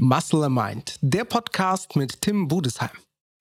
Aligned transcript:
Muscle 0.00 0.44
and 0.44 0.54
Mind, 0.54 0.98
der 1.02 1.24
Podcast 1.24 1.94
mit 1.94 2.22
Tim 2.22 2.48
Budesheim. 2.48 2.88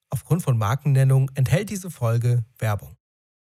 Aufgrund 0.10 0.42
von 0.42 0.58
Markennennung 0.58 1.32
enthält 1.36 1.70
diese 1.70 1.89
Folge 1.89 2.44
Werbung. 2.60 2.98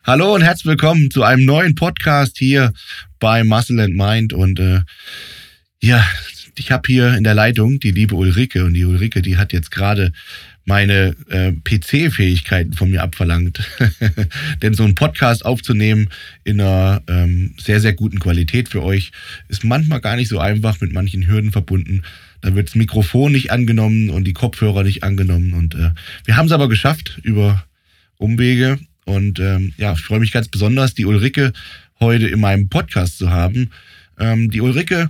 Hallo 0.05 0.32
und 0.37 0.43
herzlich 0.43 0.67
willkommen 0.67 1.11
zu 1.11 1.25
einem 1.25 1.45
neuen 1.45 1.75
Podcast 1.75 2.38
hier 2.38 2.73
bei 3.19 3.43
Muscle 3.43 3.80
and 3.80 3.96
Mind. 3.96 4.33
Und 4.33 4.61
äh, 4.61 4.83
ja, 5.83 6.07
ich 6.57 6.70
habe 6.70 6.83
hier 6.87 7.15
in 7.15 7.25
der 7.25 7.34
Leitung 7.34 7.80
die 7.80 7.91
liebe 7.91 8.15
Ulrike 8.15 8.65
und 8.65 8.75
die 8.75 8.84
Ulrike, 8.84 9.21
die 9.21 9.37
hat 9.37 9.53
jetzt 9.53 9.73
gerade 9.73 10.12
meine 10.64 11.16
äh, 11.29 11.50
PC-Fähigkeiten 11.53 12.73
von 12.73 12.89
mir 12.89 13.03
abverlangt. 13.03 13.69
Denn 14.62 14.75
so 14.75 14.84
einen 14.84 14.95
Podcast 14.95 15.45
aufzunehmen 15.45 16.09
in 16.45 16.61
einer 16.61 17.03
ähm, 17.09 17.57
sehr, 17.59 17.80
sehr 17.80 17.95
guten 17.95 18.20
Qualität 18.20 18.69
für 18.69 18.84
euch 18.84 19.11
ist 19.48 19.64
manchmal 19.64 20.00
gar 20.00 20.14
nicht 20.14 20.28
so 20.28 20.39
einfach, 20.39 20.80
mit 20.80 20.92
manchen 20.92 21.27
Hürden 21.27 21.50
verbunden. 21.50 22.05
Da 22.42 22.55
wird 22.55 22.69
das 22.69 22.74
Mikrofon 22.74 23.32
nicht 23.32 23.52
angenommen 23.52 24.10
und 24.10 24.24
die 24.24 24.32
Kopfhörer 24.32 24.83
nicht 24.83 25.05
angenommen. 25.05 25.55
Und 25.55 25.74
äh, 25.74 25.92
wir 26.24 26.37
haben 26.37 26.46
es 26.46 26.52
aber 26.52 26.69
geschafft 26.69 27.20
über 27.23 27.64
Umwege. 28.19 28.78
Und 29.05 29.38
ähm, 29.41 29.73
ja, 29.78 29.92
ich 29.92 30.00
freue 30.00 30.20
mich 30.20 30.33
ganz 30.33 30.48
besonders, 30.48 30.95
die 30.95 31.06
Ulrike 31.06 31.52
heute 32.00 32.27
in 32.28 32.41
meinem 32.41 32.69
Podcast 32.69 33.19
zu 33.19 33.30
haben. 33.30 33.70
Ähm, 34.19 34.50
die 34.50 34.60
Ulrike 34.60 35.09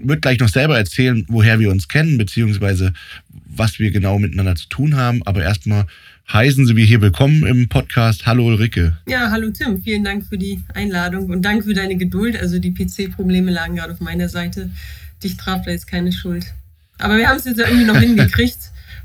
wird 0.00 0.22
gleich 0.22 0.38
noch 0.38 0.48
selber 0.48 0.76
erzählen, 0.76 1.24
woher 1.28 1.58
wir 1.60 1.70
uns 1.70 1.86
kennen, 1.88 2.16
beziehungsweise 2.16 2.92
was 3.28 3.78
wir 3.78 3.90
genau 3.90 4.18
miteinander 4.18 4.56
zu 4.56 4.68
tun 4.68 4.96
haben. 4.96 5.22
Aber 5.24 5.42
erstmal 5.42 5.86
heißen 6.32 6.66
Sie 6.66 6.76
wir 6.76 6.84
hier 6.84 7.02
willkommen 7.02 7.44
im 7.46 7.68
Podcast. 7.68 8.24
Hallo 8.24 8.46
Ulrike. 8.46 8.96
Ja, 9.06 9.30
hallo 9.30 9.50
Tim. 9.50 9.82
Vielen 9.82 10.04
Dank 10.04 10.26
für 10.26 10.38
die 10.38 10.60
Einladung 10.72 11.28
und 11.28 11.42
Dank 11.42 11.64
für 11.64 11.74
deine 11.74 11.96
Geduld. 11.96 12.40
Also 12.40 12.58
die 12.58 12.72
PC-Probleme 12.72 13.50
lagen 13.50 13.76
gerade 13.76 13.92
auf 13.92 14.00
meiner 14.00 14.30
Seite. 14.30 14.70
Dich 15.22 15.36
traf 15.36 15.62
da 15.64 15.70
jetzt 15.70 15.86
keine 15.86 16.12
Schuld. 16.12 16.46
Aber 16.98 17.16
wir 17.16 17.28
haben 17.28 17.38
es 17.38 17.44
jetzt 17.44 17.58
ja 17.58 17.66
irgendwie 17.66 17.86
noch 17.86 17.98
hingekriegt. 17.98 18.58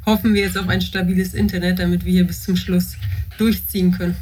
Hoffen 0.06 0.34
wir 0.34 0.42
jetzt 0.42 0.58
auf 0.58 0.70
ein 0.70 0.82
stabiles 0.82 1.34
Internet, 1.34 1.80
damit 1.80 2.06
wir 2.06 2.14
hier 2.14 2.28
bis 2.28 2.44
zum 2.44 2.56
Schluss 2.56 2.96
durchziehen 3.38 3.92
können. 3.92 4.16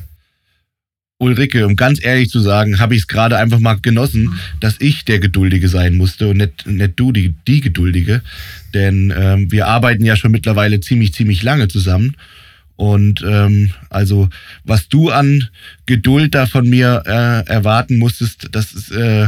Ulrike, 1.18 1.66
um 1.66 1.76
ganz 1.76 2.04
ehrlich 2.04 2.30
zu 2.30 2.40
sagen, 2.40 2.80
habe 2.80 2.94
ich 2.94 3.02
es 3.02 3.08
gerade 3.08 3.38
einfach 3.38 3.60
mal 3.60 3.76
genossen, 3.76 4.38
dass 4.60 4.76
ich 4.80 5.06
der 5.06 5.20
Geduldige 5.20 5.70
sein 5.70 5.96
musste 5.96 6.30
und 6.30 6.38
nicht, 6.38 6.68
nicht 6.68 6.94
du 6.98 7.14
die, 7.14 7.36
die 7.48 7.62
Geduldige. 7.62 8.22
Denn 8.74 9.14
ähm, 9.16 9.52
wir 9.52 9.68
arbeiten 9.68 10.04
ja 10.04 10.18
schon 10.18 10.32
mittlerweile 10.32 10.82
ziemlich, 10.82 11.14
ziemlich 11.14 11.42
lange 11.42 11.70
zusammen. 11.70 12.16
Und 12.76 13.24
ähm, 13.26 13.72
also, 13.90 14.30
was 14.66 14.90
du 14.90 15.10
an 15.10 15.48
Geduld 15.86 16.36
da 16.36 16.46
von 16.46 16.70
mir 16.70 17.04
äh, 17.06 17.50
erwarten 17.50 17.98
musstest, 17.98 18.50
das 18.52 18.74
ist 18.74 18.92
äh, 18.92 19.28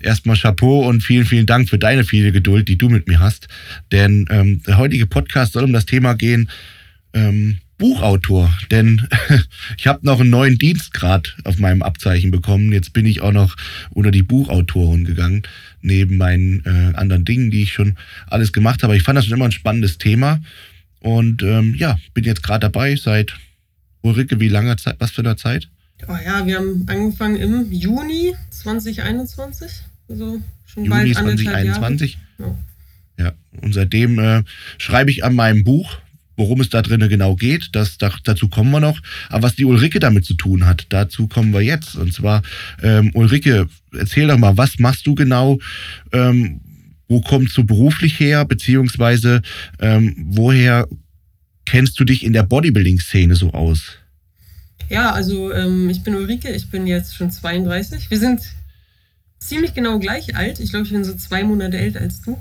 erstmal 0.00 0.36
Chapeau 0.36 0.86
und 0.86 1.02
vielen, 1.02 1.26
vielen 1.26 1.46
Dank 1.46 1.68
für 1.68 1.78
deine 1.78 2.04
viele 2.04 2.32
Geduld, 2.32 2.68
die 2.68 2.78
du 2.78 2.88
mit 2.88 3.08
mir 3.08 3.20
hast. 3.20 3.48
Denn 3.92 4.26
ähm, 4.30 4.62
der 4.66 4.78
heutige 4.78 5.06
Podcast 5.06 5.52
soll 5.52 5.64
um 5.64 5.72
das 5.72 5.86
Thema 5.86 6.14
gehen, 6.14 6.50
ähm, 7.12 7.58
Buchautor, 7.78 8.56
denn 8.70 9.06
ich 9.76 9.86
habe 9.86 10.04
noch 10.06 10.20
einen 10.20 10.30
neuen 10.30 10.56
Dienstgrad 10.56 11.36
auf 11.44 11.58
meinem 11.58 11.82
Abzeichen 11.82 12.30
bekommen. 12.30 12.72
Jetzt 12.72 12.94
bin 12.94 13.04
ich 13.04 13.20
auch 13.20 13.32
noch 13.32 13.54
unter 13.90 14.10
die 14.10 14.22
Buchautoren 14.22 15.04
gegangen, 15.04 15.42
neben 15.82 16.16
meinen 16.16 16.64
äh, 16.64 16.96
anderen 16.96 17.26
Dingen, 17.26 17.50
die 17.50 17.64
ich 17.64 17.74
schon 17.74 17.96
alles 18.28 18.54
gemacht 18.54 18.82
habe. 18.82 18.96
Ich 18.96 19.02
fand 19.02 19.18
das 19.18 19.26
schon 19.26 19.36
immer 19.36 19.44
ein 19.44 19.52
spannendes 19.52 19.98
Thema 19.98 20.40
und 21.00 21.42
ähm, 21.42 21.74
ja, 21.76 21.98
bin 22.14 22.24
jetzt 22.24 22.42
gerade 22.42 22.60
dabei 22.60 22.96
seit 22.96 23.36
Ulrike, 24.00 24.40
wie 24.40 24.48
lange 24.48 24.76
Zeit, 24.76 24.96
was 24.98 25.10
für 25.10 25.22
eine 25.22 25.36
Zeit? 25.36 25.68
Oh 26.08 26.16
ja, 26.24 26.46
wir 26.46 26.56
haben 26.56 26.84
angefangen 26.88 27.36
im 27.36 27.72
Juni 27.72 28.34
2021, 28.50 29.70
also 30.08 30.40
schon 30.66 30.84
Juni 30.84 31.14
bald 31.14 31.14
2021. 31.14 32.18
Jahre. 32.38 32.56
Ja. 33.18 33.24
ja, 33.24 33.32
und 33.62 33.72
seitdem 33.72 34.18
äh, 34.18 34.42
schreibe 34.78 35.10
ich 35.10 35.24
an 35.24 35.34
meinem 35.34 35.64
Buch 35.64 35.98
Worum 36.36 36.60
es 36.60 36.68
da 36.68 36.82
drinnen 36.82 37.08
genau 37.08 37.34
geht, 37.34 37.70
das, 37.72 37.96
da, 37.96 38.12
dazu 38.24 38.48
kommen 38.48 38.70
wir 38.70 38.80
noch. 38.80 39.00
Aber 39.30 39.44
was 39.44 39.56
die 39.56 39.64
Ulrike 39.64 40.00
damit 40.00 40.26
zu 40.26 40.34
tun 40.34 40.66
hat, 40.66 40.86
dazu 40.90 41.28
kommen 41.28 41.52
wir 41.52 41.62
jetzt. 41.62 41.96
Und 41.96 42.12
zwar, 42.12 42.42
ähm, 42.82 43.10
Ulrike, 43.14 43.68
erzähl 43.96 44.28
doch 44.28 44.36
mal, 44.36 44.56
was 44.56 44.78
machst 44.78 45.06
du 45.06 45.14
genau? 45.14 45.58
Ähm, 46.12 46.60
wo 47.08 47.20
kommst 47.20 47.56
du 47.56 47.64
beruflich 47.64 48.20
her? 48.20 48.44
Beziehungsweise, 48.44 49.40
ähm, 49.80 50.14
woher 50.28 50.86
kennst 51.64 51.98
du 51.98 52.04
dich 52.04 52.22
in 52.22 52.34
der 52.34 52.42
Bodybuilding-Szene 52.42 53.34
so 53.34 53.52
aus? 53.52 53.96
Ja, 54.88 55.12
also 55.12 55.52
ähm, 55.52 55.88
ich 55.90 56.02
bin 56.02 56.14
Ulrike, 56.14 56.50
ich 56.50 56.70
bin 56.70 56.86
jetzt 56.86 57.14
schon 57.14 57.30
32. 57.30 58.10
Wir 58.10 58.18
sind 58.18 58.40
ziemlich 59.38 59.74
genau 59.74 59.98
gleich 59.98 60.36
alt. 60.36 60.60
Ich 60.60 60.70
glaube, 60.70 60.86
ich 60.86 60.92
bin 60.92 61.04
so 61.04 61.14
zwei 61.14 61.44
Monate 61.44 61.78
älter 61.78 62.00
als 62.00 62.22
du. 62.22 62.38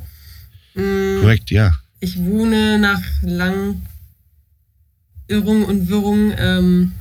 Mhm. 0.76 1.22
Korrekt, 1.22 1.52
ja. 1.52 1.74
Ich 2.00 2.20
wohne 2.20 2.78
nach 2.78 3.02
langen 3.22 3.86
Irrung 5.28 5.66
und 5.66 5.90
Wirrung 5.90 6.34
ähm, 6.38 6.92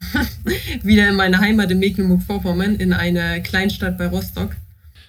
wieder 0.82 1.08
in 1.08 1.16
meiner 1.16 1.38
Heimat 1.38 1.70
in 1.70 1.78
Mecklenburg-Vorpommern, 1.78 2.76
in 2.76 2.92
einer 2.92 3.40
Kleinstadt 3.40 3.98
bei 3.98 4.06
Rostock. 4.06 4.56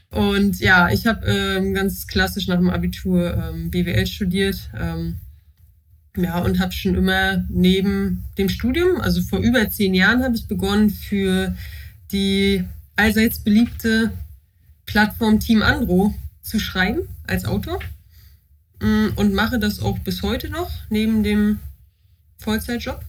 Und 0.09 0.59
ja, 0.59 0.89
ich 0.89 1.07
habe 1.07 1.25
ähm, 1.25 1.73
ganz 1.73 2.07
klassisch 2.07 2.47
nach 2.47 2.57
dem 2.57 2.69
Abitur 2.69 3.35
ähm, 3.35 3.69
BWL 3.69 4.07
studiert. 4.07 4.69
Ähm, 4.78 5.17
ja, 6.18 6.40
und 6.40 6.59
habe 6.59 6.72
schon 6.72 6.96
immer 6.96 7.44
neben 7.50 8.24
dem 8.38 8.50
Studium, 8.50 9.02
also 9.02 9.22
vor 9.22 9.40
über 9.40 9.70
zehn 9.70 9.94
Jahren, 9.94 10.24
habe 10.24 10.36
ich 10.36 10.48
begonnen 10.48 10.90
für 10.90 11.56
die 12.12 12.64
allseits 12.96 13.40
beliebte 13.40 14.12
Plattform 14.86 15.40
Team 15.40 15.62
Andro 15.62 16.14
zu 16.42 16.59
schreiben 16.59 17.02
als 17.28 17.46
Autor. 17.46 17.80
Mm, 18.81 19.09
und 19.16 19.34
mache 19.34 19.59
das 19.59 19.81
auch 19.81 20.00
bis 20.00 20.22
heute 20.22 20.50
noch, 20.50 20.72
neben 20.90 21.24
dem 21.24 21.59
Vollzeitjob. 22.38 23.02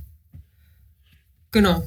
Genau. 1.52 1.84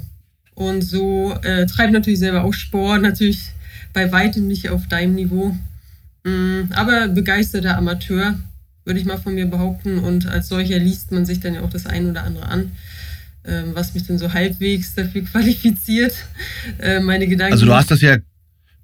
Und 0.53 0.81
so 0.81 1.33
äh, 1.43 1.65
treibe 1.65 1.93
natürlich 1.93 2.19
selber 2.19 2.43
auch 2.43 2.53
Sport, 2.53 3.01
natürlich 3.01 3.51
bei 3.93 4.11
weitem 4.11 4.47
nicht 4.47 4.69
auf 4.69 4.87
deinem 4.87 5.15
Niveau. 5.15 5.55
Mm, 6.23 6.71
aber 6.71 7.07
begeisterter 7.07 7.77
Amateur, 7.77 8.39
würde 8.89 8.99
ich 8.99 9.05
mal 9.05 9.17
von 9.17 9.35
mir 9.35 9.45
behaupten. 9.45 9.99
Und 9.99 10.25
als 10.25 10.49
solcher 10.49 10.79
liest 10.79 11.13
man 11.13 11.25
sich 11.25 11.39
dann 11.39 11.53
ja 11.53 11.61
auch 11.61 11.69
das 11.69 11.85
ein 11.85 12.09
oder 12.09 12.23
andere 12.23 12.47
an, 12.47 12.71
äh, 13.43 13.61
was 13.73 13.93
mich 13.93 14.05
dann 14.05 14.17
so 14.17 14.33
halbwegs 14.33 14.95
dafür 14.95 15.23
qualifiziert, 15.23 16.13
äh, 16.79 16.99
meine 16.99 17.27
Gedanken. 17.27 17.53
Also 17.53 17.65
du 17.65 17.73
hast 17.73 17.91
das 17.91 18.01
ja 18.01 18.17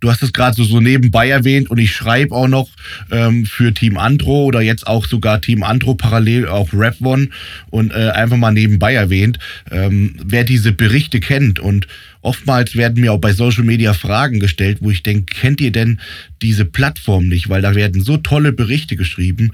Du 0.01 0.11
hast 0.11 0.21
es 0.21 0.33
gerade 0.33 0.55
so, 0.55 0.63
so 0.63 0.81
nebenbei 0.81 1.29
erwähnt 1.29 1.71
und 1.71 1.79
ich 1.79 1.91
schreibe 1.93 2.35
auch 2.35 2.47
noch 2.47 2.69
ähm, 3.11 3.45
für 3.45 3.73
Team 3.73 3.97
Andro 3.97 4.43
oder 4.43 4.61
jetzt 4.61 4.85
auch 4.85 5.07
sogar 5.07 5.41
Team 5.41 5.63
Andro 5.63 5.95
parallel 5.95 6.47
auch 6.47 6.71
Rap 6.73 6.97
One 7.01 7.29
und 7.71 7.91
äh, 7.91 8.09
einfach 8.09 8.37
mal 8.37 8.51
nebenbei 8.51 8.93
erwähnt. 8.93 9.39
Ähm, 9.71 10.15
wer 10.23 10.43
diese 10.43 10.73
Berichte 10.73 11.21
kennt 11.21 11.59
und 11.59 11.87
oftmals 12.21 12.75
werden 12.75 13.01
mir 13.01 13.13
auch 13.13 13.19
bei 13.19 13.33
Social 13.33 13.63
Media 13.63 13.93
Fragen 13.93 14.39
gestellt, 14.39 14.79
wo 14.81 14.91
ich 14.91 15.01
denke, 15.01 15.33
kennt 15.33 15.59
ihr 15.59 15.71
denn 15.71 15.99
diese 16.41 16.65
Plattform 16.65 17.27
nicht? 17.27 17.49
Weil 17.49 17.61
da 17.61 17.73
werden 17.73 18.03
so 18.03 18.17
tolle 18.17 18.51
Berichte 18.51 18.97
geschrieben 18.97 19.53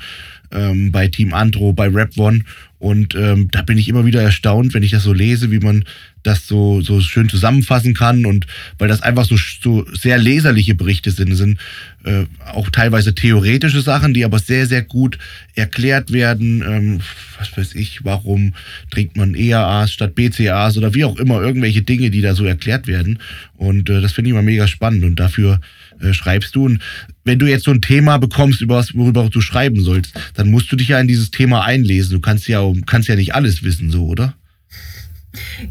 ähm, 0.51 0.91
bei 0.91 1.07
Team 1.07 1.33
Andro, 1.33 1.73
bei 1.73 1.87
Rap 1.87 2.17
One 2.17 2.43
und 2.81 3.13
ähm, 3.13 3.49
da 3.51 3.61
bin 3.61 3.77
ich 3.77 3.87
immer 3.89 4.07
wieder 4.07 4.23
erstaunt, 4.23 4.73
wenn 4.73 4.81
ich 4.81 4.89
das 4.89 5.03
so 5.03 5.13
lese, 5.13 5.51
wie 5.51 5.59
man 5.59 5.85
das 6.23 6.47
so, 6.47 6.81
so 6.81 6.99
schön 6.99 7.29
zusammenfassen 7.29 7.93
kann 7.93 8.25
und 8.25 8.47
weil 8.79 8.87
das 8.87 9.03
einfach 9.03 9.23
so, 9.23 9.35
so 9.37 9.85
sehr 9.93 10.17
leserliche 10.17 10.73
Berichte 10.73 11.11
sind, 11.11 11.35
sind 11.35 11.59
äh, 12.05 12.25
auch 12.51 12.71
teilweise 12.71 13.13
theoretische 13.13 13.81
Sachen, 13.81 14.15
die 14.15 14.25
aber 14.25 14.39
sehr, 14.39 14.65
sehr 14.65 14.81
gut 14.81 15.19
erklärt 15.53 16.11
werden. 16.11 16.63
Ähm, 16.67 17.01
was 17.37 17.55
weiß 17.55 17.75
ich, 17.75 18.03
warum 18.03 18.55
trinkt 18.89 19.15
man 19.15 19.35
EAAs 19.35 19.93
statt 19.93 20.15
BCAAs 20.15 20.75
oder 20.75 20.95
wie 20.95 21.05
auch 21.05 21.17
immer, 21.17 21.39
irgendwelche 21.39 21.83
Dinge, 21.83 22.09
die 22.09 22.21
da 22.21 22.33
so 22.33 22.45
erklärt 22.45 22.87
werden. 22.87 23.19
Und 23.57 23.91
äh, 23.91 24.01
das 24.01 24.13
finde 24.13 24.29
ich 24.29 24.31
immer 24.31 24.41
mega 24.41 24.67
spannend 24.67 25.03
und 25.03 25.19
dafür 25.19 25.61
äh, 26.01 26.13
schreibst 26.13 26.55
du. 26.55 26.65
Und 26.65 26.81
wenn 27.23 27.39
du 27.39 27.47
jetzt 27.47 27.65
so 27.65 27.71
ein 27.71 27.81
Thema 27.81 28.17
bekommst, 28.17 28.61
über 28.61 28.75
was, 28.75 28.95
worüber 28.95 29.29
du 29.29 29.41
schreiben 29.41 29.83
sollst, 29.83 30.13
dann 30.35 30.49
musst 30.49 30.71
du 30.71 30.75
dich 30.75 30.89
ja 30.89 30.99
in 30.99 31.07
dieses 31.07 31.31
Thema 31.31 31.63
einlesen. 31.63 32.13
Du 32.13 32.19
kannst 32.19 32.47
ja, 32.47 32.61
kannst 32.85 33.07
ja 33.07 33.15
nicht 33.15 33.35
alles 33.35 33.63
wissen, 33.63 33.91
so, 33.91 34.05
oder? 34.05 34.35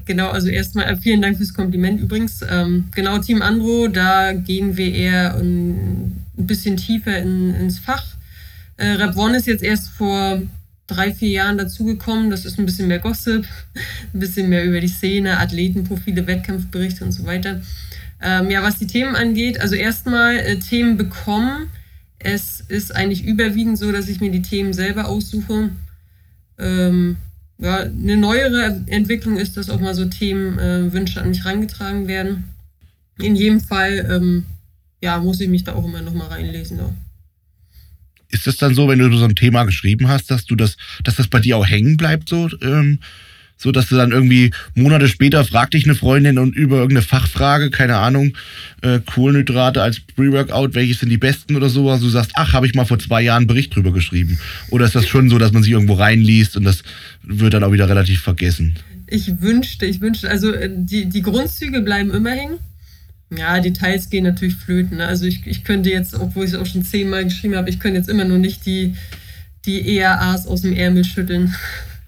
Genau, 0.07 0.31
also 0.31 0.49
erstmal 0.49 0.87
äh, 0.87 0.97
vielen 0.97 1.21
Dank 1.21 1.37
fürs 1.37 1.53
Kompliment 1.53 2.01
übrigens. 2.01 2.41
Ähm, 2.49 2.85
genau, 2.95 3.19
Team 3.19 3.43
Andro, 3.43 3.89
da 3.89 4.33
gehen 4.33 4.77
wir 4.77 4.93
eher 4.93 5.37
ein, 5.37 6.25
ein 6.39 6.47
bisschen 6.47 6.77
tiefer 6.77 7.19
in, 7.19 7.55
ins 7.55 7.79
Fach. 7.79 8.05
Äh, 8.77 8.93
Rap 8.93 9.17
One 9.17 9.37
ist 9.37 9.47
jetzt 9.47 9.63
erst 9.63 9.91
vor 9.91 10.41
drei, 10.87 11.13
vier 11.13 11.29
Jahren 11.29 11.59
dazugekommen. 11.59 12.31
Das 12.31 12.45
ist 12.45 12.59
ein 12.59 12.65
bisschen 12.65 12.89
mehr 12.89 12.99
Gossip, 12.99 13.47
ein 14.15 14.21
bisschen 14.21 14.49
mehr 14.49 14.65
über 14.65 14.81
die 14.81 14.89
Szene, 14.89 15.39
Athletenprofile, 15.39 16.27
Wettkampfberichte 16.27 17.05
und 17.05 17.13
so 17.13 17.27
weiter. 17.27 17.61
Ähm, 18.23 18.51
ja, 18.51 18.63
was 18.63 18.79
die 18.79 18.87
Themen 18.87 19.17
angeht, 19.17 19.61
also 19.61 19.75
erstmal 19.75 20.37
äh, 20.37 20.59
Themen 20.59 20.97
bekommen. 20.97 21.69
Es 22.19 22.61
ist 22.69 22.95
eigentlich 22.95 23.25
überwiegend 23.25 23.79
so, 23.79 23.93
dass 23.93 24.09
ich 24.09 24.21
mir 24.21 24.31
die 24.31 24.43
Themen 24.43 24.75
selber 24.75 25.09
aussuche. 25.09 25.71
Ähm, 26.59 27.17
ja, 27.59 27.79
eine 27.81 28.17
neuere 28.17 28.83
Entwicklung 28.87 29.39
ist, 29.39 29.57
dass 29.57 29.71
auch 29.71 29.81
mal 29.81 29.95
so 29.95 30.05
Themenwünsche 30.05 31.19
äh, 31.19 31.23
an 31.23 31.31
mich 31.31 31.45
reingetragen 31.45 32.09
werden. 32.09 32.45
In 33.19 33.37
jedem 33.37 33.61
Fall, 33.61 34.07
ähm, 34.11 34.45
ja, 35.03 35.19
muss 35.19 35.41
ich 35.41 35.49
mich 35.49 35.65
da 35.65 35.75
auch 35.75 35.85
immer 35.85 36.03
noch 36.03 36.15
mal 36.15 36.29
reinlesen. 36.29 36.79
Ja. 36.79 36.93
ist 38.29 38.47
das 38.47 38.57
dann 38.57 38.75
so, 38.75 38.89
wenn 38.89 38.99
du 38.99 39.15
so 39.17 39.25
ein 39.25 39.35
Thema 39.35 39.65
geschrieben 39.65 40.09
hast, 40.09 40.31
dass 40.31 40.45
du 40.45 40.57
das, 40.57 40.77
dass 41.05 41.17
das 41.17 41.29
bei 41.29 41.41
dir 41.41 41.57
auch 41.57 41.67
hängen 41.67 41.97
bleibt, 41.97 42.29
so, 42.29 42.49
ähm, 42.63 42.99
so 43.61 43.73
dass 43.73 43.89
du 43.89 43.97
dann 43.97 44.11
irgendwie 44.11 44.53
Monate 44.75 45.07
später 45.07 45.45
fragt 45.45 45.75
dich 45.75 45.85
eine 45.85 45.95
Freundin 45.95 46.39
und 46.39 46.57
über 46.57 46.77
irgendeine 46.77 47.03
Fachfrage, 47.07 47.71
keine 47.71 47.97
Ahnung, 47.99 48.33
äh, 48.81 49.01
Kohlenhydrate 49.01 49.83
als 49.83 50.01
Pre-Workout, 50.01 50.75
welche 50.75 50.95
sind 50.95 51.11
die 51.11 51.19
besten 51.19 51.57
oder 51.57 51.69
so, 51.69 51.91
also 51.91 52.07
du 52.07 52.11
sagst, 52.11 52.33
ach, 52.37 52.55
habe 52.55 52.67
ich 52.67 52.75
mal 52.75 52.87
vor 52.87 52.99
zwei 52.99 53.21
Jahren 53.21 53.41
einen 53.41 53.47
Bericht 53.47 53.77
drüber 53.77 53.93
geschrieben. 53.93 54.39
Oder 54.71 54.87
ist 54.87 54.95
das 54.95 55.07
schon 55.07 55.29
so, 55.29 55.37
dass 55.37 55.53
man 55.53 55.63
sich 55.63 55.73
irgendwo 55.73 55.95
reinliest 55.95 56.57
und 56.57 56.65
das 56.65 56.83
wird 57.23 57.53
dann 57.53 57.63
auch 57.63 57.73
wieder 57.73 57.89
relativ 57.89 58.23
vergessen? 58.23 58.77
Ich 59.07 59.43
wünschte, 59.43 59.85
ich 59.85 60.01
wünschte, 60.01 60.31
also 60.31 60.53
äh, 60.53 60.71
die, 60.73 61.07
die 61.07 61.23
Grundzüge 61.23 61.83
bleiben 61.83 62.11
immer 62.13 62.31
hängen. 62.31 62.59
Ja, 63.37 63.61
Details 63.61 64.09
gehen 64.09 64.25
natürlich 64.25 64.57
flöten. 64.57 64.97
Ne? 64.97 65.07
Also 65.07 65.27
ich, 65.27 65.47
ich 65.47 65.65
könnte 65.65 65.91
jetzt, 65.91 66.15
obwohl 66.15 66.47
ich 66.47 66.53
es 66.53 66.59
auch 66.59 66.67
schon 66.67 66.85
zehnmal 66.85 67.25
geschrieben 67.25 67.57
habe, 67.57 67.69
ich 67.69 67.79
könnte 67.79 67.99
jetzt 67.99 68.09
immer 68.09 68.25
nur 68.25 68.39
nicht 68.39 68.65
die, 68.65 68.95
die 69.67 69.99
ERAs 69.99 70.47
aus 70.47 70.63
dem 70.63 70.73
Ärmel 70.73 71.05
schütteln. 71.05 71.55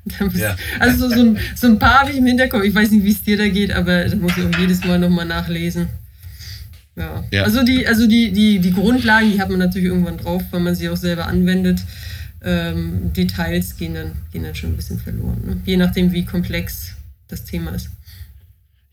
Ja. 0.34 0.56
Also 0.80 1.08
so, 1.08 1.14
so, 1.14 1.20
ein, 1.20 1.38
so 1.54 1.66
ein 1.68 1.78
paar 1.78 2.00
habe 2.00 2.10
ich 2.10 2.16
im 2.16 2.26
Hinterkopf. 2.26 2.64
Ich 2.64 2.74
weiß 2.74 2.90
nicht, 2.90 3.04
wie 3.04 3.12
es 3.12 3.22
dir 3.22 3.36
da 3.36 3.48
geht, 3.48 3.72
aber 3.72 4.04
da 4.04 4.16
muss 4.16 4.36
ich 4.36 4.44
auch 4.44 4.58
jedes 4.58 4.84
Mal 4.84 4.98
nochmal 4.98 5.26
nachlesen. 5.26 5.88
Ja. 6.96 7.24
ja. 7.30 7.44
Also, 7.44 7.62
die, 7.62 7.86
also 7.86 8.06
die, 8.06 8.32
die, 8.32 8.58
die 8.58 8.72
Grundlagen, 8.72 9.32
die 9.32 9.40
hat 9.40 9.48
man 9.48 9.58
natürlich 9.58 9.88
irgendwann 9.88 10.18
drauf, 10.18 10.42
weil 10.50 10.60
man 10.60 10.74
sie 10.74 10.88
auch 10.88 10.96
selber 10.96 11.26
anwendet. 11.26 11.80
Ähm, 12.44 13.12
Details 13.12 13.76
gehen 13.76 13.94
dann, 13.94 14.12
gehen 14.32 14.42
dann 14.42 14.54
schon 14.54 14.70
ein 14.70 14.76
bisschen 14.76 14.98
verloren. 14.98 15.40
Ne? 15.46 15.60
Je 15.64 15.76
nachdem, 15.76 16.12
wie 16.12 16.24
komplex 16.24 16.94
das 17.28 17.44
Thema 17.44 17.70
ist. 17.70 17.88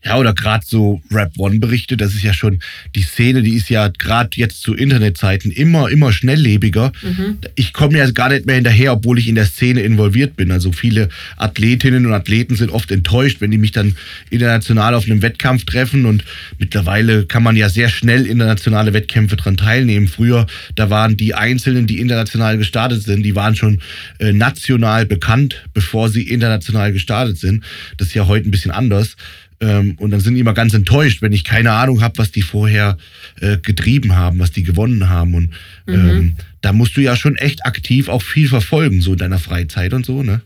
Ja, 0.02 0.16
oder 0.16 0.32
gerade 0.32 0.64
so 0.66 1.02
Rap 1.10 1.32
One 1.36 1.58
berichte, 1.58 1.98
das 1.98 2.14
ist 2.14 2.22
ja 2.22 2.32
schon, 2.32 2.60
die 2.94 3.02
Szene, 3.02 3.42
die 3.42 3.54
ist 3.54 3.68
ja 3.68 3.88
gerade 3.88 4.30
jetzt 4.34 4.62
zu 4.62 4.74
Internetzeiten 4.74 5.50
immer, 5.50 5.90
immer 5.90 6.10
schnelllebiger. 6.10 6.92
Mhm. 7.02 7.38
Ich 7.54 7.74
komme 7.74 7.98
ja 7.98 8.10
gar 8.10 8.30
nicht 8.30 8.46
mehr 8.46 8.54
hinterher, 8.54 8.94
obwohl 8.94 9.18
ich 9.18 9.28
in 9.28 9.34
der 9.34 9.44
Szene 9.44 9.82
involviert 9.82 10.36
bin. 10.36 10.52
Also 10.52 10.72
viele 10.72 11.10
Athletinnen 11.36 12.06
und 12.06 12.14
Athleten 12.14 12.56
sind 12.56 12.70
oft 12.70 12.90
enttäuscht, 12.90 13.42
wenn 13.42 13.50
die 13.50 13.58
mich 13.58 13.72
dann 13.72 13.94
international 14.30 14.94
auf 14.94 15.04
einem 15.04 15.20
Wettkampf 15.20 15.66
treffen. 15.66 16.06
Und 16.06 16.24
mittlerweile 16.58 17.26
kann 17.26 17.42
man 17.42 17.56
ja 17.56 17.68
sehr 17.68 17.90
schnell 17.90 18.24
internationale 18.24 18.94
Wettkämpfe 18.94 19.36
dran 19.36 19.58
teilnehmen. 19.58 20.08
Früher, 20.08 20.46
da 20.76 20.88
waren 20.88 21.18
die 21.18 21.34
Einzelnen, 21.34 21.86
die 21.86 22.00
international 22.00 22.56
gestartet 22.56 23.02
sind, 23.02 23.22
die 23.22 23.34
waren 23.34 23.54
schon 23.54 23.80
äh, 24.18 24.32
national 24.32 25.04
bekannt, 25.04 25.62
bevor 25.74 26.08
sie 26.08 26.22
international 26.22 26.90
gestartet 26.94 27.36
sind. 27.36 27.64
Das 27.98 28.08
ist 28.08 28.14
ja 28.14 28.26
heute 28.26 28.48
ein 28.48 28.50
bisschen 28.50 28.70
anders. 28.70 29.16
Ähm, 29.60 29.96
und 29.98 30.10
dann 30.10 30.20
sind 30.20 30.34
die 30.34 30.40
immer 30.40 30.54
ganz 30.54 30.72
enttäuscht, 30.72 31.20
wenn 31.20 31.32
ich 31.32 31.44
keine 31.44 31.72
Ahnung 31.72 32.00
habe, 32.00 32.16
was 32.18 32.32
die 32.32 32.42
vorher 32.42 32.96
äh, 33.40 33.58
getrieben 33.58 34.16
haben, 34.16 34.38
was 34.38 34.52
die 34.52 34.62
gewonnen 34.62 35.08
haben. 35.08 35.34
Und 35.34 35.50
mhm. 35.86 35.94
ähm, 35.94 36.32
da 36.62 36.72
musst 36.72 36.96
du 36.96 37.02
ja 37.02 37.14
schon 37.14 37.36
echt 37.36 37.66
aktiv 37.66 38.08
auch 38.08 38.22
viel 38.22 38.48
verfolgen, 38.48 39.00
so 39.02 39.12
in 39.12 39.18
deiner 39.18 39.38
Freizeit 39.38 39.92
und 39.92 40.06
so, 40.06 40.22
ne? 40.22 40.40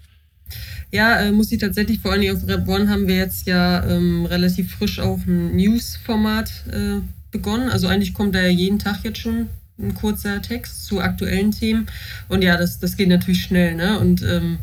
Ja, 0.91 1.21
äh, 1.21 1.33
muss 1.33 1.51
ich 1.51 1.59
tatsächlich, 1.59 1.99
vor 1.99 2.13
allem 2.13 2.37
auf 2.37 2.47
Rap 2.47 2.69
One 2.69 2.89
haben 2.89 3.09
wir 3.09 3.17
jetzt 3.17 3.47
ja 3.49 3.85
ähm, 3.85 4.27
relativ 4.27 4.73
frisch 4.73 5.01
auch 5.01 5.19
ein 5.27 5.57
News-Format 5.57 6.51
äh, 6.71 7.01
begonnen. 7.33 7.69
Also 7.69 7.89
eigentlich 7.89 8.15
kommt 8.15 8.35
da 8.35 8.43
ja 8.43 8.49
jeden 8.49 8.79
Tag 8.79 9.01
jetzt 9.03 9.19
schon 9.19 9.49
ein 9.79 9.95
kurzer 9.95 10.41
Text 10.41 10.87
zu 10.87 11.01
aktuellen 11.01 11.51
Themen. 11.51 11.87
Und 12.29 12.43
ja, 12.43 12.57
das, 12.57 12.79
das 12.79 12.97
geht 12.97 13.09
natürlich 13.09 13.43
schnell, 13.43 13.75
ne? 13.75 13.99
Und 13.99 14.23
ähm, 14.23 14.59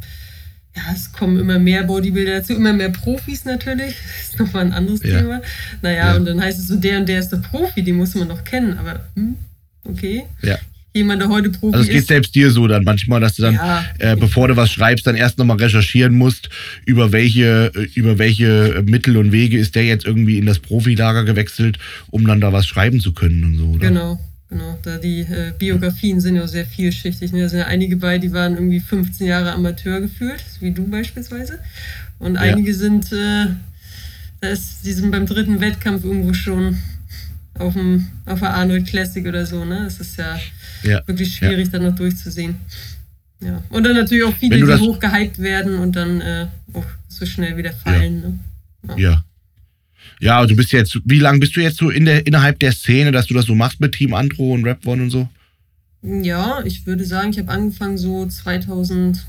ja, 0.75 0.83
es 0.93 1.11
kommen 1.11 1.37
immer 1.37 1.59
mehr 1.59 1.83
Bodybuilder 1.83 2.39
dazu, 2.39 2.53
immer 2.53 2.73
mehr 2.73 2.89
Profis 2.89 3.45
natürlich. 3.45 3.95
Das 3.95 4.29
ist 4.29 4.39
nochmal 4.39 4.65
ein 4.65 4.73
anderes 4.73 5.03
ja. 5.03 5.19
Thema. 5.19 5.41
Naja, 5.81 6.11
ja. 6.11 6.15
und 6.15 6.25
dann 6.25 6.41
heißt 6.41 6.59
es 6.59 6.67
so, 6.67 6.75
der 6.77 6.99
und 6.99 7.09
der 7.09 7.19
ist 7.19 7.29
der 7.29 7.37
Profi, 7.37 7.83
den 7.83 7.95
muss 7.95 8.15
man 8.15 8.27
noch 8.27 8.43
kennen. 8.43 8.77
Aber, 8.77 9.05
hm, 9.15 9.35
okay. 9.83 10.23
Ja. 10.41 10.57
Jemand, 10.93 11.21
der 11.21 11.29
heute 11.29 11.49
Profi 11.49 11.73
Also 11.73 11.83
es 11.83 11.89
geht 11.89 12.01
ist. 12.01 12.07
selbst 12.07 12.35
dir 12.35 12.51
so 12.51 12.67
dann 12.67 12.83
manchmal, 12.83 13.21
dass 13.21 13.35
du 13.35 13.43
dann, 13.43 13.55
ja. 13.55 13.85
äh, 13.99 14.15
bevor 14.17 14.49
du 14.49 14.57
was 14.57 14.71
schreibst, 14.71 15.07
dann 15.07 15.15
erst 15.15 15.37
nochmal 15.37 15.57
recherchieren 15.57 16.13
musst, 16.13 16.49
über 16.85 17.13
welche, 17.13 17.71
über 17.95 18.17
welche 18.17 18.83
Mittel 18.85 19.15
und 19.15 19.31
Wege 19.31 19.57
ist 19.57 19.75
der 19.75 19.85
jetzt 19.85 20.05
irgendwie 20.05 20.37
in 20.37 20.45
das 20.45 20.59
Profilager 20.59 21.23
gewechselt, 21.23 21.79
um 22.09 22.27
dann 22.27 22.41
da 22.41 22.51
was 22.51 22.67
schreiben 22.67 22.99
zu 22.99 23.13
können 23.13 23.43
und 23.43 23.57
so, 23.57 23.65
oder? 23.67 23.87
Genau. 23.87 24.19
Genau, 24.51 24.77
da 24.83 24.97
die 24.97 25.21
äh, 25.21 25.53
Biografien 25.57 26.19
sind 26.19 26.35
ja 26.35 26.45
sehr 26.45 26.65
vielschichtig. 26.65 27.31
Ne? 27.31 27.43
Da 27.43 27.47
sind 27.47 27.59
ja 27.59 27.67
einige 27.67 27.95
bei, 27.95 28.17
die 28.17 28.33
waren 28.33 28.55
irgendwie 28.55 28.81
15 28.81 29.25
Jahre 29.25 29.53
Amateur 29.53 30.01
gefühlt, 30.01 30.43
wie 30.59 30.71
du 30.71 30.85
beispielsweise. 30.89 31.59
Und 32.19 32.35
ja. 32.35 32.41
einige 32.41 32.73
sind, 32.73 33.13
äh, 33.13 33.45
ist, 34.41 34.85
die 34.85 34.91
sind 34.91 35.09
beim 35.09 35.25
dritten 35.25 35.61
Wettkampf 35.61 36.03
irgendwo 36.03 36.33
schon 36.33 36.77
auf, 37.53 37.75
dem, 37.75 38.07
auf 38.25 38.39
der 38.39 38.53
Arnold 38.53 38.87
Classic 38.87 39.25
oder 39.25 39.45
so. 39.45 39.63
Ne? 39.63 39.85
Das 39.85 40.01
ist 40.01 40.17
ja, 40.17 40.37
ja. 40.83 41.01
wirklich 41.07 41.33
schwierig, 41.33 41.67
ja. 41.67 41.71
dann 41.71 41.83
noch 41.83 41.95
durchzusehen. 41.95 42.55
Ja. 43.39 43.63
Und 43.69 43.85
dann 43.85 43.95
natürlich 43.95 44.25
auch 44.25 44.35
viele, 44.35 44.57
die 44.57 44.65
hoch 44.65 44.99
gehypt 44.99 45.39
werden 45.39 45.77
und 45.77 45.95
dann 45.95 46.19
äh, 46.19 46.47
auch 46.73 46.85
so 47.07 47.25
schnell 47.25 47.55
wieder 47.55 47.71
fallen. 47.71 48.39
Ne? 48.83 48.95
ja. 48.97 49.23
Ja, 50.21 50.45
du 50.45 50.55
bist 50.55 50.71
jetzt, 50.71 50.99
wie 51.03 51.19
lange 51.19 51.39
bist 51.39 51.55
du 51.55 51.61
jetzt 51.61 51.77
so 51.77 51.89
in 51.89 52.05
der, 52.05 52.27
innerhalb 52.27 52.59
der 52.59 52.71
Szene, 52.71 53.11
dass 53.11 53.25
du 53.25 53.33
das 53.33 53.45
so 53.45 53.55
machst 53.55 53.79
mit 53.81 53.93
Team 53.93 54.13
Andro 54.13 54.53
und 54.53 54.63
Rap 54.63 54.85
One 54.85 55.03
und 55.03 55.09
so? 55.09 55.27
Ja, 56.03 56.61
ich 56.63 56.85
würde 56.85 57.03
sagen, 57.05 57.31
ich 57.31 57.39
habe 57.39 57.49
angefangen 57.49 57.97
so 57.97 58.27
2009, 58.27 59.23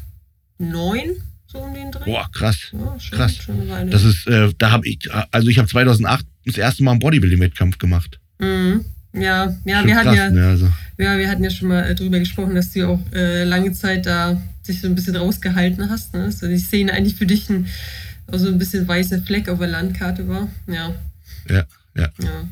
so 1.47 1.59
um 1.59 1.73
den 1.75 1.91
Dreh. 1.93 2.05
Boah, 2.05 2.29
krass. 2.31 2.59
Ja, 2.73 3.00
schon, 3.00 3.19
krass. 3.19 3.37
Schon 3.37 3.91
das 3.91 4.05
ist, 4.05 4.27
äh, 4.27 4.53
da 4.59 4.71
habe 4.71 4.87
ich, 4.87 5.09
also 5.31 5.49
ich 5.49 5.59
habe 5.59 5.69
2008 5.69 6.27
das 6.44 6.59
erste 6.59 6.83
Mal 6.83 6.91
einen 6.93 7.00
Bodybuilding-Wettkampf 7.00 7.79
gemacht. 7.79 8.21
Mhm. 8.39 8.85
Ja, 9.15 9.55
ja, 9.65 9.85
wir 9.85 9.97
hatten 9.97 10.15
ja, 10.15 10.31
ne, 10.31 10.47
also. 10.47 10.71
ja, 10.99 11.19
wir 11.19 11.29
hatten 11.29 11.44
ja 11.44 11.50
schon 11.50 11.69
mal 11.69 11.85
äh, 11.85 11.94
drüber 11.94 12.19
gesprochen, 12.19 12.55
dass 12.55 12.73
du 12.73 12.87
auch 12.89 13.00
äh, 13.15 13.44
lange 13.44 13.73
Zeit 13.73 14.06
da 14.06 14.41
sich 14.62 14.81
so 14.81 14.89
ein 14.89 14.94
bisschen 14.94 15.17
rausgehalten 15.17 15.89
hast. 15.89 16.15
Ne? 16.15 16.31
So 16.33 16.49
die 16.49 16.59
Szene 16.59 16.93
eigentlich 16.93 17.17
für 17.17 17.27
dich 17.27 17.49
ein 17.50 17.67
also 18.32 18.49
ein 18.49 18.58
bisschen 18.58 18.88
weißer 18.88 19.23
Fleck 19.23 19.49
auf 19.49 19.58
der 19.58 19.69
Landkarte 19.69 20.26
war. 20.29 20.49
Ja. 20.67 20.94
Ja, 21.49 21.64
ja. 21.96 22.08
ja. 22.23 22.49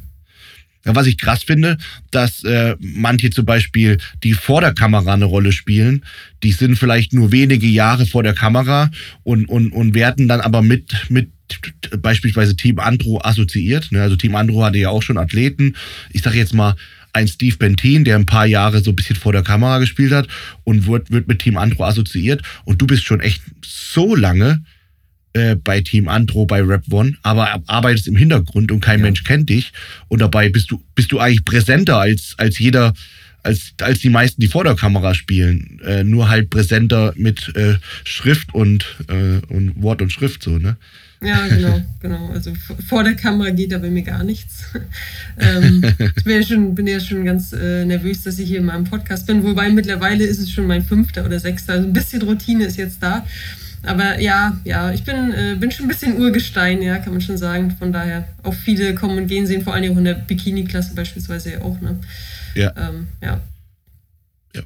Ja, 0.84 0.94
was 0.94 1.06
ich 1.06 1.18
krass 1.18 1.42
finde, 1.42 1.76
dass 2.10 2.42
äh, 2.42 2.74
manche 2.80 3.28
zum 3.28 3.44
Beispiel, 3.44 3.98
die 4.24 4.32
vor 4.32 4.62
der 4.62 4.72
Kamera 4.72 5.12
eine 5.12 5.26
Rolle 5.26 5.52
spielen, 5.52 6.06
die 6.42 6.52
sind 6.52 6.76
vielleicht 6.76 7.12
nur 7.12 7.32
wenige 7.32 7.66
Jahre 7.66 8.06
vor 8.06 8.22
der 8.22 8.32
Kamera 8.32 8.90
und, 9.22 9.46
und, 9.46 9.72
und 9.72 9.94
werden 9.94 10.26
dann 10.26 10.40
aber 10.40 10.62
mit, 10.62 10.90
mit 11.10 11.30
beispielsweise 11.98 12.56
Team 12.56 12.78
Andro 12.78 13.20
assoziiert. 13.22 13.92
Ne? 13.92 14.00
Also 14.00 14.16
Team 14.16 14.34
Andro 14.34 14.64
hatte 14.64 14.78
ja 14.78 14.88
auch 14.88 15.02
schon 15.02 15.18
Athleten. 15.18 15.76
Ich 16.12 16.22
sage 16.22 16.38
jetzt 16.38 16.54
mal, 16.54 16.76
ein 17.12 17.28
Steve 17.28 17.56
Bentin, 17.56 18.04
der 18.04 18.16
ein 18.16 18.26
paar 18.26 18.46
Jahre 18.46 18.80
so 18.80 18.92
ein 18.92 18.96
bisschen 18.96 19.16
vor 19.16 19.32
der 19.32 19.42
Kamera 19.42 19.80
gespielt 19.80 20.12
hat 20.12 20.28
und 20.64 20.86
wird, 20.86 21.10
wird 21.10 21.28
mit 21.28 21.40
Team 21.40 21.58
Andro 21.58 21.84
assoziiert. 21.84 22.42
Und 22.64 22.80
du 22.80 22.86
bist 22.86 23.04
schon 23.04 23.20
echt 23.20 23.42
so 23.64 24.14
lange 24.14 24.62
äh, 25.32 25.54
bei 25.56 25.80
Team 25.80 26.08
Andro, 26.08 26.46
bei 26.46 26.62
Rap 26.62 26.84
One, 26.90 27.16
aber 27.22 27.62
arbeitest 27.66 28.08
im 28.08 28.16
Hintergrund 28.16 28.72
und 28.72 28.80
kein 28.80 28.98
ja. 29.00 29.04
Mensch 29.04 29.24
kennt 29.24 29.48
dich. 29.48 29.72
Und 30.08 30.20
dabei 30.20 30.48
bist 30.48 30.70
du, 30.70 30.82
bist 30.94 31.12
du 31.12 31.18
eigentlich 31.18 31.44
präsenter 31.44 31.98
als, 31.98 32.34
als 32.38 32.58
jeder, 32.58 32.94
als, 33.42 33.72
als 33.80 34.00
die 34.00 34.10
meisten, 34.10 34.40
die 34.40 34.48
vor 34.48 34.64
der 34.64 34.74
Kamera 34.74 35.14
spielen. 35.14 35.80
Äh, 35.84 36.04
nur 36.04 36.28
halt 36.28 36.50
präsenter 36.50 37.12
mit 37.16 37.54
äh, 37.54 37.76
Schrift 38.04 38.54
und, 38.54 38.96
äh, 39.08 39.40
und 39.52 39.80
Wort 39.82 40.02
und 40.02 40.10
Schrift 40.10 40.42
so, 40.42 40.58
ne? 40.58 40.76
Ja, 41.22 41.46
genau, 41.48 41.80
genau. 42.00 42.28
Also 42.30 42.52
vor 42.88 43.04
der 43.04 43.14
Kamera 43.14 43.50
geht 43.50 43.72
da 43.72 43.78
bei 43.78 43.90
mir 43.90 44.02
gar 44.02 44.24
nichts. 44.24 44.64
ähm, 45.38 45.84
ich 46.16 46.24
bin 46.24 46.34
ja, 46.34 46.42
schon, 46.42 46.74
bin 46.74 46.86
ja 46.86 46.98
schon 46.98 47.24
ganz 47.24 47.52
äh, 47.52 47.84
nervös, 47.84 48.22
dass 48.22 48.38
ich 48.38 48.48
hier 48.48 48.58
in 48.58 48.64
meinem 48.64 48.84
Podcast 48.84 49.26
bin. 49.26 49.44
Wobei 49.44 49.68
mittlerweile 49.68 50.24
ist 50.24 50.38
es 50.38 50.50
schon 50.50 50.66
mein 50.66 50.82
fünfter 50.82 51.24
oder 51.24 51.38
sechster. 51.38 51.74
Also 51.74 51.86
ein 51.86 51.92
bisschen 51.92 52.22
Routine 52.22 52.64
ist 52.64 52.78
jetzt 52.78 53.02
da. 53.02 53.26
Aber 53.82 54.20
ja, 54.20 54.58
ja, 54.64 54.92
ich 54.92 55.04
bin, 55.04 55.32
äh, 55.32 55.56
bin 55.58 55.70
schon 55.70 55.86
ein 55.86 55.88
bisschen 55.88 56.18
Urgestein, 56.18 56.82
ja, 56.82 56.98
kann 56.98 57.12
man 57.12 57.22
schon 57.22 57.38
sagen. 57.38 57.74
Von 57.78 57.92
daher 57.92 58.28
auch 58.42 58.54
viele 58.54 58.94
kommen 58.94 59.18
und 59.18 59.26
gehen 59.26 59.46
sehen, 59.46 59.62
vor 59.62 59.74
allem 59.74 59.92
auch 59.92 59.98
in 59.98 60.04
der 60.04 60.14
Bikini-Klasse 60.14 60.94
beispielsweise 60.94 61.52
ja 61.52 61.62
auch, 61.62 61.80
ne? 61.80 61.98
Ja. 62.54 62.72
Ähm, 62.76 63.06
ja 63.22 63.40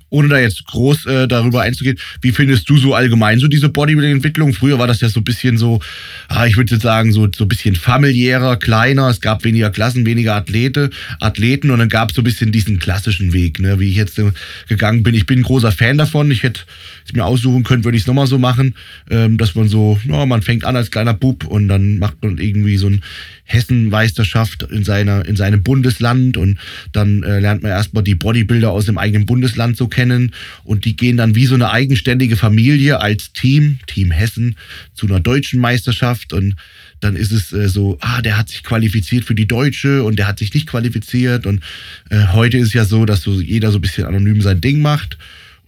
ohne 0.08 0.28
da 0.28 0.38
jetzt 0.38 0.64
groß 0.66 1.06
äh, 1.06 1.28
darüber 1.28 1.62
einzugehen, 1.62 1.98
wie 2.22 2.32
findest 2.32 2.68
du 2.70 2.76
so 2.78 2.94
allgemein 2.94 3.38
so 3.38 3.48
diese 3.48 3.68
Bodybuilding-Entwicklung? 3.68 4.54
Früher 4.54 4.78
war 4.78 4.86
das 4.86 5.00
ja 5.00 5.08
so 5.08 5.20
ein 5.20 5.24
bisschen 5.24 5.58
so, 5.58 5.80
ah, 6.28 6.46
ich 6.46 6.56
würde 6.56 6.74
jetzt 6.74 6.82
sagen, 6.82 7.12
so, 7.12 7.28
so 7.34 7.44
ein 7.44 7.48
bisschen 7.48 7.74
familiärer, 7.74 8.56
kleiner, 8.56 9.08
es 9.08 9.20
gab 9.20 9.44
weniger 9.44 9.70
Klassen, 9.70 10.06
weniger 10.06 10.34
Athlete, 10.34 10.90
Athleten 11.20 11.70
und 11.70 11.78
dann 11.80 11.88
gab 11.88 12.10
es 12.10 12.16
so 12.16 12.22
ein 12.22 12.24
bisschen 12.24 12.50
diesen 12.50 12.78
klassischen 12.78 13.32
Weg, 13.32 13.60
ne, 13.60 13.78
wie 13.78 13.90
ich 13.90 13.96
jetzt 13.96 14.18
äh, 14.18 14.32
gegangen 14.68 15.02
bin. 15.02 15.14
Ich 15.14 15.26
bin 15.26 15.40
ein 15.40 15.44
großer 15.44 15.72
Fan 15.72 15.98
davon. 15.98 16.30
Ich 16.30 16.42
hätte 16.42 16.62
es 17.04 17.12
mir 17.12 17.24
aussuchen 17.24 17.64
können, 17.64 17.84
würde 17.84 17.96
ich 17.96 18.04
es 18.04 18.06
nochmal 18.06 18.26
so 18.26 18.38
machen, 18.38 18.74
ähm, 19.10 19.36
dass 19.38 19.54
man 19.54 19.68
so, 19.68 19.98
ja, 20.08 20.24
man 20.26 20.42
fängt 20.42 20.64
an 20.64 20.76
als 20.76 20.90
kleiner 20.90 21.14
Bub 21.14 21.44
und 21.44 21.68
dann 21.68 21.98
macht 21.98 22.22
man 22.22 22.38
irgendwie 22.38 22.76
so 22.76 22.88
ein 22.88 23.02
Hessenmeisterschaft 23.44 24.62
in 24.62 24.84
seiner 24.84 25.26
in 25.26 25.36
seinem 25.36 25.62
Bundesland 25.62 26.36
und 26.36 26.58
dann 26.92 27.22
äh, 27.22 27.40
lernt 27.40 27.62
man 27.62 27.72
erstmal 27.72 28.02
die 28.02 28.14
Bodybuilder 28.14 28.70
aus 28.70 28.86
dem 28.86 28.96
eigenen 28.96 29.26
Bundesland 29.26 29.76
so 29.76 29.86
kennen 29.86 30.32
und 30.64 30.86
die 30.86 30.96
gehen 30.96 31.18
dann 31.18 31.34
wie 31.34 31.46
so 31.46 31.54
eine 31.54 31.70
eigenständige 31.70 32.36
Familie 32.36 33.00
als 33.00 33.32
Team, 33.32 33.78
Team 33.86 34.10
Hessen, 34.10 34.56
zu 34.94 35.06
einer 35.06 35.20
deutschen 35.20 35.60
Meisterschaft 35.60 36.32
und 36.32 36.56
dann 37.00 37.16
ist 37.16 37.32
es 37.32 37.52
äh, 37.52 37.68
so, 37.68 37.98
ah, 38.00 38.22
der 38.22 38.38
hat 38.38 38.48
sich 38.48 38.62
qualifiziert 38.62 39.24
für 39.24 39.34
die 39.34 39.46
Deutsche 39.46 40.02
und 40.04 40.18
der 40.18 40.26
hat 40.26 40.38
sich 40.38 40.54
nicht 40.54 40.66
qualifiziert 40.66 41.46
und 41.46 41.62
äh, 42.08 42.28
heute 42.32 42.56
ist 42.56 42.72
ja 42.72 42.86
so, 42.86 43.04
dass 43.04 43.22
so 43.22 43.40
jeder 43.40 43.70
so 43.72 43.78
ein 43.78 43.82
bisschen 43.82 44.06
anonym 44.06 44.40
sein 44.40 44.62
Ding 44.62 44.80
macht 44.80 45.18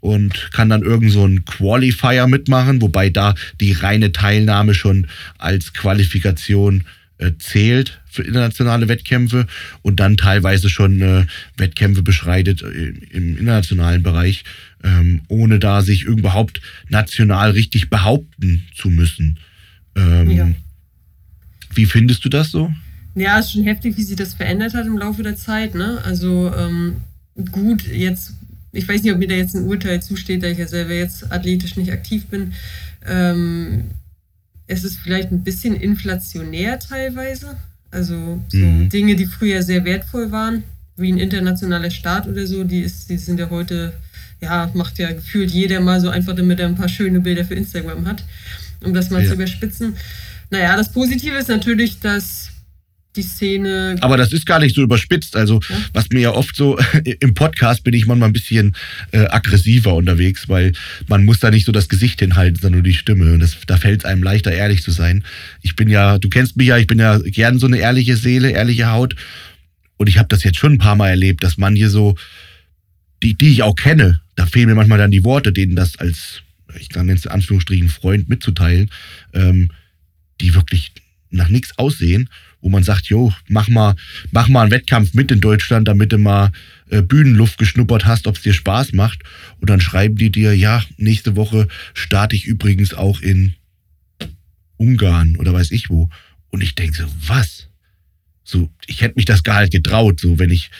und 0.01 0.51
kann 0.53 0.69
dann 0.69 0.83
irgend 0.83 1.11
so 1.11 1.25
einen 1.25 1.45
Qualifier 1.45 2.27
mitmachen, 2.27 2.81
wobei 2.83 3.11
da 3.11 3.35
die 3.61 3.73
reine 3.73 4.13
Teilnahme 4.13 4.75
schon 4.75 5.07
als 5.39 5.73
Qualifikation 5.73 6.85
äh, 7.19 7.33
zählt 7.39 8.01
für 8.07 8.23
internationale 8.23 8.89
Wettkämpfe 8.89 9.47
und 9.83 10.01
dann 10.01 10.17
teilweise 10.17 10.69
schon 10.69 11.01
äh, 11.01 11.27
Wettkämpfe 11.57 12.03
beschreitet 12.03 12.63
äh, 12.63 12.93
im 13.11 13.39
internationalen 13.39 14.03
Bereich, 14.03 14.45
ähm, 14.85 15.23
ohne 15.29 15.59
da 15.59 15.83
sich 15.83 16.03
überhaupt 16.03 16.61
national 16.89 17.51
richtig 17.53 17.91
behaupten 17.91 18.65
zu 18.75 18.91
müssen. 18.91 19.39
Ähm, 19.97 20.31
ja. 20.31 20.51
Wie 21.75 21.87
findest 21.87 22.25
du 22.25 22.29
das 22.29 22.51
so? 22.51 22.73
Ja, 23.15 23.39
es 23.39 23.47
ist 23.47 23.53
schon 23.53 23.65
heftig, 23.65 23.97
wie 23.97 24.03
sich 24.03 24.17
das 24.17 24.35
verändert 24.35 24.75
hat 24.75 24.87
im 24.87 24.99
Laufe 24.99 25.23
der 25.23 25.37
Zeit. 25.37 25.75
Ne? 25.75 25.99
Also 26.05 26.53
ähm, 26.55 26.97
gut, 27.51 27.87
jetzt, 27.87 28.35
ich 28.73 28.89
weiß 28.89 29.03
nicht, 29.03 29.13
ob 29.13 29.19
mir 29.19 29.29
da 29.29 29.35
jetzt 29.35 29.55
ein 29.55 29.65
Urteil 29.65 30.03
zusteht, 30.03 30.43
da 30.43 30.49
ich 30.49 30.59
ja 30.59 30.67
selber 30.67 30.95
jetzt 30.95 31.31
athletisch 31.33 31.77
nicht 31.77 31.93
aktiv 31.93 32.27
bin. 32.27 32.53
Ähm, 33.07 33.85
es 34.67 34.85
ist 34.85 34.99
vielleicht 34.99 35.31
ein 35.31 35.45
bisschen 35.45 35.77
inflationär 35.77 36.79
teilweise. 36.79 37.57
Also 37.91 38.43
so 38.49 38.59
mhm. 38.59 38.89
Dinge, 38.89 39.17
die 39.17 39.27
früher 39.27 39.63
sehr 39.63 39.85
wertvoll 39.85 40.33
waren, 40.33 40.65
wie 40.97 41.13
ein 41.13 41.19
internationaler 41.19 41.91
Start 41.91 42.27
oder 42.27 42.47
so, 42.47 42.65
die, 42.65 42.81
ist, 42.81 43.09
die 43.09 43.19
sind 43.19 43.39
ja 43.39 43.49
heute, 43.51 43.95
ja, 44.41 44.71
macht 44.75 44.99
ja 44.99 45.13
gefühlt 45.13 45.51
jeder 45.51 45.81
mal 45.81 46.01
so 46.01 46.09
einfach, 46.09 46.35
damit 46.35 46.61
er 46.61 46.67
ein 46.67 46.75
paar 46.75 46.89
schöne 46.89 47.21
Bilder 47.21 47.45
für 47.45 47.55
Instagram 47.55 48.07
hat, 48.07 48.25
um 48.85 48.93
das 48.93 49.11
mal 49.11 49.23
ja. 49.23 49.29
zu 49.29 49.35
überspitzen. 49.35 49.97
Naja, 50.51 50.77
das 50.77 50.93
Positive 50.93 51.37
ist 51.37 51.49
natürlich, 51.49 52.01
dass 52.01 52.51
die 53.17 53.23
Szene. 53.23 53.97
Aber 54.01 54.17
das 54.17 54.33
ist 54.33 54.47
gar 54.47 54.61
nicht 54.61 54.75
so 54.75 54.83
überspitzt. 54.83 55.37
Also, 55.37 55.61
ja? 55.69 55.77
was 55.93 56.09
mir 56.11 56.21
ja 56.21 56.31
oft 56.31 56.55
so 56.55 56.79
im 57.21 57.35
Podcast 57.35 57.85
bin 57.85 57.95
ich 57.95 58.07
manchmal 58.07 58.29
ein 58.29 58.33
bisschen 58.33 58.77
äh, 59.13 59.27
aggressiver 59.27 59.95
unterwegs, 59.95 60.49
weil 60.49 60.73
man 61.09 61.25
muss 61.25 61.41
da 61.41 61.51
nicht 61.51 61.67
so 61.67 61.73
das 61.73 61.89
Gesicht 61.89 62.21
hinhalten, 62.21 62.61
sondern 62.61 62.81
nur 62.81 62.85
die 62.85 62.95
Stimme. 62.95 63.33
Und 63.33 63.41
das, 63.41 63.57
da 63.67 63.77
fällt 63.77 64.01
es 64.01 64.05
einem 64.05 64.23
leichter, 64.23 64.53
ehrlich 64.53 64.83
zu 64.83 64.91
sein. 64.91 65.25
Ich 65.63 65.77
bin 65.77 65.89
ja, 65.89 66.19
du 66.19 66.29
kennst 66.29 66.57
mich 66.57 66.69
ja, 66.69 66.77
ich 66.77 66.87
bin 66.87 66.99
ja 66.99 67.19
gern 67.19 67.59
so 67.59 67.67
eine 67.67 67.79
ehrliche 67.79 68.17
Seele, 68.17 68.51
ehrliche 68.51 68.91
Haut. 68.91 69.17
Und 69.97 70.09
ich 70.09 70.19
habe 70.19 70.29
das 70.29 70.45
jetzt 70.45 70.59
schon 70.59 70.75
ein 70.75 70.79
paar 70.79 70.97
Mal 70.97 71.09
erlebt, 71.09 71.43
dass 71.43 71.57
manche 71.57 71.89
so, 71.89 72.17
die, 73.23 73.35
die 73.35 73.51
ich 73.51 73.63
auch 73.63 73.75
kenne, 73.75 74.21
da 74.35 74.47
fehlen 74.47 74.69
mir 74.69 74.75
manchmal 74.75 74.99
dann 74.99 75.11
die 75.11 75.25
Worte, 75.25 75.53
denen 75.53 75.75
das 75.75 75.99
als, 75.99 76.43
ich 76.79 76.91
kann 76.91 77.09
jetzt 77.09 77.25
in 77.25 77.33
Anführungsstrichen 77.33 77.89
Freund 77.89 78.29
mitzuteilen, 78.29 78.91
ähm, 79.33 79.71
die 80.41 80.55
wirklich 80.55 80.93
nach 81.31 81.49
nichts 81.49 81.79
aussehen 81.79 82.29
wo 82.67 82.71
man 82.71 82.83
sagt, 82.83 83.07
jo, 83.07 83.33
mach 83.47 83.69
mal, 83.69 83.95
mach 84.33 84.49
mal 84.49 84.63
einen 84.63 84.73
Wettkampf 84.73 85.15
mit 85.15 85.31
in 85.31 85.41
Deutschland, 85.41 85.87
damit 85.87 86.11
du 86.11 86.19
mal 86.19 86.51
äh, 86.91 87.01
Bühnenluft 87.01 87.59
geschnuppert 87.59 88.07
hast, 88.07 88.27
ob 88.27 88.35
es 88.35 88.43
dir 88.43 88.55
Spaß 88.55 88.93
macht. 88.93 89.23
Und 89.61 89.71
dann 89.71 89.81
schreiben 89.81 90.17
die 90.17 90.33
dir, 90.33 90.53
ja, 90.53 90.83
nächste 90.97 91.37
Woche 91.37 91.69
starte 91.95 92.35
ich 92.35 92.45
übrigens 92.45 92.93
auch 92.93 93.21
in 93.21 93.55
Ungarn 94.79 95.37
oder 95.37 95.53
weiß 95.53 95.71
ich 95.71 95.91
wo. 95.91 96.11
Und 96.49 96.61
ich 96.61 96.75
denke 96.75 96.97
so, 96.97 97.05
was? 97.29 97.69
So, 98.43 98.69
ich 98.89 99.01
hätte 99.01 99.15
mich 99.15 99.27
das 99.27 99.45
gar 99.45 99.61
nicht 99.61 99.73
getraut, 99.73 100.19
so 100.19 100.41
wenn 100.41 100.51
ich 100.51 100.71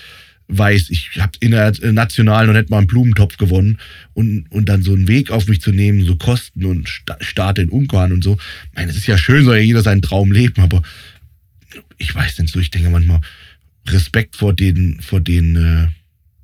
weiß, 0.49 0.91
ich 0.91 1.11
habe 1.19 1.39
international 1.41 2.47
noch 2.47 2.55
nicht 2.55 2.71
mal 2.71 2.79
einen 2.79 2.87
Blumentopf 2.89 3.37
gewonnen 3.37 3.79
und, 4.13 4.47
und 4.51 4.69
dann 4.69 4.83
so 4.83 4.93
einen 4.93 5.07
Weg 5.07 5.31
auf 5.31 5.47
mich 5.47 5.61
zu 5.61 5.71
nehmen, 5.71 6.05
so 6.05 6.17
Kosten 6.17 6.65
und 6.65 6.89
Starte 7.21 7.63
in 7.63 7.69
Ungarn 7.69 8.13
und 8.13 8.25
so. 8.25 8.39
Ich 8.71 8.77
meine, 8.77 8.91
es 8.91 8.97
ist 8.97 9.07
ja 9.07 9.19
schön, 9.19 9.45
soll 9.45 9.57
ja 9.57 9.63
jeder 9.63 9.83
seinen 9.83 10.03
Traum 10.03 10.33
leben, 10.33 10.61
aber 10.63 10.83
ich 11.99 12.15
weiß 12.15 12.39
nicht 12.39 12.53
so, 12.53 12.61
ich 12.61 12.71
denke 12.71 12.91
manchmal, 12.91 13.21
Respekt 13.89 14.37
vor 14.37 14.53
den, 14.53 15.01
vor 15.01 15.21
den, 15.21 15.57
äh, 15.57 15.89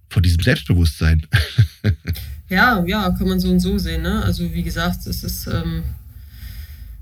vor 0.09 0.23
diesem 0.23 0.43
Selbstbewusstsein. 0.43 1.27
ja, 2.49 2.85
ja, 2.87 3.11
kann 3.11 3.29
man 3.29 3.41
so 3.41 3.51
und 3.51 3.61
so 3.61 3.79
sehen, 3.79 4.03
ne? 4.03 4.23
Also 4.23 4.53
wie 4.53 4.63
gesagt, 4.63 5.07
es 5.07 5.25
ist, 5.25 5.47
ähm, 5.47 5.83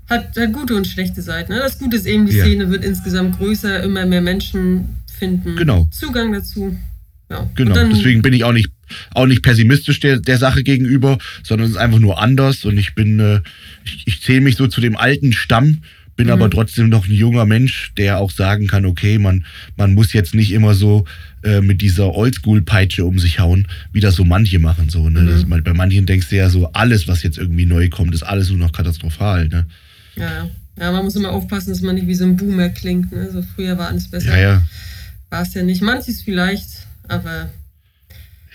hat, 0.09 0.35
hat 0.37 0.53
gute 0.53 0.75
und 0.75 0.87
schlechte 0.87 1.21
Seiten. 1.21 1.53
Ne? 1.53 1.59
Das 1.59 1.79
Gute 1.79 1.97
ist 1.97 2.05
eben, 2.05 2.25
die 2.25 2.35
ja. 2.35 2.43
Szene 2.43 2.69
wird 2.69 2.83
insgesamt 2.83 3.37
größer, 3.37 3.83
immer 3.83 4.05
mehr 4.05 4.21
Menschen 4.21 5.01
finden 5.07 5.55
genau. 5.55 5.87
Zugang 5.91 6.31
dazu. 6.31 6.77
Ja. 7.29 7.49
Genau, 7.55 7.73
dann, 7.73 7.91
deswegen 7.91 8.21
bin 8.21 8.33
ich 8.33 8.43
auch 8.43 8.51
nicht, 8.51 8.69
auch 9.13 9.25
nicht 9.25 9.41
pessimistisch 9.41 10.01
der, 10.01 10.19
der 10.19 10.37
Sache 10.37 10.63
gegenüber, 10.63 11.17
sondern 11.43 11.67
es 11.67 11.75
ist 11.75 11.77
einfach 11.77 11.99
nur 11.99 12.21
anders 12.21 12.65
und 12.65 12.77
ich 12.77 12.93
bin, 12.93 13.19
äh, 13.19 13.41
ich, 13.85 14.03
ich 14.05 14.21
zähle 14.21 14.41
mich 14.41 14.57
so 14.57 14.67
zu 14.67 14.81
dem 14.81 14.97
alten 14.97 15.31
Stamm, 15.31 15.83
bin 16.21 16.27
mhm. 16.27 16.33
aber 16.33 16.51
trotzdem 16.51 16.89
noch 16.89 17.07
ein 17.07 17.13
junger 17.13 17.47
Mensch, 17.47 17.93
der 17.97 18.19
auch 18.19 18.29
sagen 18.29 18.67
kann, 18.67 18.85
okay, 18.85 19.17
man, 19.17 19.43
man 19.75 19.95
muss 19.95 20.13
jetzt 20.13 20.35
nicht 20.35 20.51
immer 20.51 20.75
so 20.75 21.05
äh, 21.43 21.61
mit 21.61 21.81
dieser 21.81 22.13
Oldschool-Peitsche 22.13 23.03
um 23.03 23.17
sich 23.17 23.39
hauen, 23.39 23.67
wie 23.91 24.01
das 24.01 24.13
so 24.13 24.23
manche 24.23 24.59
machen. 24.59 24.89
So, 24.89 25.09
ne? 25.09 25.21
Mhm. 25.21 25.49
Das, 25.49 25.63
bei 25.63 25.73
manchen 25.73 26.05
denkst 26.05 26.29
du 26.29 26.35
ja 26.35 26.49
so, 26.49 26.71
alles, 26.73 27.07
was 27.07 27.23
jetzt 27.23 27.39
irgendwie 27.39 27.65
neu 27.65 27.89
kommt, 27.89 28.13
ist 28.13 28.21
alles 28.21 28.49
nur 28.49 28.59
noch 28.59 28.71
katastrophal. 28.71 29.47
Ne? 29.47 29.65
Ja, 30.15 30.47
ja, 30.79 30.91
man 30.91 31.05
muss 31.05 31.15
immer 31.15 31.31
aufpassen, 31.31 31.71
dass 31.71 31.81
man 31.81 31.95
nicht 31.95 32.05
wie 32.05 32.13
so 32.13 32.23
ein 32.23 32.37
Boomer 32.37 32.69
klingt. 32.69 33.11
Ne? 33.11 33.31
So 33.31 33.41
früher 33.41 33.75
war 33.79 33.87
alles 33.87 34.07
besser. 34.07 34.37
Ja, 34.37 34.53
ja. 34.53 34.61
War 35.31 35.41
es 35.41 35.55
ja 35.55 35.63
nicht. 35.63 35.81
Manches 35.81 36.21
vielleicht, 36.21 36.85
aber 37.07 37.49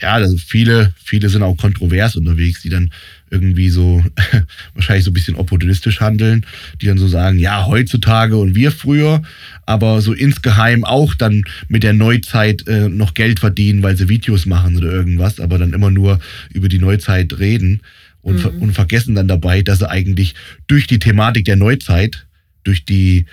ja, 0.01 0.13
also 0.13 0.37
viele, 0.37 0.93
viele 1.03 1.31
sind 1.31 1.43
auch 1.43 1.57
kontrovers 1.57 2.17
unterwegs, 2.17 2.63
die 2.63 2.69
dann 2.69 2.93
irgendwie 3.37 3.69
so 3.69 4.03
wahrscheinlich 4.75 5.05
so 5.05 5.11
ein 5.11 5.15
bisschen 5.15 5.37
opportunistisch 5.37 6.01
handeln, 6.01 6.47
die 6.81 6.87
dann 6.87 6.99
so 6.99 7.07
sagen, 7.07 7.39
ja, 7.39 7.67
heutzutage 7.67 8.37
und 8.37 8.55
wir 8.55 8.71
früher, 8.73 9.23
aber 9.67 10.01
so 10.01 10.13
insgeheim 10.13 10.85
auch 10.85 11.15
dann 11.15 11.45
mit 11.69 11.83
der 11.83 11.93
Neuzeit 11.93 12.67
äh, 12.67 12.89
noch 12.89 13.15
Geld 13.15 13.41
verdienen, 13.41 13.83
weil 13.83 13.97
sie 13.97 14.09
Videos 14.09 14.47
machen 14.47 14.77
oder 14.77 14.91
irgendwas, 14.91 15.39
aber 15.41 15.59
dann 15.59 15.73
immer 15.73 15.91
nur 15.91 16.19
über 16.53 16.69
die 16.69 16.79
Neuzeit 16.79 17.39
reden 17.39 17.83
und, 18.23 18.43
mhm. 18.43 18.63
und 18.63 18.73
vergessen 18.73 19.15
dann 19.15 19.29
dabei, 19.29 19.63
dass 19.63 19.79
sie 19.79 19.91
eigentlich 19.91 20.35
durch 20.67 20.87
die 20.87 20.99
Thematik 20.99 21.45
der 21.45 21.57
Neuzeit, 21.57 22.27
durch 22.65 22.85
die, 22.85 23.27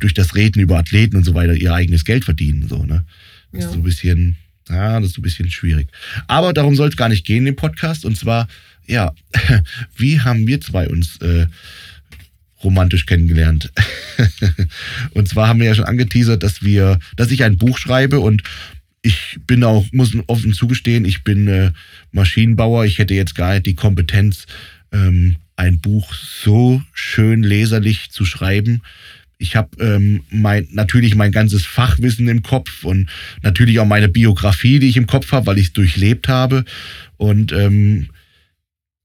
durch 0.00 0.14
das 0.14 0.34
Reden 0.34 0.60
über 0.60 0.78
Athleten 0.78 1.16
und 1.16 1.24
so 1.24 1.34
weiter 1.34 1.54
ihr 1.54 1.72
eigenes 1.72 2.04
Geld 2.04 2.24
verdienen, 2.24 2.68
so, 2.68 2.84
ne? 2.84 3.04
Das 3.52 3.62
ja. 3.62 3.66
ist 3.68 3.72
so 3.72 3.78
ein 3.78 3.84
bisschen, 3.84 4.36
ja, 4.68 5.00
das 5.00 5.10
ist 5.10 5.18
ein 5.18 5.22
bisschen 5.22 5.50
schwierig. 5.50 5.88
Aber 6.26 6.52
darum 6.52 6.76
soll 6.76 6.88
es 6.88 6.96
gar 6.96 7.08
nicht 7.08 7.26
gehen 7.26 7.46
im 7.46 7.56
Podcast. 7.56 8.04
Und 8.04 8.16
zwar, 8.16 8.48
ja, 8.86 9.12
wie 9.96 10.20
haben 10.20 10.46
wir 10.46 10.60
zwei 10.60 10.88
uns 10.88 11.18
äh, 11.20 11.46
romantisch 12.62 13.06
kennengelernt? 13.06 13.72
und 15.12 15.28
zwar 15.28 15.48
haben 15.48 15.60
wir 15.60 15.66
ja 15.66 15.74
schon 15.74 15.84
angeteasert, 15.84 16.42
dass 16.42 16.62
wir, 16.62 16.98
dass 17.16 17.30
ich 17.30 17.44
ein 17.44 17.58
Buch 17.58 17.78
schreibe 17.78 18.20
und 18.20 18.42
ich 19.02 19.38
bin 19.46 19.62
auch, 19.64 19.86
muss 19.92 20.12
offen 20.26 20.52
zugestehen, 20.52 21.04
ich 21.04 21.22
bin 21.22 21.46
äh, 21.48 21.72
Maschinenbauer. 22.10 22.84
Ich 22.84 22.98
hätte 22.98 23.14
jetzt 23.14 23.34
gar 23.34 23.54
nicht 23.54 23.66
die 23.66 23.74
Kompetenz, 23.74 24.46
ähm, 24.92 25.36
ein 25.56 25.80
Buch 25.80 26.14
so 26.14 26.82
schön 26.92 27.42
leserlich 27.42 28.10
zu 28.10 28.24
schreiben 28.24 28.82
ich 29.38 29.54
habe 29.54 29.70
ähm, 29.82 30.24
mein, 30.30 30.68
natürlich 30.72 31.14
mein 31.14 31.32
ganzes 31.32 31.64
Fachwissen 31.64 32.28
im 32.28 32.42
Kopf 32.42 32.84
und 32.84 33.08
natürlich 33.42 33.78
auch 33.78 33.86
meine 33.86 34.08
Biografie, 34.08 34.80
die 34.80 34.88
ich 34.88 34.96
im 34.96 35.06
Kopf 35.06 35.30
habe, 35.30 35.46
weil 35.46 35.58
ich 35.58 35.68
es 35.68 35.72
durchlebt 35.72 36.28
habe. 36.28 36.64
Und 37.16 37.52
ähm, 37.52 38.08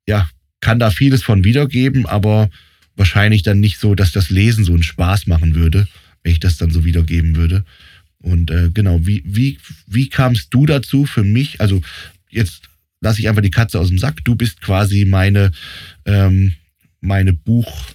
ja, 0.07 0.27
kann 0.59 0.79
da 0.79 0.89
vieles 0.89 1.23
von 1.23 1.43
wiedergeben, 1.43 2.07
aber 2.07 2.49
wahrscheinlich 2.95 3.43
dann 3.43 3.59
nicht 3.59 3.79
so, 3.79 3.95
dass 3.95 4.11
das 4.11 4.29
Lesen 4.31 4.65
so 4.65 4.73
einen 4.73 4.83
Spaß 4.83 5.27
machen 5.27 5.55
würde, 5.55 5.87
wenn 6.23 6.31
ich 6.31 6.39
das 6.39 6.57
dann 6.57 6.71
so 6.71 6.83
wiedergeben 6.83 7.35
würde. 7.35 7.63
Und 8.19 8.49
äh, 8.49 8.69
genau, 8.73 9.05
wie, 9.05 9.21
wie, 9.25 9.59
wie 9.85 10.09
kamst 10.09 10.47
du 10.51 10.65
dazu 10.65 11.05
für 11.05 11.23
mich? 11.23 11.61
Also 11.61 11.81
jetzt 12.29 12.69
lasse 13.01 13.19
ich 13.19 13.29
einfach 13.29 13.41
die 13.41 13.51
Katze 13.51 13.79
aus 13.79 13.89
dem 13.89 13.99
Sack. 13.99 14.23
Du 14.23 14.35
bist 14.35 14.61
quasi 14.61 15.05
meine, 15.05 15.51
ähm, 16.05 16.55
meine 17.01 17.33
Buch. 17.33 17.91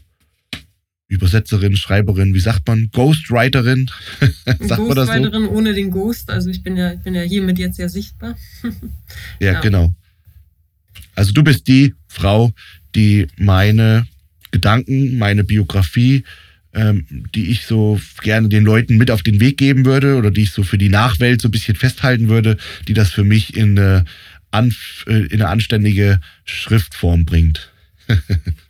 Übersetzerin, 1.08 1.74
Schreiberin, 1.74 2.34
wie 2.34 2.40
sagt 2.40 2.68
man? 2.68 2.90
Ghostwriterin? 2.92 3.90
sagt 4.60 4.82
man 4.86 4.94
das 4.94 5.08
so? 5.08 5.50
ohne 5.50 5.72
den 5.72 5.90
Ghost, 5.90 6.30
also 6.30 6.50
ich 6.50 6.62
bin 6.62 6.76
ja, 6.76 6.92
ich 6.92 7.00
bin 7.00 7.14
ja 7.14 7.22
hiermit 7.22 7.58
jetzt 7.58 7.78
ja 7.78 7.88
sichtbar. 7.88 8.36
ja, 9.40 9.52
ja, 9.52 9.60
genau. 9.60 9.94
Also 11.14 11.32
du 11.32 11.42
bist 11.42 11.66
die 11.66 11.94
Frau, 12.08 12.52
die 12.94 13.26
meine 13.38 14.06
Gedanken, 14.50 15.18
meine 15.18 15.44
Biografie, 15.44 16.24
ähm, 16.74 17.06
die 17.34 17.50
ich 17.50 17.64
so 17.64 17.98
gerne 18.22 18.48
den 18.48 18.64
Leuten 18.64 18.98
mit 18.98 19.10
auf 19.10 19.22
den 19.22 19.40
Weg 19.40 19.56
geben 19.56 19.86
würde 19.86 20.16
oder 20.16 20.30
die 20.30 20.42
ich 20.42 20.50
so 20.50 20.62
für 20.62 20.78
die 20.78 20.90
Nachwelt 20.90 21.40
so 21.40 21.48
ein 21.48 21.52
bisschen 21.52 21.74
festhalten 21.74 22.28
würde, 22.28 22.58
die 22.86 22.94
das 22.94 23.10
für 23.10 23.24
mich 23.24 23.56
in 23.56 23.78
eine, 23.78 24.04
äh, 25.06 25.24
in 25.26 25.40
eine 25.40 25.48
anständige 25.48 26.20
Schriftform 26.44 27.24
bringt. 27.24 27.72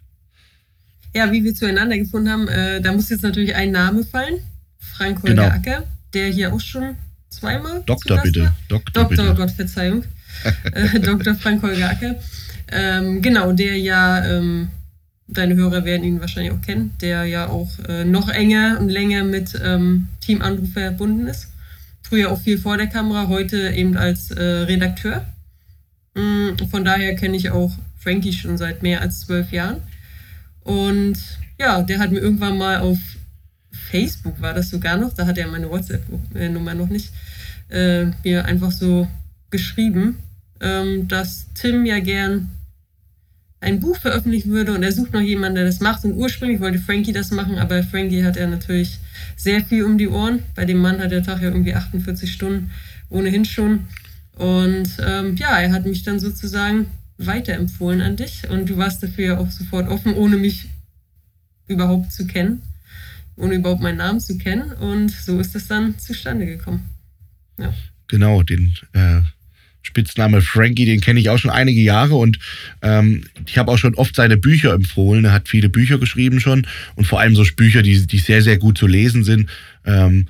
ja, 1.14 1.32
wie 1.32 1.44
wir 1.44 1.54
zueinander 1.54 1.98
gefunden 1.98 2.30
haben, 2.30 2.48
äh, 2.48 2.80
da 2.80 2.92
muss 2.92 3.08
jetzt 3.08 3.22
natürlich 3.22 3.54
ein 3.54 3.70
Name 3.70 4.04
fallen. 4.04 4.40
Frank 4.78 5.22
Holger 5.22 5.34
genau. 5.34 5.48
Acker, 5.48 5.84
der 6.14 6.28
hier 6.28 6.52
auch 6.52 6.60
schon 6.60 6.96
zweimal. 7.30 7.82
Doktor, 7.86 8.20
bitte. 8.22 8.52
Doktor, 8.68 9.04
Doktor, 9.04 9.24
bitte. 9.24 9.34
Gott, 9.34 9.50
Verzeihung. 9.52 10.04
äh, 10.72 11.00
Dr. 11.00 11.34
Frank 11.34 11.62
Holger 11.62 11.90
Acker. 11.90 12.16
Ähm, 12.70 13.22
genau, 13.22 13.52
der 13.52 13.78
ja, 13.78 14.24
ähm, 14.24 14.68
deine 15.26 15.56
Hörer 15.56 15.84
werden 15.84 16.04
ihn 16.04 16.20
wahrscheinlich 16.20 16.52
auch 16.52 16.60
kennen, 16.60 16.92
der 17.00 17.24
ja 17.24 17.48
auch 17.48 17.70
äh, 17.88 18.04
noch 18.04 18.28
enger 18.28 18.78
und 18.80 18.88
länger 18.88 19.24
mit 19.24 19.58
ähm, 19.62 20.08
Team 20.20 20.42
Anruf 20.42 20.72
verbunden 20.72 21.26
ist. 21.26 21.48
Früher 22.02 22.30
auch 22.30 22.40
viel 22.40 22.58
vor 22.58 22.76
der 22.76 22.86
Kamera, 22.86 23.28
heute 23.28 23.70
eben 23.70 23.96
als 23.96 24.30
äh, 24.30 24.42
Redakteur. 24.42 25.26
Mm, 26.14 26.56
von 26.70 26.84
daher 26.84 27.14
kenne 27.16 27.36
ich 27.36 27.50
auch 27.50 27.72
Frankie 27.98 28.32
schon 28.32 28.56
seit 28.56 28.82
mehr 28.82 29.00
als 29.00 29.20
zwölf 29.20 29.52
Jahren. 29.52 29.82
Und 30.68 31.16
ja, 31.58 31.80
der 31.80 31.98
hat 31.98 32.12
mir 32.12 32.18
irgendwann 32.18 32.58
mal 32.58 32.80
auf 32.80 32.98
Facebook, 33.72 34.38
war 34.42 34.52
das 34.52 34.68
sogar 34.68 34.98
noch, 34.98 35.14
da 35.14 35.26
hat 35.26 35.38
er 35.38 35.48
meine 35.48 35.70
WhatsApp-Nummer 35.70 36.74
noch 36.74 36.90
nicht, 36.90 37.10
äh, 37.70 38.04
mir 38.22 38.44
einfach 38.44 38.70
so 38.70 39.08
geschrieben, 39.50 40.18
ähm, 40.60 41.08
dass 41.08 41.46
Tim 41.54 41.86
ja 41.86 42.00
gern 42.00 42.50
ein 43.60 43.80
Buch 43.80 43.96
veröffentlichen 43.96 44.50
würde 44.50 44.74
und 44.74 44.82
er 44.82 44.92
sucht 44.92 45.14
noch 45.14 45.22
jemanden, 45.22 45.56
der 45.56 45.64
das 45.64 45.80
macht. 45.80 46.04
Und 46.04 46.12
ursprünglich 46.12 46.60
wollte 46.60 46.78
Frankie 46.78 47.14
das 47.14 47.30
machen, 47.30 47.56
aber 47.56 47.82
Frankie 47.82 48.22
hat 48.22 48.36
ja 48.36 48.46
natürlich 48.46 48.98
sehr 49.36 49.64
viel 49.64 49.84
um 49.84 49.96
die 49.96 50.08
Ohren. 50.08 50.42
Bei 50.54 50.66
dem 50.66 50.78
Mann 50.78 51.00
hat 51.00 51.12
der 51.12 51.22
Tag 51.22 51.40
ja 51.40 51.48
irgendwie 51.48 51.74
48 51.74 52.30
Stunden 52.30 52.70
ohnehin 53.08 53.46
schon. 53.46 53.86
Und 54.36 54.90
ähm, 55.02 55.34
ja, 55.36 55.58
er 55.58 55.72
hat 55.72 55.86
mich 55.86 56.02
dann 56.02 56.20
sozusagen 56.20 56.88
weiterempfohlen 57.18 58.00
an 58.00 58.16
dich 58.16 58.48
und 58.48 58.70
du 58.70 58.76
warst 58.76 59.02
dafür 59.02 59.40
auch 59.40 59.50
sofort 59.50 59.88
offen, 59.88 60.14
ohne 60.14 60.36
mich 60.36 60.68
überhaupt 61.66 62.12
zu 62.12 62.26
kennen, 62.26 62.62
ohne 63.36 63.54
überhaupt 63.54 63.82
meinen 63.82 63.98
Namen 63.98 64.20
zu 64.20 64.38
kennen. 64.38 64.72
Und 64.72 65.10
so 65.10 65.38
ist 65.40 65.54
es 65.54 65.66
dann 65.66 65.98
zustande 65.98 66.46
gekommen. 66.46 66.88
Ja. 67.58 67.74
Genau, 68.06 68.42
den 68.42 68.74
äh, 68.92 69.20
Spitzname 69.82 70.42
Frankie, 70.42 70.86
den 70.86 71.00
kenne 71.00 71.20
ich 71.20 71.28
auch 71.28 71.38
schon 71.38 71.50
einige 71.50 71.80
Jahre 71.80 72.14
und 72.14 72.38
ähm, 72.82 73.24
ich 73.46 73.58
habe 73.58 73.70
auch 73.70 73.78
schon 73.78 73.94
oft 73.94 74.14
seine 74.14 74.36
Bücher 74.36 74.72
empfohlen. 74.72 75.24
Er 75.24 75.32
hat 75.32 75.48
viele 75.48 75.68
Bücher 75.68 75.98
geschrieben 75.98 76.40
schon 76.40 76.66
und 76.94 77.06
vor 77.06 77.20
allem 77.20 77.34
so 77.34 77.44
Bücher, 77.56 77.82
die, 77.82 78.06
die 78.06 78.18
sehr, 78.18 78.42
sehr 78.42 78.58
gut 78.58 78.78
zu 78.78 78.86
lesen 78.86 79.24
sind. 79.24 79.48
Ähm, 79.84 80.28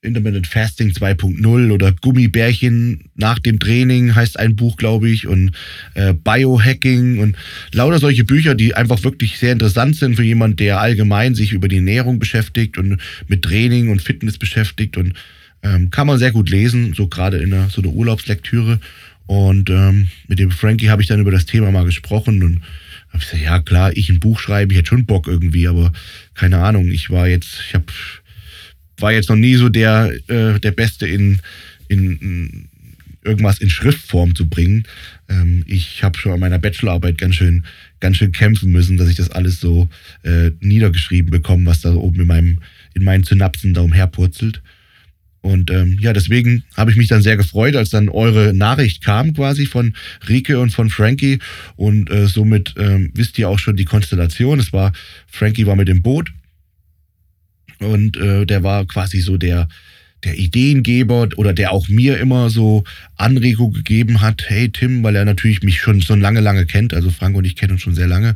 Intermittent 0.00 0.46
Fasting 0.46 0.90
2.0 0.90 1.72
oder 1.72 1.92
Gummibärchen 1.92 3.10
nach 3.16 3.40
dem 3.40 3.58
Training 3.58 4.14
heißt 4.14 4.38
ein 4.38 4.54
Buch, 4.54 4.76
glaube 4.76 5.10
ich, 5.10 5.26
und 5.26 5.50
äh, 5.94 6.14
Biohacking 6.14 7.18
und 7.18 7.36
lauter 7.72 7.98
solche 7.98 8.22
Bücher, 8.22 8.54
die 8.54 8.76
einfach 8.76 9.02
wirklich 9.02 9.38
sehr 9.38 9.52
interessant 9.52 9.96
sind 9.96 10.14
für 10.14 10.22
jemanden, 10.22 10.58
der 10.58 10.80
allgemein 10.80 11.34
sich 11.34 11.52
über 11.52 11.66
die 11.66 11.76
Ernährung 11.76 12.20
beschäftigt 12.20 12.78
und 12.78 12.98
mit 13.26 13.42
Training 13.42 13.88
und 13.88 14.00
Fitness 14.00 14.38
beschäftigt 14.38 14.96
und 14.96 15.14
ähm, 15.64 15.90
kann 15.90 16.06
man 16.06 16.20
sehr 16.20 16.30
gut 16.30 16.48
lesen, 16.48 16.94
so 16.94 17.08
gerade 17.08 17.38
in 17.38 17.52
einer, 17.52 17.68
so 17.68 17.82
einer 17.82 17.90
Urlaubslektüre. 17.90 18.78
Und 19.26 19.68
ähm, 19.68 20.08
mit 20.28 20.38
dem 20.38 20.52
Frankie 20.52 20.90
habe 20.90 21.02
ich 21.02 21.08
dann 21.08 21.20
über 21.20 21.32
das 21.32 21.44
Thema 21.44 21.72
mal 21.72 21.84
gesprochen 21.84 22.44
und 22.44 22.60
habe 23.08 23.18
gesagt, 23.18 23.42
ja 23.42 23.58
klar, 23.58 23.96
ich 23.96 24.08
ein 24.10 24.20
Buch 24.20 24.38
schreibe, 24.38 24.72
ich 24.72 24.78
hätte 24.78 24.90
schon 24.90 25.06
Bock 25.06 25.26
irgendwie, 25.26 25.66
aber 25.66 25.92
keine 26.34 26.58
Ahnung, 26.58 26.88
ich 26.88 27.10
war 27.10 27.26
jetzt, 27.26 27.60
ich 27.66 27.74
habe 27.74 27.86
war 28.98 29.12
jetzt 29.12 29.28
noch 29.28 29.36
nie 29.36 29.54
so 29.54 29.68
der, 29.68 30.12
äh, 30.28 30.58
der 30.60 30.72
Beste 30.72 31.06
in, 31.06 31.40
in, 31.88 32.18
in 32.18 32.68
irgendwas 33.24 33.58
in 33.58 33.70
Schriftform 33.70 34.34
zu 34.34 34.48
bringen. 34.48 34.84
Ähm, 35.28 35.64
ich 35.66 36.02
habe 36.02 36.18
schon 36.18 36.32
an 36.32 36.40
meiner 36.40 36.58
Bachelorarbeit 36.58 37.18
ganz 37.18 37.36
schön, 37.36 37.64
ganz 38.00 38.16
schön 38.16 38.32
kämpfen 38.32 38.70
müssen, 38.72 38.96
dass 38.96 39.08
ich 39.08 39.16
das 39.16 39.30
alles 39.30 39.60
so 39.60 39.88
äh, 40.22 40.50
niedergeschrieben 40.60 41.30
bekomme, 41.30 41.66
was 41.66 41.80
da 41.80 41.94
oben 41.94 42.20
in 42.20 42.26
meinem, 42.26 42.58
in 42.94 43.04
meinen 43.04 43.24
Synapsen 43.24 43.74
da 43.74 43.82
umherpurzelt. 43.82 44.62
Und 45.40 45.70
ähm, 45.70 45.98
ja, 46.00 46.12
deswegen 46.12 46.64
habe 46.76 46.90
ich 46.90 46.96
mich 46.96 47.06
dann 47.06 47.22
sehr 47.22 47.36
gefreut, 47.36 47.76
als 47.76 47.90
dann 47.90 48.08
eure 48.08 48.52
Nachricht 48.52 49.04
kam 49.04 49.34
quasi 49.34 49.66
von 49.66 49.94
Rike 50.28 50.58
und 50.58 50.70
von 50.70 50.90
Frankie. 50.90 51.38
Und 51.76 52.10
äh, 52.10 52.26
somit 52.26 52.74
ähm, 52.76 53.12
wisst 53.14 53.38
ihr 53.38 53.48
auch 53.48 53.58
schon 53.58 53.76
die 53.76 53.84
Konstellation. 53.84 54.58
Es 54.58 54.72
war, 54.72 54.92
Frankie 55.28 55.66
war 55.66 55.76
mit 55.76 55.88
dem 55.88 56.02
Boot 56.02 56.32
und 57.80 58.16
äh, 58.16 58.44
der 58.46 58.62
war 58.62 58.86
quasi 58.86 59.20
so 59.20 59.36
der, 59.36 59.68
der 60.24 60.38
Ideengeber 60.38 61.28
oder 61.36 61.52
der 61.52 61.72
auch 61.72 61.88
mir 61.88 62.18
immer 62.18 62.50
so 62.50 62.84
Anregung 63.16 63.72
gegeben 63.72 64.20
hat, 64.20 64.44
hey 64.48 64.68
Tim, 64.70 65.02
weil 65.02 65.16
er 65.16 65.24
natürlich 65.24 65.62
mich 65.62 65.80
schon 65.80 66.00
so 66.00 66.14
lange, 66.14 66.40
lange 66.40 66.66
kennt, 66.66 66.94
also 66.94 67.10
Frank 67.10 67.36
und 67.36 67.44
ich 67.44 67.56
kennen 67.56 67.72
uns 67.72 67.82
schon 67.82 67.94
sehr 67.94 68.08
lange 68.08 68.34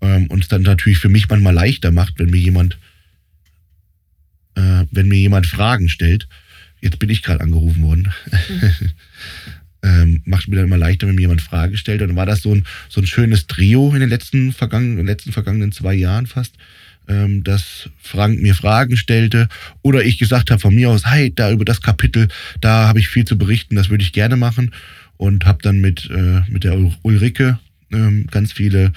ähm, 0.00 0.26
und 0.28 0.42
es 0.42 0.48
dann 0.48 0.62
natürlich 0.62 0.98
für 0.98 1.08
mich 1.08 1.28
manchmal 1.28 1.54
leichter 1.54 1.90
macht, 1.90 2.18
wenn 2.18 2.30
mir 2.30 2.40
jemand, 2.40 2.78
äh, 4.54 4.84
wenn 4.90 5.08
mir 5.08 5.18
jemand 5.18 5.46
Fragen 5.46 5.88
stellt. 5.88 6.28
Jetzt 6.80 6.98
bin 6.98 7.10
ich 7.10 7.22
gerade 7.22 7.42
angerufen 7.42 7.82
worden. 7.82 8.12
Mhm. 8.30 8.72
ähm, 9.82 10.22
macht 10.24 10.48
mir 10.48 10.56
dann 10.56 10.66
immer 10.66 10.78
leichter, 10.78 11.06
wenn 11.06 11.14
mir 11.14 11.22
jemand 11.22 11.42
Fragen 11.42 11.76
stellt. 11.76 12.00
Und 12.02 12.08
dann 12.08 12.16
war 12.16 12.26
das 12.26 12.42
so 12.42 12.54
ein, 12.54 12.64
so 12.88 13.00
ein 13.00 13.06
schönes 13.06 13.46
Trio 13.46 13.92
in 13.92 14.00
den 14.00 14.08
letzten 14.08 14.52
vergangenen, 14.52 14.92
in 14.92 15.06
den 15.06 15.06
letzten 15.06 15.32
vergangenen 15.32 15.72
zwei 15.72 15.94
Jahren 15.94 16.26
fast 16.26 16.54
ähm, 17.10 17.42
dass 17.42 17.90
Frank 18.00 18.40
mir 18.40 18.54
Fragen 18.54 18.96
stellte 18.96 19.48
oder 19.82 20.04
ich 20.04 20.18
gesagt 20.18 20.50
habe 20.50 20.60
von 20.60 20.74
mir 20.74 20.90
aus, 20.90 21.04
hey, 21.06 21.32
da 21.34 21.50
über 21.50 21.64
das 21.64 21.82
Kapitel, 21.82 22.28
da 22.60 22.86
habe 22.86 23.00
ich 23.00 23.08
viel 23.08 23.24
zu 23.24 23.36
berichten, 23.36 23.74
das 23.74 23.90
würde 23.90 24.04
ich 24.04 24.12
gerne 24.12 24.36
machen. 24.36 24.72
Und 25.16 25.44
habe 25.44 25.58
dann 25.60 25.80
mit, 25.80 26.08
äh, 26.10 26.40
mit 26.48 26.64
der 26.64 26.78
Ulrike 27.02 27.58
ähm, 27.92 28.26
ganz 28.30 28.52
viele 28.52 28.92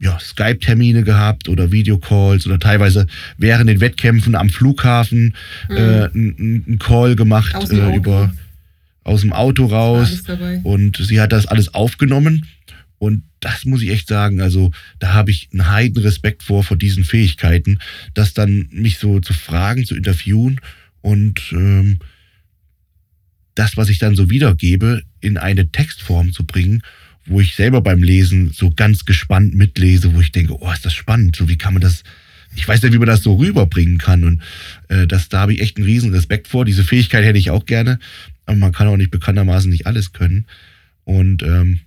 ja, 0.00 0.18
Skype-Termine 0.18 1.02
gehabt 1.04 1.48
oder 1.48 1.70
Videocalls 1.70 2.46
oder 2.46 2.58
teilweise 2.58 3.06
während 3.38 3.70
den 3.70 3.80
Wettkämpfen 3.80 4.34
am 4.34 4.50
Flughafen 4.50 5.34
mhm. 5.70 5.76
äh, 5.76 6.10
einen 6.12 6.78
Call 6.78 7.16
gemacht 7.16 7.70
äh, 7.70 7.96
über 7.96 8.34
aus 9.04 9.22
dem 9.22 9.32
Auto 9.32 9.66
raus. 9.66 10.22
Und 10.62 10.96
sie 10.96 11.20
hat 11.20 11.32
das 11.32 11.46
alles 11.46 11.72
aufgenommen 11.72 12.46
und 13.02 13.24
das 13.40 13.64
muss 13.64 13.82
ich 13.82 13.90
echt 13.90 14.06
sagen, 14.06 14.40
also 14.40 14.70
da 15.00 15.12
habe 15.12 15.32
ich 15.32 15.48
einen 15.50 15.68
heiden 15.68 16.00
Respekt 16.04 16.44
vor, 16.44 16.62
vor 16.62 16.76
diesen 16.76 17.02
Fähigkeiten, 17.02 17.80
das 18.14 18.32
dann 18.32 18.68
mich 18.70 18.98
so 18.98 19.18
zu 19.18 19.32
fragen, 19.32 19.84
zu 19.84 19.96
interviewen 19.96 20.60
und 21.00 21.40
ähm, 21.50 21.98
das, 23.56 23.76
was 23.76 23.88
ich 23.88 23.98
dann 23.98 24.14
so 24.14 24.30
wiedergebe, 24.30 25.02
in 25.20 25.36
eine 25.36 25.72
Textform 25.72 26.32
zu 26.32 26.44
bringen, 26.44 26.82
wo 27.26 27.40
ich 27.40 27.56
selber 27.56 27.80
beim 27.80 28.04
Lesen 28.04 28.52
so 28.52 28.70
ganz 28.70 29.04
gespannt 29.04 29.56
mitlese, 29.56 30.14
wo 30.14 30.20
ich 30.20 30.30
denke, 30.30 30.54
oh, 30.60 30.70
ist 30.70 30.86
das 30.86 30.94
spannend, 30.94 31.34
so 31.34 31.48
wie 31.48 31.58
kann 31.58 31.74
man 31.74 31.82
das, 31.82 32.04
ich 32.54 32.68
weiß 32.68 32.82
nicht, 32.82 32.92
wie 32.92 32.98
man 32.98 33.08
das 33.08 33.24
so 33.24 33.34
rüberbringen 33.34 33.98
kann 33.98 34.22
und 34.22 34.42
äh, 34.86 35.08
das, 35.08 35.28
da 35.28 35.40
habe 35.40 35.54
ich 35.54 35.60
echt 35.60 35.76
einen 35.76 35.86
riesen 35.86 36.14
Respekt 36.14 36.46
vor. 36.46 36.64
Diese 36.64 36.84
Fähigkeit 36.84 37.24
hätte 37.24 37.38
ich 37.40 37.50
auch 37.50 37.66
gerne, 37.66 37.98
aber 38.46 38.58
man 38.58 38.70
kann 38.70 38.86
auch 38.86 38.96
nicht 38.96 39.10
bekanntermaßen 39.10 39.68
nicht 39.72 39.88
alles 39.88 40.12
können 40.12 40.46
und 41.02 41.42
ähm, 41.42 41.80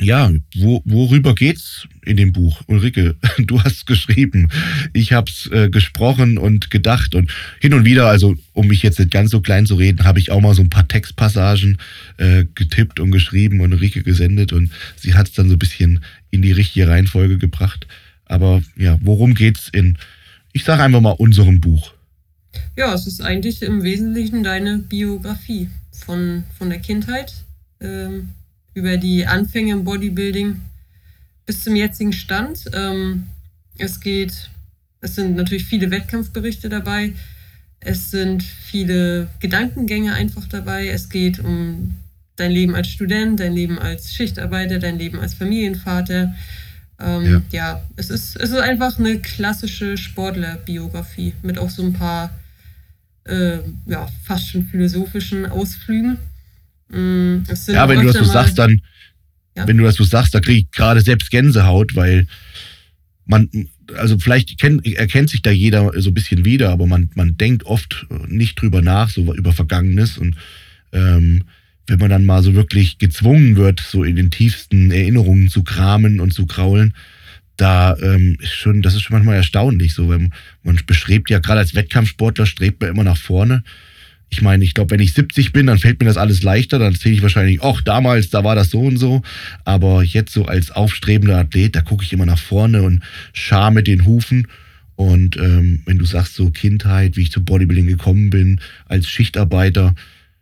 ja, 0.00 0.30
wo, 0.54 0.80
worüber 0.84 1.34
geht's 1.34 1.88
in 2.04 2.16
dem 2.16 2.32
Buch? 2.32 2.62
Ulrike, 2.66 3.16
du 3.38 3.62
hast 3.62 3.86
geschrieben, 3.86 4.48
ich 4.92 5.12
hab's 5.12 5.48
äh, 5.52 5.68
gesprochen 5.70 6.38
und 6.38 6.70
gedacht 6.70 7.14
und 7.14 7.32
hin 7.60 7.74
und 7.74 7.84
wieder, 7.84 8.06
also 8.06 8.36
um 8.52 8.68
mich 8.68 8.82
jetzt 8.82 8.98
nicht 8.98 9.10
ganz 9.10 9.30
so 9.30 9.40
klein 9.40 9.66
zu 9.66 9.74
reden, 9.74 10.04
habe 10.04 10.20
ich 10.20 10.30
auch 10.30 10.40
mal 10.40 10.54
so 10.54 10.62
ein 10.62 10.70
paar 10.70 10.86
Textpassagen 10.86 11.78
äh, 12.18 12.44
getippt 12.54 13.00
und 13.00 13.10
geschrieben 13.10 13.60
und 13.60 13.72
Ulrike 13.72 14.02
gesendet 14.02 14.52
und 14.52 14.70
sie 14.96 15.14
hat's 15.14 15.32
dann 15.32 15.48
so 15.48 15.56
ein 15.56 15.58
bisschen 15.58 16.00
in 16.30 16.42
die 16.42 16.52
richtige 16.52 16.88
Reihenfolge 16.88 17.38
gebracht. 17.38 17.86
Aber 18.24 18.62
ja, 18.76 18.98
worum 19.02 19.34
geht's 19.34 19.68
in, 19.72 19.98
ich 20.52 20.62
sage 20.62 20.82
einfach 20.84 21.00
mal, 21.00 21.10
unserem 21.10 21.60
Buch? 21.60 21.92
Ja, 22.76 22.94
es 22.94 23.06
ist 23.06 23.20
eigentlich 23.20 23.62
im 23.62 23.82
Wesentlichen 23.82 24.44
deine 24.44 24.78
Biografie 24.78 25.68
von, 25.90 26.44
von 26.56 26.70
der 26.70 26.78
Kindheit. 26.78 27.34
Ähm 27.80 28.28
über 28.78 28.96
die 28.96 29.26
Anfänge 29.26 29.72
im 29.72 29.84
Bodybuilding 29.84 30.60
bis 31.46 31.64
zum 31.64 31.74
jetzigen 31.74 32.12
Stand. 32.12 32.70
Ähm, 32.72 33.26
es 33.76 34.00
geht, 34.00 34.50
es 35.00 35.16
sind 35.16 35.34
natürlich 35.34 35.64
viele 35.64 35.90
Wettkampfberichte 35.90 36.68
dabei. 36.68 37.12
Es 37.80 38.12
sind 38.12 38.42
viele 38.42 39.28
Gedankengänge 39.40 40.14
einfach 40.14 40.46
dabei. 40.46 40.88
Es 40.88 41.08
geht 41.08 41.40
um 41.40 41.96
dein 42.36 42.52
Leben 42.52 42.76
als 42.76 42.88
Student, 42.88 43.40
dein 43.40 43.52
Leben 43.52 43.80
als 43.80 44.14
Schichtarbeiter, 44.14 44.78
dein 44.78 44.98
Leben 44.98 45.18
als 45.18 45.34
Familienvater. 45.34 46.34
Ähm, 47.00 47.24
ja. 47.24 47.42
ja, 47.50 47.82
es, 47.96 48.10
ist, 48.10 48.36
es 48.36 48.50
ist 48.50 48.58
einfach 48.58 48.98
eine 48.98 49.18
klassische 49.18 49.96
Sportlerbiografie 49.96 51.34
mit 51.42 51.58
auch 51.58 51.70
so 51.70 51.82
ein 51.82 51.92
paar 51.92 52.30
äh, 53.24 53.58
ja, 53.86 54.08
fast 54.24 54.48
schon 54.48 54.66
philosophischen 54.66 55.46
Ausflügen. 55.46 56.18
Mm, 56.88 57.38
ja, 57.66 57.88
wenn 57.88 58.00
du 58.00 58.06
das 58.06 58.16
so 58.16 58.24
sagst, 58.24 58.58
dann, 58.58 58.80
ja? 59.56 59.66
wenn 59.66 59.76
du 59.76 59.84
das 59.84 59.96
so 59.96 60.04
sagst, 60.04 60.34
da 60.34 60.40
kriege 60.40 60.60
ich 60.60 60.70
gerade 60.70 61.00
selbst 61.00 61.30
Gänsehaut, 61.30 61.94
weil 61.94 62.26
man, 63.26 63.48
also 63.96 64.18
vielleicht 64.18 64.58
kennt, 64.58 64.86
erkennt 64.86 65.30
sich 65.30 65.42
da 65.42 65.50
jeder 65.50 65.92
so 66.00 66.10
ein 66.10 66.14
bisschen 66.14 66.44
wieder, 66.44 66.70
aber 66.70 66.86
man, 66.86 67.10
man 67.14 67.36
denkt 67.36 67.64
oft 67.66 68.06
nicht 68.26 68.60
drüber 68.60 68.80
nach, 68.80 69.10
so 69.10 69.34
über 69.34 69.52
Vergangenes 69.52 70.18
und 70.18 70.36
ähm, 70.92 71.44
wenn 71.86 71.98
man 71.98 72.10
dann 72.10 72.24
mal 72.24 72.42
so 72.42 72.54
wirklich 72.54 72.98
gezwungen 72.98 73.56
wird, 73.56 73.80
so 73.80 74.04
in 74.04 74.16
den 74.16 74.30
tiefsten 74.30 74.90
Erinnerungen 74.90 75.48
zu 75.48 75.62
kramen 75.62 76.20
und 76.20 76.32
zu 76.32 76.46
kraulen, 76.46 76.94
da 77.56 77.96
ähm, 77.98 78.36
ist 78.40 78.54
schon, 78.54 78.82
das 78.82 78.94
ist 78.94 79.02
schon 79.02 79.14
manchmal 79.14 79.36
erstaunlich. 79.36 79.94
So, 79.94 80.08
wenn 80.08 80.32
man 80.62 80.78
bestrebt 80.86 81.28
ja 81.28 81.40
gerade 81.40 81.60
als 81.60 81.74
Wettkampfsportler 81.74 82.46
strebt 82.46 82.80
man 82.80 82.90
immer 82.90 83.04
nach 83.04 83.16
vorne 83.16 83.64
ich 84.30 84.42
meine, 84.42 84.62
ich 84.62 84.74
glaube, 84.74 84.90
wenn 84.90 85.00
ich 85.00 85.14
70 85.14 85.52
bin, 85.52 85.66
dann 85.66 85.78
fällt 85.78 86.00
mir 86.00 86.06
das 86.06 86.16
alles 86.16 86.42
leichter. 86.42 86.78
Dann 86.78 86.92
erzähle 86.92 87.14
ich 87.14 87.22
wahrscheinlich, 87.22 87.62
ach, 87.62 87.80
damals, 87.80 88.30
da 88.30 88.44
war 88.44 88.54
das 88.54 88.70
so 88.70 88.80
und 88.80 88.98
so. 88.98 89.22
Aber 89.64 90.02
jetzt 90.02 90.32
so 90.32 90.44
als 90.44 90.70
aufstrebender 90.70 91.38
Athlet, 91.38 91.74
da 91.74 91.80
gucke 91.80 92.04
ich 92.04 92.12
immer 92.12 92.26
nach 92.26 92.38
vorne 92.38 92.82
und 92.82 93.02
schar 93.32 93.70
mit 93.70 93.86
den 93.86 94.04
Hufen. 94.04 94.46
Und 94.96 95.36
ähm, 95.36 95.82
wenn 95.86 95.98
du 95.98 96.04
sagst, 96.04 96.34
so 96.34 96.50
Kindheit, 96.50 97.16
wie 97.16 97.22
ich 97.22 97.32
zu 97.32 97.42
Bodybuilding 97.42 97.86
gekommen 97.86 98.30
bin, 98.30 98.60
als 98.86 99.08
Schichtarbeiter, 99.08 99.94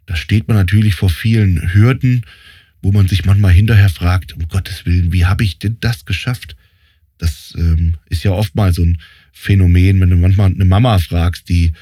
da 0.06 0.16
steht 0.16 0.48
man 0.48 0.56
natürlich 0.56 0.94
vor 0.94 1.10
vielen 1.10 1.74
Hürden, 1.74 2.24
wo 2.82 2.90
man 2.90 3.06
sich 3.06 3.24
manchmal 3.24 3.52
hinterher 3.52 3.88
fragt, 3.88 4.32
um 4.32 4.48
Gottes 4.48 4.86
Willen, 4.86 5.12
wie 5.12 5.26
habe 5.26 5.44
ich 5.44 5.58
denn 5.58 5.76
das 5.80 6.04
geschafft? 6.04 6.56
Das 7.18 7.54
ähm, 7.56 7.94
ist 8.08 8.24
ja 8.24 8.32
oftmals 8.32 8.76
so 8.76 8.82
ein 8.82 8.98
Phänomen, 9.32 10.00
wenn 10.00 10.10
du 10.10 10.16
manchmal 10.16 10.50
eine 10.50 10.64
Mama 10.64 10.98
fragst, 10.98 11.48
die 11.48 11.72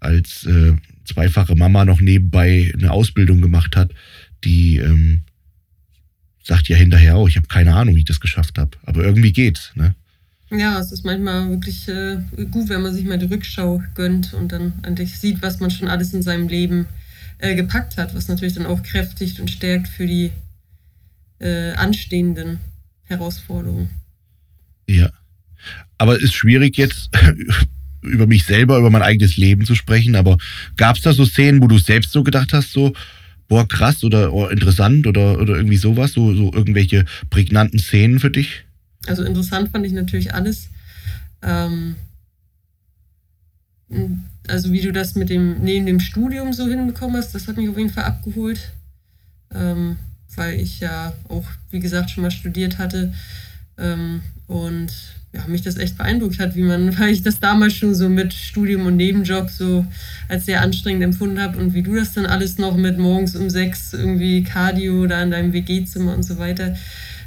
als 0.00 0.46
äh, 0.46 0.74
zweifache 1.04 1.54
Mama 1.54 1.84
noch 1.84 2.00
nebenbei 2.00 2.72
eine 2.76 2.92
Ausbildung 2.92 3.40
gemacht 3.40 3.76
hat, 3.76 3.92
die 4.44 4.78
ähm, 4.78 5.22
sagt 6.42 6.68
ja 6.68 6.76
hinterher 6.76 7.16
auch, 7.16 7.28
ich 7.28 7.36
habe 7.36 7.46
keine 7.46 7.74
Ahnung, 7.74 7.94
wie 7.94 8.00
ich 8.00 8.04
das 8.04 8.20
geschafft 8.20 8.58
habe. 8.58 8.76
Aber 8.84 9.04
irgendwie 9.04 9.32
geht's, 9.32 9.72
ne? 9.74 9.94
Ja, 10.50 10.78
es 10.78 10.92
ist 10.92 11.04
manchmal 11.04 11.48
wirklich 11.48 11.88
äh, 11.88 12.18
gut, 12.50 12.68
wenn 12.68 12.82
man 12.82 12.92
sich 12.92 13.04
mal 13.04 13.18
die 13.18 13.26
Rückschau 13.26 13.82
gönnt 13.94 14.34
und 14.34 14.52
dann 14.52 14.74
endlich 14.82 15.18
sieht, 15.18 15.40
was 15.40 15.60
man 15.60 15.70
schon 15.70 15.88
alles 15.88 16.12
in 16.12 16.22
seinem 16.22 16.46
Leben 16.48 16.86
äh, 17.38 17.54
gepackt 17.54 17.96
hat, 17.96 18.14
was 18.14 18.28
natürlich 18.28 18.54
dann 18.54 18.66
auch 18.66 18.82
kräftigt 18.82 19.40
und 19.40 19.50
stärkt 19.50 19.88
für 19.88 20.06
die 20.06 20.30
äh, 21.38 21.72
anstehenden 21.72 22.58
Herausforderungen. 23.04 23.90
Ja. 24.86 25.10
Aber 25.96 26.16
es 26.16 26.22
ist 26.22 26.34
schwierig 26.34 26.76
jetzt 26.76 27.10
über 28.02 28.26
mich 28.26 28.44
selber, 28.44 28.78
über 28.78 28.90
mein 28.90 29.02
eigenes 29.02 29.36
Leben 29.36 29.64
zu 29.64 29.74
sprechen. 29.74 30.16
Aber 30.16 30.38
gab 30.76 30.96
es 30.96 31.02
da 31.02 31.12
so 31.12 31.24
Szenen, 31.24 31.62
wo 31.62 31.68
du 31.68 31.78
selbst 31.78 32.12
so 32.12 32.22
gedacht 32.22 32.52
hast, 32.52 32.72
so, 32.72 32.92
boah, 33.48 33.66
krass 33.66 34.04
oder 34.04 34.32
oh, 34.32 34.46
interessant 34.46 35.06
oder, 35.06 35.40
oder 35.40 35.56
irgendwie 35.56 35.76
sowas, 35.76 36.12
so, 36.12 36.34
so 36.34 36.52
irgendwelche 36.52 37.04
prägnanten 37.30 37.78
Szenen 37.78 38.18
für 38.18 38.30
dich? 38.30 38.64
Also 39.06 39.24
interessant 39.24 39.70
fand 39.70 39.86
ich 39.86 39.92
natürlich 39.92 40.34
alles. 40.34 40.68
Ähm, 41.42 41.96
also 44.48 44.72
wie 44.72 44.80
du 44.80 44.92
das 44.92 45.14
mit 45.14 45.30
dem 45.30 45.62
neben 45.62 45.86
dem 45.86 46.00
Studium 46.00 46.52
so 46.52 46.66
hinbekommen 46.66 47.16
hast, 47.16 47.34
das 47.34 47.48
hat 47.48 47.56
mich 47.56 47.68
auf 47.68 47.76
jeden 47.76 47.90
Fall 47.90 48.04
abgeholt, 48.04 48.72
ähm, 49.54 49.96
weil 50.34 50.60
ich 50.60 50.80
ja 50.80 51.12
auch, 51.28 51.44
wie 51.70 51.80
gesagt, 51.80 52.10
schon 52.10 52.22
mal 52.22 52.30
studiert 52.30 52.78
hatte 52.78 53.12
und 54.46 54.92
ja, 55.32 55.46
mich 55.46 55.62
das 55.62 55.78
echt 55.78 55.96
beeindruckt 55.96 56.38
hat, 56.38 56.54
wie 56.54 56.62
man, 56.62 56.98
weil 56.98 57.10
ich 57.10 57.22
das 57.22 57.40
damals 57.40 57.74
schon 57.74 57.94
so 57.94 58.08
mit 58.08 58.32
Studium 58.32 58.86
und 58.86 58.96
Nebenjob 58.96 59.50
so 59.50 59.86
als 60.28 60.46
sehr 60.46 60.60
anstrengend 60.60 61.02
empfunden 61.02 61.40
habe 61.40 61.58
und 61.58 61.74
wie 61.74 61.82
du 61.82 61.94
das 61.94 62.12
dann 62.12 62.26
alles 62.26 62.58
noch 62.58 62.76
mit 62.76 62.98
morgens 62.98 63.34
um 63.36 63.48
sechs 63.48 63.92
irgendwie 63.92 64.44
Cardio 64.44 65.06
da 65.06 65.22
in 65.22 65.30
deinem 65.30 65.52
WG-Zimmer 65.52 66.14
und 66.14 66.22
so 66.22 66.38
weiter 66.38 66.76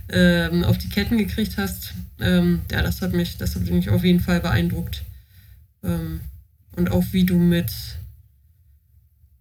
ähm, 0.10 0.64
auf 0.64 0.78
die 0.78 0.90
Ketten 0.90 1.18
gekriegt 1.18 1.58
hast. 1.58 1.94
Ähm, 2.20 2.62
ja, 2.72 2.82
das 2.82 3.02
hat 3.02 3.14
mich, 3.14 3.38
das 3.38 3.56
hat 3.56 3.70
mich 3.70 3.90
auf 3.90 4.04
jeden 4.04 4.20
Fall 4.20 4.40
beeindruckt. 4.40 5.04
Ähm, 5.84 6.22
und 6.76 6.92
auch 6.92 7.06
wie 7.12 7.24
du 7.24 7.38
mit, 7.38 7.72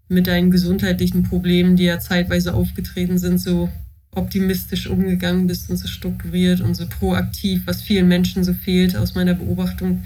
mit 0.08 0.26
deinen 0.26 0.50
gesundheitlichen 0.50 1.24
Problemen, 1.24 1.76
die 1.76 1.84
ja 1.84 1.98
zeitweise 1.98 2.54
aufgetreten 2.54 3.18
sind, 3.18 3.38
so 3.38 3.70
optimistisch 4.14 4.86
umgegangen 4.86 5.46
bist 5.46 5.70
und 5.70 5.76
so 5.76 5.88
strukturiert 5.88 6.60
und 6.60 6.74
so 6.74 6.86
proaktiv, 6.86 7.62
was 7.66 7.82
vielen 7.82 8.08
Menschen 8.08 8.44
so 8.44 8.54
fehlt 8.54 8.96
aus 8.96 9.14
meiner 9.14 9.34
Beobachtung. 9.34 10.04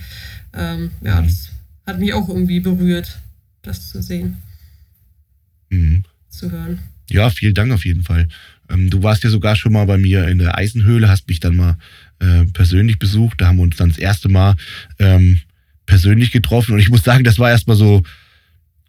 Ähm, 0.55 0.91
ja, 1.03 1.21
mhm. 1.21 1.27
das 1.27 1.51
hat 1.87 1.99
mich 1.99 2.13
auch 2.13 2.29
irgendwie 2.29 2.61
berührt, 2.61 3.19
das 3.63 3.89
zu 3.89 4.03
sehen, 4.03 4.39
mhm. 5.71 6.05
zu 6.29 6.51
hören. 6.51 6.79
Ja, 7.11 7.31
vielen 7.31 7.55
Dank 7.55 7.73
auf 7.73 7.85
jeden 7.85 8.03
Fall. 8.03 8.29
Ähm, 8.69 8.91
du 8.91 9.03
warst 9.03 9.25
ja 9.25 9.31
sogar 9.31 9.57
schon 9.57 9.73
mal 9.73 9.87
bei 9.87 9.97
mir 9.97 10.29
in 10.29 10.39
der 10.39 10.57
Eisenhöhle, 10.57 11.09
hast 11.09 11.29
mich 11.29 11.41
dann 11.41 11.57
mal 11.57 11.77
äh, 12.21 12.45
persönlich 12.53 12.99
besucht. 12.99 13.41
Da 13.41 13.49
haben 13.49 13.57
wir 13.57 13.63
uns 13.63 13.77
dann 13.77 13.89
das 13.89 13.99
erste 13.99 14.29
Mal 14.29 14.57
ähm, 14.99 15.41
persönlich 15.87 16.33
getroffen. 16.33 16.75
Und 16.75 16.81
ich 16.81 16.91
muss 16.91 17.03
sagen, 17.03 17.25
das 17.25 17.39
war 17.39 17.51
erstmal 17.51 17.77
so, 17.77 18.03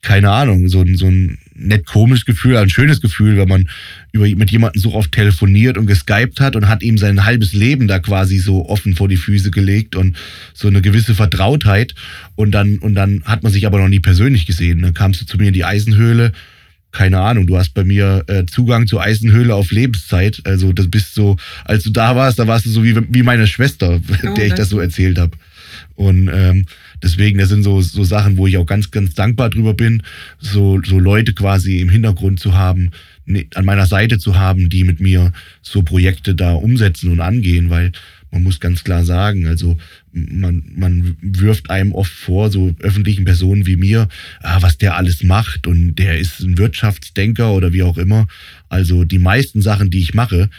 keine 0.01 0.29
Ahnung, 0.29 0.69
so, 0.69 0.85
so 0.95 1.07
ein 1.07 1.37
nett 1.55 1.85
komisches 1.85 2.25
Gefühl, 2.25 2.55
ein 2.57 2.69
schönes 2.69 3.01
Gefühl, 3.01 3.37
wenn 3.37 3.49
man 3.49 3.69
über, 4.11 4.27
mit 4.27 4.49
jemandem 4.49 4.81
so 4.81 4.93
oft 4.93 5.11
telefoniert 5.11 5.77
und 5.77 5.87
geskypt 5.87 6.39
hat 6.39 6.55
und 6.55 6.69
hat 6.69 6.83
ihm 6.83 6.97
sein 6.97 7.25
halbes 7.25 7.53
Leben 7.53 7.87
da 7.87 7.99
quasi 7.99 8.37
so 8.37 8.69
offen 8.69 8.95
vor 8.95 9.09
die 9.09 9.17
Füße 9.17 9.51
gelegt 9.51 9.95
und 9.95 10.15
so 10.53 10.67
eine 10.67 10.81
gewisse 10.81 11.15
Vertrautheit. 11.15 11.95
Und 12.35 12.51
dann, 12.51 12.77
und 12.77 12.95
dann 12.95 13.23
hat 13.25 13.43
man 13.43 13.51
sich 13.51 13.65
aber 13.65 13.79
noch 13.79 13.89
nie 13.89 13.99
persönlich 13.99 14.45
gesehen. 14.45 14.81
Dann 14.81 14.93
kamst 14.93 15.21
du 15.21 15.25
zu 15.25 15.37
mir 15.37 15.47
in 15.47 15.53
die 15.53 15.65
Eisenhöhle 15.65 16.31
keine 16.91 17.19
Ahnung, 17.19 17.45
du 17.45 17.57
hast 17.57 17.73
bei 17.73 17.83
mir 17.83 18.23
äh, 18.27 18.45
Zugang 18.45 18.87
zur 18.87 19.01
Eisenhöhle 19.01 19.53
auf 19.53 19.71
Lebenszeit. 19.71 20.41
Also 20.45 20.73
das 20.73 20.89
bist 20.89 21.13
so, 21.13 21.37
als 21.63 21.83
du 21.83 21.91
da 21.91 22.15
warst, 22.15 22.39
da 22.39 22.47
warst 22.47 22.65
du 22.65 22.71
so 22.71 22.83
wie, 22.83 22.95
wie 23.09 23.21
meine 23.21 23.45
Schwester, 23.45 24.01
oh, 24.23 24.33
der 24.33 24.47
ich 24.47 24.55
das 24.55 24.69
so 24.69 24.79
erzählt 24.79 25.19
habe. 25.19 25.37
Und 25.95 26.29
ähm, 26.33 26.65
deswegen, 27.03 27.39
das 27.39 27.49
sind 27.49 27.63
so, 27.63 27.81
so 27.81 28.03
Sachen, 28.03 28.37
wo 28.37 28.47
ich 28.47 28.57
auch 28.57 28.65
ganz, 28.65 28.91
ganz 28.91 29.13
dankbar 29.13 29.49
drüber 29.49 29.73
bin, 29.73 30.03
so, 30.39 30.81
so 30.83 30.99
Leute 30.99 31.33
quasi 31.33 31.79
im 31.79 31.89
Hintergrund 31.89 32.39
zu 32.39 32.53
haben, 32.53 32.91
ne, 33.25 33.47
an 33.55 33.65
meiner 33.65 33.85
Seite 33.85 34.19
zu 34.19 34.37
haben, 34.37 34.69
die 34.69 34.83
mit 34.83 34.99
mir 34.99 35.31
so 35.61 35.81
Projekte 35.83 36.35
da 36.35 36.53
umsetzen 36.53 37.11
und 37.11 37.21
angehen, 37.21 37.69
weil 37.69 37.91
man 38.31 38.43
muss 38.43 38.59
ganz 38.59 38.83
klar 38.83 39.05
sagen, 39.05 39.47
also 39.47 39.77
man, 40.11 40.63
man 40.75 41.17
wirft 41.21 41.69
einem 41.69 41.93
oft 41.93 42.11
vor, 42.11 42.51
so 42.51 42.75
öffentlichen 42.79 43.25
Personen 43.25 43.65
wie 43.65 43.75
mir, 43.75 44.07
ah, 44.41 44.61
was 44.61 44.77
der 44.77 44.95
alles 44.95 45.23
macht 45.23 45.65
und 45.65 45.95
der 45.95 46.19
ist 46.19 46.39
ein 46.41 46.57
Wirtschaftsdenker 46.57 47.53
oder 47.53 47.73
wie 47.73 47.83
auch 47.83 47.97
immer. 47.97 48.27
Also 48.67 49.03
die 49.03 49.19
meisten 49.19 49.61
Sachen, 49.61 49.89
die 49.89 49.99
ich 49.99 50.13
mache, 50.13 50.49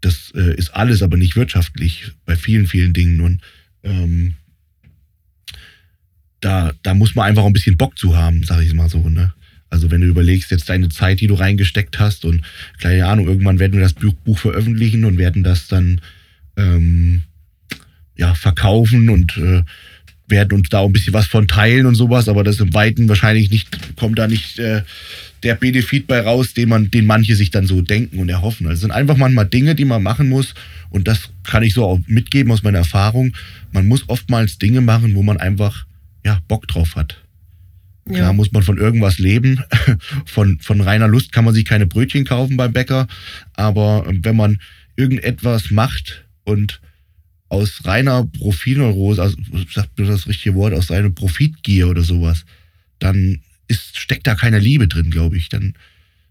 das 0.00 0.32
äh, 0.36 0.54
ist 0.54 0.74
alles 0.74 1.02
aber 1.02 1.16
nicht 1.16 1.34
wirtschaftlich 1.36 2.12
bei 2.24 2.36
vielen, 2.36 2.66
vielen 2.66 2.92
Dingen. 2.92 3.20
Und 3.20 3.40
ähm, 3.82 4.34
da, 6.40 6.72
da 6.82 6.94
muss 6.94 7.14
man 7.14 7.26
einfach 7.26 7.44
ein 7.44 7.52
bisschen 7.52 7.76
Bock 7.76 7.98
zu 7.98 8.16
haben, 8.16 8.44
sag 8.44 8.62
ich 8.62 8.74
mal 8.74 8.88
so, 8.88 9.08
ne? 9.08 9.32
Also 9.70 9.90
wenn 9.90 10.00
du 10.00 10.06
überlegst 10.06 10.50
jetzt 10.50 10.68
deine 10.70 10.88
Zeit, 10.88 11.20
die 11.20 11.26
du 11.26 11.34
reingesteckt 11.34 11.98
hast 11.98 12.24
und 12.24 12.42
keine 12.80 13.06
Ahnung, 13.06 13.26
irgendwann 13.26 13.58
werden 13.58 13.74
wir 13.74 13.80
das 13.80 13.92
Buch 13.92 14.38
veröffentlichen 14.38 15.04
und 15.04 15.18
werden 15.18 15.42
das 15.42 15.68
dann 15.68 16.00
ähm, 16.56 17.22
ja, 18.16 18.34
verkaufen 18.34 19.10
und 19.10 19.36
äh, 19.36 19.62
werden 20.26 20.58
uns 20.58 20.68
da 20.68 20.78
auch 20.78 20.86
ein 20.86 20.92
bisschen 20.92 21.14
was 21.14 21.26
von 21.26 21.48
teilen 21.48 21.86
und 21.86 21.94
sowas, 21.94 22.28
aber 22.28 22.44
das 22.44 22.60
im 22.60 22.74
Weiten 22.74 23.08
wahrscheinlich 23.08 23.50
nicht, 23.50 23.96
kommt 23.96 24.18
da 24.18 24.26
nicht 24.26 24.58
äh, 24.58 24.82
der 25.42 25.54
Benefit 25.54 26.06
bei 26.06 26.20
raus, 26.20 26.52
den 26.52 26.68
man, 26.68 26.90
den 26.90 27.06
manche 27.06 27.34
sich 27.34 27.50
dann 27.50 27.66
so 27.66 27.80
denken 27.80 28.18
und 28.18 28.28
erhoffen. 28.28 28.66
Also 28.66 28.74
es 28.74 28.80
sind 28.80 28.90
einfach 28.90 29.16
manchmal 29.16 29.46
Dinge, 29.46 29.74
die 29.74 29.84
man 29.84 30.02
machen 30.02 30.28
muss 30.28 30.54
und 30.90 31.08
das 31.08 31.30
kann 31.44 31.62
ich 31.62 31.74
so 31.74 31.84
auch 31.84 32.00
mitgeben 32.06 32.52
aus 32.52 32.62
meiner 32.62 32.78
Erfahrung. 32.78 33.34
Man 33.72 33.86
muss 33.86 34.08
oftmals 34.08 34.58
Dinge 34.58 34.80
machen, 34.80 35.14
wo 35.14 35.22
man 35.22 35.38
einfach 35.38 35.86
ja 36.24 36.40
Bock 36.48 36.66
drauf 36.68 36.96
hat. 36.96 37.22
Ja. 38.08 38.14
Klar 38.14 38.32
muss 38.32 38.52
man 38.52 38.62
von 38.62 38.78
irgendwas 38.78 39.18
leben. 39.18 39.62
Von, 40.24 40.58
von 40.60 40.80
reiner 40.80 41.08
Lust 41.08 41.32
kann 41.32 41.44
man 41.44 41.54
sich 41.54 41.64
keine 41.64 41.86
Brötchen 41.86 42.24
kaufen 42.24 42.56
beim 42.56 42.72
Bäcker. 42.72 43.06
Aber 43.54 44.06
wenn 44.08 44.36
man 44.36 44.60
irgendetwas 44.96 45.70
macht 45.70 46.24
und 46.44 46.80
aus 47.48 47.84
reiner 47.84 48.24
Profitneurose, 48.24 49.22
also 49.22 49.36
sagt 49.72 49.98
mir 49.98 50.06
das 50.06 50.26
richtige 50.26 50.54
Wort, 50.54 50.74
aus 50.74 50.90
reiner 50.90 51.10
Profitgier 51.10 51.88
oder 51.88 52.02
sowas, 52.02 52.44
dann 52.98 53.40
ist, 53.68 53.98
steckt 53.98 54.26
da 54.26 54.34
keine 54.34 54.58
Liebe 54.58 54.88
drin, 54.88 55.10
glaube 55.10 55.36
ich. 55.36 55.48
Dann 55.48 55.74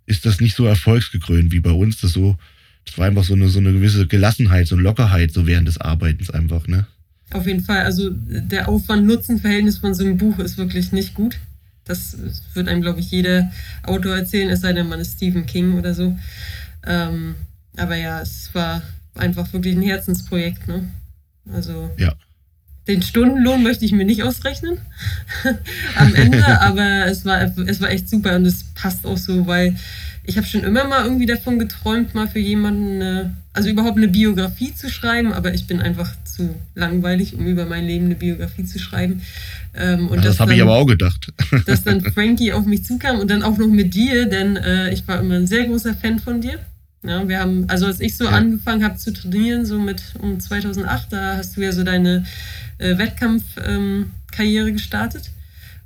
ist 0.06 0.26
das 0.26 0.40
nicht 0.40 0.56
so 0.56 0.66
erfolgsgekrönt 0.66 1.52
wie 1.52 1.60
bei 1.60 1.72
uns. 1.72 2.02
Das 2.02 2.12
so, 2.12 2.38
das 2.86 2.98
war 2.98 3.08
einfach 3.08 3.24
so 3.24 3.34
eine, 3.34 3.50
so 3.50 3.60
eine 3.60 3.74
gewisse 3.74 4.08
Gelassenheit, 4.08 4.68
so 4.68 4.76
eine 4.76 4.84
Lockerheit 4.84 5.32
so 5.32 5.46
während 5.46 5.68
des 5.68 5.80
Arbeitens 5.80 6.30
einfach, 6.30 6.68
ne? 6.68 6.88
Auf 7.34 7.46
jeden 7.46 7.64
Fall. 7.64 7.84
Also 7.84 8.10
der 8.12 8.70
Aufwand-Nutzen-Verhältnis 8.70 9.80
von 9.80 9.94
so 9.94 10.04
einem 10.04 10.18
Buch 10.18 10.40
ist 10.40 10.58
wirklich 10.58 10.92
nicht 10.92 11.14
gut. 11.14 11.40
Das 11.84 12.18
wird 12.54 12.68
einem, 12.68 12.82
glaube 12.82 13.00
ich, 13.00 13.12
jeder 13.12 13.52
Autor 13.84 14.16
erzählen, 14.16 14.50
es 14.50 14.62
sei 14.62 14.74
denn, 14.74 14.90
man 14.90 15.00
ist 15.00 15.14
Stephen 15.14 15.46
King 15.46 15.78
oder 15.78 15.94
so. 15.94 16.18
Ähm, 16.86 17.36
aber 17.78 17.96
ja, 17.96 18.22
es 18.22 18.50
war 18.54 18.82
einfach 19.16 19.52
wirklich 19.54 19.76
ein 19.76 19.82
Herzensprojekt, 19.82 20.68
ne? 20.68 20.90
Also 21.52 21.90
ja. 21.98 22.14
den 22.88 23.02
Stundenlohn 23.02 23.64
möchte 23.64 23.86
ich 23.86 23.94
mir 23.94 24.06
nicht 24.06 24.24
ausrechnen 24.24 24.80
am 25.96 26.14
Ende, 26.16 26.46
aber 26.62 27.06
es 27.08 27.24
war, 27.24 27.42
es 27.42 27.82
war 27.82 27.90
echt 27.90 28.10
super 28.10 28.36
und 28.36 28.46
es 28.46 28.66
passt 28.76 29.06
auch 29.06 29.18
so, 29.18 29.48
weil 29.48 29.76
ich 30.28 30.38
habe 30.38 30.46
schon 30.46 30.64
immer 30.64 30.86
mal 30.86 31.06
irgendwie 31.06 31.26
davon 31.26 31.58
geträumt, 31.58 32.14
mal 32.14 32.28
für 32.28 32.40
jemanden, 32.40 33.02
eine, 33.02 33.38
also 33.54 33.70
überhaupt 33.70 33.98
eine 33.98 34.10
Biografie 34.10 34.76
zu 34.76 34.90
schreiben, 34.90 35.32
aber 35.32 35.54
ich 35.54 35.68
bin 35.68 35.82
einfach 35.82 36.14
zu 36.26 36.54
langweilig, 36.76 37.34
um 37.34 37.48
über 37.48 37.66
mein 37.66 37.86
Leben 37.88 38.06
eine 38.06 38.16
Biografie 38.16 38.66
zu 38.66 38.78
schreiben. 38.78 39.22
Ähm, 39.74 40.10
und 40.10 40.18
ja, 40.18 40.26
das 40.26 40.42
habe 40.42 40.54
ich 40.54 40.62
aber 40.62 40.76
auch 40.76 40.86
gedacht. 40.86 41.32
dass 41.66 41.84
dann 41.84 42.02
Frankie 42.02 42.52
auf 42.52 42.66
mich 42.66 42.84
zukam 42.84 43.20
und 43.20 43.32
dann 43.32 43.42
auch 43.42 43.58
noch 43.58 43.70
mit 43.70 43.94
dir, 43.94 44.26
denn 44.26 44.58
äh, 44.58 44.94
ich 44.94 45.08
war 45.08 45.20
immer 45.22 45.36
ein 45.36 45.48
sehr 45.48 45.66
großer 45.66 45.96
Fan 45.96 46.20
von 46.20 46.42
dir. 46.42 46.60
Ja, 47.04 47.26
wir 47.26 47.40
haben, 47.40 47.64
also 47.70 47.86
als 47.86 48.02
ich 48.02 48.18
so 48.18 48.26
ja. 48.26 48.32
angefangen 48.32 48.84
habe 48.84 48.98
zu 48.98 49.14
trainieren, 49.14 49.66
so 49.66 49.80
mit 49.80 50.02
um 50.20 50.42
2008, 50.42 51.14
da 51.14 51.38
hast 51.38 51.56
du 51.56 51.62
ja 51.62 51.72
so 51.72 51.86
deine 51.86 52.26
äh, 52.80 52.98
Wettkampfkarriere 52.98 54.68
ähm, 54.68 54.74
gestartet. 54.74 55.32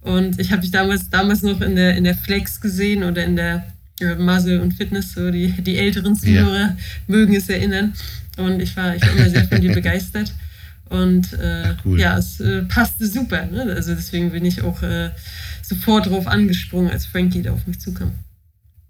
Und 0.01 0.39
ich 0.39 0.51
habe 0.51 0.63
dich 0.63 0.71
damals, 0.71 1.11
damals 1.11 1.43
noch 1.43 1.61
in 1.61 1.75
der, 1.75 1.95
in 1.95 2.05
der 2.05 2.15
Flex 2.15 2.59
gesehen 2.59 3.03
oder 3.03 3.23
in 3.23 3.35
der 3.35 3.67
äh, 4.01 4.15
Muscle 4.15 4.61
und 4.61 4.73
Fitness, 4.73 5.13
so 5.13 5.31
die, 5.31 5.51
die 5.61 5.77
älteren 5.77 6.15
Zuhörer 6.15 6.59
ja. 6.59 6.77
mögen 7.07 7.35
es 7.35 7.49
erinnern. 7.49 7.93
Und 8.37 8.61
ich 8.61 8.75
war, 8.75 8.95
ich 8.95 9.01
war 9.01 9.11
immer 9.13 9.29
sehr 9.29 9.47
von 9.47 9.61
dir 9.61 9.73
begeistert. 9.73 10.33
Und 10.89 11.33
äh, 11.33 11.75
cool. 11.85 11.99
ja, 11.99 12.17
es 12.17 12.39
äh, 12.39 12.63
passte 12.63 13.07
super. 13.07 13.45
Ne? 13.45 13.63
Also 13.75 13.95
deswegen 13.95 14.31
bin 14.31 14.43
ich 14.43 14.61
auch 14.61 14.83
äh, 14.83 15.11
sofort 15.61 16.07
drauf 16.07 16.27
angesprungen, 16.27 16.91
als 16.91 17.05
Frankie 17.05 17.41
da 17.41 17.51
auf 17.53 17.65
mich 17.65 17.79
zukam. 17.79 18.11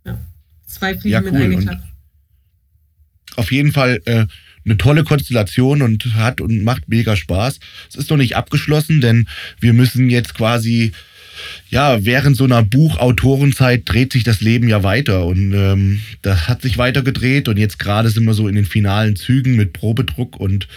Ja. 0.06 0.18
Zwei 0.66 0.98
Fliegen 0.98 1.14
ja, 1.14 1.22
cool. 1.22 1.32
mit 1.32 1.42
einer 1.42 1.62
Klappe. 1.62 1.84
auf 3.36 3.52
jeden 3.52 3.72
Fall 3.72 4.02
äh, 4.06 4.26
eine 4.66 4.78
tolle 4.78 5.04
Konstellation 5.04 5.82
und 5.82 6.16
hat 6.16 6.42
und 6.42 6.64
macht 6.64 6.88
mega 6.88 7.16
Spaß. 7.16 7.60
Es 7.90 7.96
ist 7.96 8.10
noch 8.10 8.18
nicht 8.18 8.36
abgeschlossen, 8.36 9.02
denn 9.02 9.28
wir 9.60 9.74
müssen 9.74 10.10
jetzt 10.10 10.34
quasi, 10.34 10.92
ja, 11.70 12.04
während 12.06 12.38
so 12.38 12.44
einer 12.44 12.64
Buchautorenzeit 12.64 13.84
dreht 13.86 14.14
sich 14.14 14.24
das 14.24 14.42
Leben 14.42 14.68
ja 14.68 14.84
weiter 14.84 15.26
und 15.26 15.54
ähm, 15.54 16.02
das 16.22 16.48
hat 16.48 16.62
sich 16.62 16.78
weiter 16.78 17.02
gedreht 17.02 17.48
und 17.48 17.58
jetzt 17.58 17.80
gerade 17.80 18.10
sind 18.10 18.26
wir 18.26 18.34
so 18.34 18.48
in 18.48 18.56
den 18.56 18.66
finalen 18.66 19.16
Zügen 19.16 19.56
mit 19.56 19.74
Probedruck 19.74 20.40
und 20.40 20.68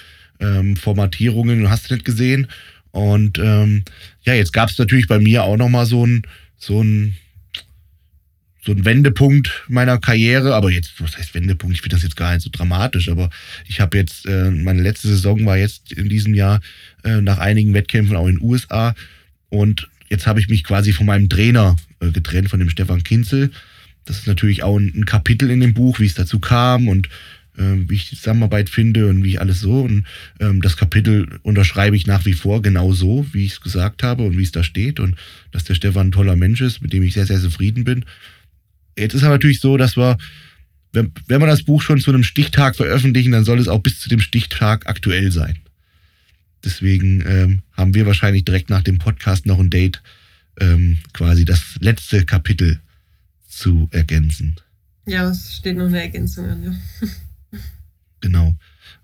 ähm, 0.40 0.77
Formatierungen, 0.77 1.70
hast 1.70 1.90
du 1.90 1.94
nicht 1.94 2.05
gesehen. 2.05 2.48
Und 2.90 3.38
ähm, 3.38 3.83
ja, 4.22 4.35
jetzt 4.35 4.53
gab 4.53 4.70
es 4.70 4.79
natürlich 4.79 5.09
bei 5.09 5.18
mir 5.18 5.42
auch 5.42 5.57
nochmal 5.57 5.87
so 5.87 6.07
ein, 6.07 6.22
so 6.59 6.83
ein 6.83 7.16
so 8.64 8.72
ein 8.72 8.85
Wendepunkt 8.85 9.64
meiner 9.68 9.98
Karriere, 9.98 10.55
aber 10.55 10.70
jetzt, 10.70 10.94
was 10.98 11.18
heißt 11.18 11.35
Wendepunkt? 11.35 11.77
Ich 11.77 11.83
finde 11.83 11.96
das 11.96 12.03
jetzt 12.03 12.16
gar 12.16 12.33
nicht 12.33 12.42
so 12.42 12.50
dramatisch, 12.50 13.11
aber 13.11 13.29
ich 13.66 13.81
habe 13.81 13.98
jetzt, 13.98 14.27
äh, 14.27 14.50
meine 14.50 14.81
letzte 14.81 15.09
Saison 15.09 15.44
war 15.44 15.59
jetzt 15.59 15.92
in 15.92 16.09
diesem 16.09 16.33
Jahr 16.33 16.61
äh, 17.03 17.20
nach 17.20 17.37
einigen 17.38 17.74
Wettkämpfen 17.74 18.16
auch 18.16 18.27
in 18.27 18.37
den 18.37 18.42
USA 18.42 18.94
und 19.50 19.88
jetzt 20.14 20.27
habe 20.27 20.40
ich 20.40 20.48
mich 20.48 20.64
quasi 20.64 20.92
von 20.92 21.07
meinem 21.07 21.29
Trainer 21.29 21.77
äh, 22.00 22.11
getrennt, 22.11 22.48
von 22.48 22.61
dem 22.61 22.70
Stefan 22.70 23.03
Kinzel. 23.03 23.50
Das 24.05 24.18
ist 24.18 24.27
natürlich 24.27 24.62
auch 24.62 24.79
ein, 24.79 24.92
ein 24.94 25.05
Kapitel 25.05 25.50
in 25.50 25.61
dem 25.61 25.74
Buch, 25.74 25.98
wie 25.98 26.07
es 26.07 26.14
dazu 26.14 26.38
kam 26.38 26.88
und 26.88 27.09
äh, 27.59 27.88
wie 27.88 27.96
ich 27.96 28.11
die 28.11 28.16
Zusammenarbeit 28.16 28.70
finde 28.70 29.09
und 29.09 29.24
wie 29.24 29.31
ich 29.31 29.40
alles 29.40 29.61
so. 29.61 29.81
Und 29.81 30.05
ähm, 30.40 30.62
das 30.62 30.77
Kapitel 30.77 31.40
unterschreibe 31.42 31.96
ich 31.96 32.07
nach 32.07 32.24
wie 32.27 32.33
vor 32.33 32.62
genau 32.62 32.92
so, 32.92 33.27
wie 33.33 33.44
ich 33.44 33.53
es 33.53 33.61
gesagt 33.61 34.03
habe 34.03 34.22
und 34.22 34.38
wie 34.38 34.42
es 34.42 34.53
da 34.53 34.62
steht 34.62 35.00
und 35.00 35.16
dass 35.50 35.64
der 35.64 35.74
Stefan 35.74 36.09
ein 36.09 36.12
toller 36.12 36.37
Mensch 36.37 36.61
ist, 36.61 36.81
mit 36.81 36.92
dem 36.92 37.03
ich 37.03 37.14
sehr, 37.14 37.27
sehr 37.27 37.40
zufrieden 37.40 37.85
bin. 37.85 38.05
Jetzt 38.96 39.14
ist 39.14 39.24
aber 39.24 39.35
natürlich 39.35 39.61
so, 39.61 39.77
dass 39.77 39.96
wir, 39.96 40.16
wenn, 40.92 41.11
wenn 41.27 41.40
wir 41.40 41.48
das 41.48 41.64
Buch 41.64 41.83
schon 41.83 41.98
zu 41.98 42.12
einem 42.12 42.22
Stichtag 42.22 42.77
veröffentlichen, 42.77 43.33
dann 43.33 43.44
soll 43.44 43.59
es 43.59 43.66
auch 43.66 43.81
bis 43.81 43.98
zu 43.98 44.09
dem 44.09 44.20
Stichtag 44.20 44.87
aktuell 44.87 45.33
sein. 45.33 45.59
Deswegen 46.64 47.22
ähm, 47.27 47.62
haben 47.72 47.94
wir 47.94 48.07
wahrscheinlich 48.07 48.44
direkt 48.44 48.70
nach 48.70 48.83
dem 48.83 48.98
Podcast 48.98 49.46
noch 49.46 49.59
ein 49.59 49.70
Date, 49.70 50.03
ähm, 50.61 50.98
quasi 51.12 51.44
das 51.44 51.77
letzte 51.81 52.24
Kapitel 52.24 52.81
zu 53.46 53.88
ergänzen. 53.92 54.57
Ja, 55.07 55.29
es 55.31 55.57
steht 55.57 55.77
noch 55.77 55.87
eine 55.87 56.00
Ergänzung 56.00 56.46
an, 56.46 56.62
ja. 56.62 56.74
Genau. 58.20 58.55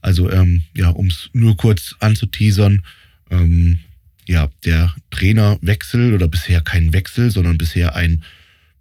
Also, 0.01 0.31
ähm, 0.31 0.63
ja, 0.75 0.89
um 0.89 1.09
es 1.09 1.29
nur 1.35 1.55
kurz 1.59 1.95
anzuteasern, 2.01 2.83
ähm, 3.31 3.81
ja, 4.27 4.49
der 4.65 4.95
Trainerwechsel 5.11 6.15
oder 6.15 6.27
bisher 6.27 6.63
kein 6.63 6.95
Wechsel, 6.95 7.31
sondern 7.31 7.59
bisher 7.59 7.97
ein 7.97 8.25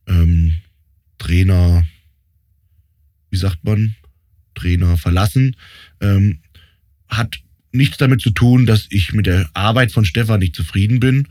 ähm, 0.07 0.55
Trainer, 1.17 1.85
wie 3.31 3.37
sagt 3.37 3.65
man, 3.65 3.95
Trainer 4.55 4.95
verlassen, 4.95 5.57
ähm, 5.99 6.39
hat 7.09 7.39
nichts 7.71 7.97
damit 7.97 8.21
zu 8.21 8.32
tun, 8.32 8.65
dass 8.65 8.88
ich 8.89 9.13
mit 9.13 9.25
der 9.25 9.49
Arbeit 9.53 9.91
von 9.91 10.05
Stefan 10.05 10.39
nicht 10.39 10.55
zufrieden 10.55 10.99
bin, 10.99 11.27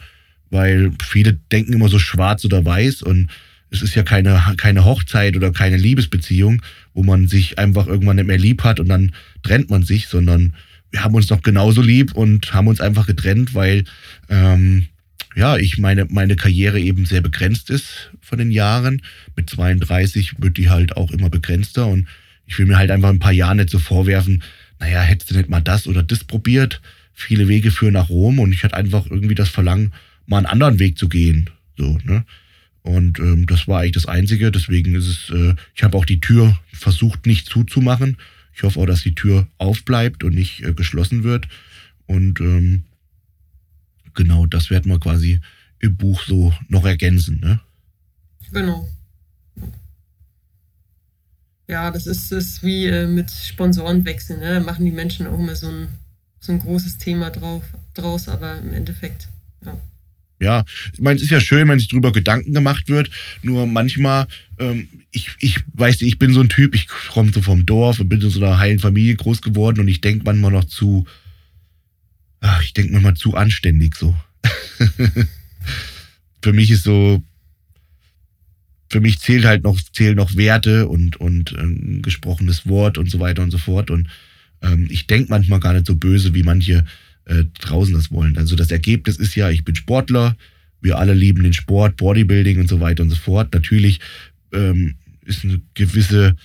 weil 0.51 0.93
viele 1.03 1.35
denken 1.53 1.73
immer 1.73 1.89
so 1.89 1.99
schwarz 1.99 2.45
oder 2.45 2.65
weiß 2.65 3.03
und 3.03 3.29
es 3.71 3.83
ist 3.83 3.95
ja 3.95 4.03
keine, 4.03 4.41
keine 4.57 4.85
Hochzeit 4.85 5.37
oder 5.37 5.53
keine 5.53 5.77
Liebesbeziehung, 5.77 6.63
wo 6.95 7.03
man 7.03 7.29
sich 7.29 7.59
einfach 7.59 7.87
irgendwann 7.87 8.17
nicht 8.17 8.27
mehr 8.27 8.39
lieb 8.39 8.65
hat 8.65 8.81
und 8.81 8.89
dann 8.89 9.13
trennt 9.43 9.69
man 9.69 9.83
sich, 9.83 10.09
sondern 10.09 10.55
wir 10.91 11.05
haben 11.05 11.15
uns 11.15 11.29
noch 11.29 11.43
genauso 11.43 11.83
lieb 11.83 12.15
und 12.15 12.55
haben 12.55 12.67
uns 12.67 12.81
einfach 12.81 13.07
getrennt, 13.07 13.55
weil 13.55 13.85
ähm, 14.31 14.87
ja, 15.37 15.57
ich 15.57 15.79
meine, 15.79 16.07
meine 16.09 16.37
Karriere 16.37 16.81
eben 16.81 17.05
sehr 17.05 17.21
begrenzt 17.21 17.71
ist 17.71 18.11
von 18.21 18.39
den 18.39 18.51
Jahren. 18.51 19.03
Mit 19.37 19.51
32 19.51 20.35
wird 20.39 20.57
die 20.57 20.71
halt 20.71 20.97
auch 20.97 21.11
immer 21.11 21.29
begrenzter 21.29 21.87
und 21.87 22.09
ich 22.47 22.59
will 22.59 22.67
mir 22.67 22.79
halt 22.79 22.91
einfach 22.91 23.11
ein 23.11 23.19
paar 23.19 23.33
Jahre 23.33 23.57
nicht 23.57 23.71
so 23.71 23.79
vorwerfen, 23.79 24.43
naja, 24.81 25.03
hättest 25.03 25.31
du 25.31 25.37
nicht 25.37 25.49
mal 25.49 25.61
das 25.61 25.87
oder 25.87 26.03
das 26.03 26.25
probiert. 26.25 26.81
Viele 27.13 27.49
Wege 27.49 27.71
führen 27.71 27.95
nach 27.95 28.09
Rom 28.09 28.39
und 28.39 28.53
ich 28.53 28.63
hatte 28.63 28.77
einfach 28.77 29.07
irgendwie 29.07 29.35
das 29.35 29.49
Verlangen, 29.49 29.93
mal 30.27 30.39
einen 30.39 30.47
anderen 30.47 30.79
Weg 30.79 30.99
zu 30.99 31.09
gehen. 31.09 31.51
So, 31.77 31.99
ne? 32.05 32.25
Und 32.83 33.19
ähm, 33.19 33.47
das 33.47 33.67
war 33.67 33.81
eigentlich 33.81 33.93
das 33.93 34.07
Einzige. 34.07 34.51
Deswegen 34.51 34.95
ist 34.95 35.07
es, 35.07 35.31
äh, 35.31 35.55
ich 35.75 35.83
habe 35.83 35.97
auch 35.97 36.05
die 36.05 36.21
Tür 36.21 36.59
versucht 36.73 37.27
nicht 37.27 37.47
zuzumachen. 37.47 38.17
Ich 38.55 38.63
hoffe 38.63 38.81
auch, 38.81 38.87
dass 38.87 39.03
die 39.03 39.15
Tür 39.15 39.47
aufbleibt 39.59 40.25
und 40.25 40.35
nicht 40.35 40.63
äh, 40.63 40.73
geschlossen 40.73 41.23
wird. 41.23 41.49
Und 42.07 42.41
ähm, 42.41 42.85
genau 44.15 44.47
das 44.47 44.71
werden 44.71 44.91
wir 44.91 44.99
quasi 44.99 45.41
im 45.81 45.97
Buch 45.97 46.23
so 46.23 46.55
noch 46.69 46.87
ergänzen. 46.87 47.41
Ne? 47.41 47.61
Genau. 48.53 48.89
Ja, 51.69 51.91
das 51.91 52.07
ist, 52.07 52.33
ist 52.33 52.63
wie 52.63 52.87
äh, 52.87 53.07
mit 53.07 53.31
Sponsorenwechseln. 53.31 54.41
Ne? 54.41 54.55
Da 54.55 54.61
machen 54.61 54.87
die 54.87 54.91
Menschen 54.91 55.27
auch 55.27 55.39
immer 55.39 55.55
so 55.55 55.69
ein, 55.69 55.89
so 56.41 56.53
ein 56.53 56.61
großes 56.61 56.97
Thema 56.97 57.31
drauf, 57.31 57.63
draus, 57.95 58.29
aber 58.29 58.59
im 58.59 58.73
Endeffekt, 58.73 59.29
ja. 59.65 59.79
Ja, 60.41 60.65
ich 60.93 61.01
meine, 61.01 61.17
es 61.17 61.23
ist 61.23 61.31
ja 61.31 61.41
schön, 61.41 61.69
wenn 61.69 61.81
sich 61.81 61.89
darüber 61.89 62.13
Gedanken 62.13 62.55
gemacht 62.55 62.89
wird. 62.89 63.11
Nur 63.43 63.67
manchmal, 63.67 64.29
ähm, 64.59 64.89
ich, 65.11 65.31
ich 65.41 65.59
weiß, 65.75 66.01
ich 66.03 66.19
bin 66.19 66.33
so 66.33 66.41
ein 66.41 66.49
Typ, 66.49 66.77
ich 66.77 66.87
komme 66.87 67.33
so 67.33 67.43
vom 67.43 67.67
Dorf 67.67 67.99
und 67.99 68.09
bin 68.09 68.21
in 68.21 68.31
so 68.31 68.41
einer 68.41 68.59
heilen 68.59 68.79
Familie 68.79 69.17
groß 69.17 69.43
geworden 69.43 69.81
und 69.81 69.89
ich 69.89 70.01
denke 70.01 70.25
manchmal 70.25 70.53
noch 70.53 70.65
zu, 70.65 71.07
ach, 72.41 72.63
ich 72.63 72.73
denke 72.73 72.93
manchmal 72.93 73.15
zu 73.15 73.35
anständig 73.35 73.97
so. 73.97 74.15
für 76.43 76.53
mich 76.53 76.71
ist 76.71 76.85
so, 76.85 77.21
für 78.91 79.01
mich 79.01 79.19
zählt 79.19 79.45
halt 79.45 79.65
noch, 79.65 79.79
zählen 79.93 80.17
noch 80.17 80.35
Werte 80.37 80.89
und, 80.89 81.17
und 81.17 81.55
ähm, 81.59 82.01
gesprochenes 82.03 82.67
Wort 82.67 82.99
und 82.99 83.11
so 83.11 83.21
weiter 83.21 83.43
und 83.43 83.51
so 83.51 83.59
fort. 83.59 83.91
Und 83.91 84.09
ähm, 84.63 84.87
ich 84.91 85.07
denke 85.07 85.31
manchmal 85.31 85.61
gar 85.61 85.75
nicht 85.75 85.87
so 85.87 85.95
böse, 85.95 86.35
wie 86.35 86.43
manche 86.43 86.85
äh, 87.27 87.45
draußen 87.61 87.95
das 87.95 88.11
wollen. 88.11 88.37
Also 88.39 88.57
das 88.57 88.71
Ergebnis 88.71 89.17
ist 89.17 89.35
ja, 89.35 89.51
ich 89.51 89.65
bin 89.65 89.75
Sportler, 89.75 90.37
wir 90.81 90.99
alle 90.99 91.15
lieben 91.15 91.43
den 91.43 91.53
Sport, 91.53 91.97
Bodybuilding 91.97 92.61
und 92.61 92.69
so 92.69 92.81
weiter 92.81 93.03
und 93.03 93.11
so 93.11 93.17
fort. 93.17 93.53
Natürlich 93.53 94.01
ähm, 94.53 94.95
ist 95.25 95.45
eine 95.45 95.61
gewisse, 95.75 96.37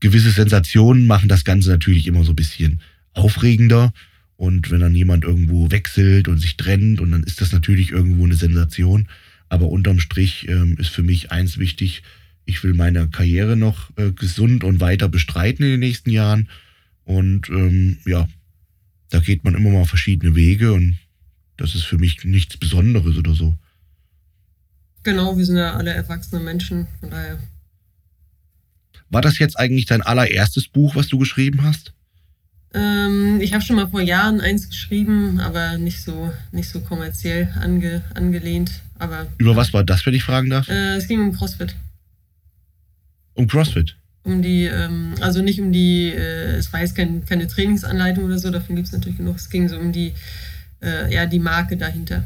gewisse 0.00 0.30
Sensationen 0.30 1.06
machen 1.06 1.28
das 1.28 1.44
Ganze 1.44 1.70
natürlich 1.70 2.06
immer 2.06 2.24
so 2.24 2.32
ein 2.32 2.36
bisschen 2.36 2.80
aufregender. 3.14 3.92
Und 4.36 4.70
wenn 4.70 4.80
dann 4.80 4.94
jemand 4.94 5.24
irgendwo 5.24 5.70
wechselt 5.70 6.28
und 6.28 6.38
sich 6.38 6.56
trennt, 6.56 7.00
und 7.00 7.10
dann 7.10 7.24
ist 7.24 7.40
das 7.40 7.52
natürlich 7.52 7.90
irgendwo 7.90 8.24
eine 8.24 8.36
Sensation. 8.36 9.08
Aber 9.48 9.68
unterm 9.68 10.00
Strich 10.00 10.48
ähm, 10.48 10.76
ist 10.78 10.90
für 10.90 11.02
mich 11.02 11.32
eins 11.32 11.58
wichtig, 11.58 12.02
ich 12.44 12.62
will 12.64 12.74
meine 12.74 13.08
Karriere 13.08 13.56
noch 13.56 13.90
äh, 13.96 14.10
gesund 14.12 14.64
und 14.64 14.80
weiter 14.80 15.08
bestreiten 15.08 15.64
in 15.64 15.72
den 15.72 15.80
nächsten 15.80 16.10
Jahren. 16.10 16.48
Und 17.04 17.48
ähm, 17.50 17.98
ja, 18.06 18.28
da 19.10 19.20
geht 19.20 19.44
man 19.44 19.54
immer 19.54 19.70
mal 19.70 19.84
verschiedene 19.84 20.34
Wege 20.34 20.72
und 20.72 20.98
das 21.56 21.74
ist 21.74 21.84
für 21.84 21.98
mich 21.98 22.24
nichts 22.24 22.56
Besonderes 22.56 23.16
oder 23.16 23.34
so. 23.34 23.56
Genau, 25.02 25.36
wir 25.36 25.44
sind 25.44 25.56
ja 25.56 25.74
alle 25.74 25.92
erwachsene 25.92 26.40
Menschen, 26.42 26.86
von 27.00 27.10
daher. 27.10 27.38
War 29.10 29.22
das 29.22 29.38
jetzt 29.38 29.58
eigentlich 29.58 29.86
dein 29.86 30.02
allererstes 30.02 30.68
Buch, 30.68 30.96
was 30.96 31.08
du 31.08 31.18
geschrieben 31.18 31.62
hast? 31.62 31.94
Ähm, 32.74 33.40
ich 33.40 33.54
habe 33.54 33.64
schon 33.64 33.76
mal 33.76 33.88
vor 33.88 34.00
Jahren 34.00 34.40
eins 34.40 34.68
geschrieben, 34.68 35.40
aber 35.40 35.78
nicht 35.78 36.02
so, 36.02 36.32
nicht 36.52 36.68
so 36.68 36.80
kommerziell 36.80 37.48
ange, 37.60 38.04
angelehnt. 38.14 38.82
Aber, 38.98 39.26
Über 39.38 39.56
was 39.56 39.72
war 39.72 39.84
das, 39.84 40.04
wenn 40.04 40.14
ich 40.14 40.22
fragen 40.22 40.50
darf? 40.50 40.68
Äh, 40.68 40.96
es 40.96 41.08
ging 41.08 41.20
um 41.20 41.32
CrossFit. 41.32 41.74
Um 43.34 43.46
CrossFit? 43.46 43.96
Um 44.24 44.42
die, 44.42 44.64
ähm, 44.64 45.14
also 45.20 45.40
nicht 45.40 45.60
um 45.60 45.72
die, 45.72 46.08
äh, 46.08 46.56
es 46.56 46.72
war 46.72 46.80
jetzt 46.80 46.94
kein, 46.94 47.24
keine 47.24 47.46
Trainingsanleitung 47.46 48.24
oder 48.24 48.38
so, 48.38 48.50
davon 48.50 48.76
gibt 48.76 48.88
es 48.88 48.92
natürlich 48.92 49.18
genug. 49.18 49.36
Es 49.36 49.48
ging 49.48 49.68
so 49.68 49.78
um 49.78 49.92
die, 49.92 50.12
äh, 50.82 51.12
ja, 51.12 51.24
die 51.24 51.38
Marke 51.38 51.76
dahinter. 51.76 52.24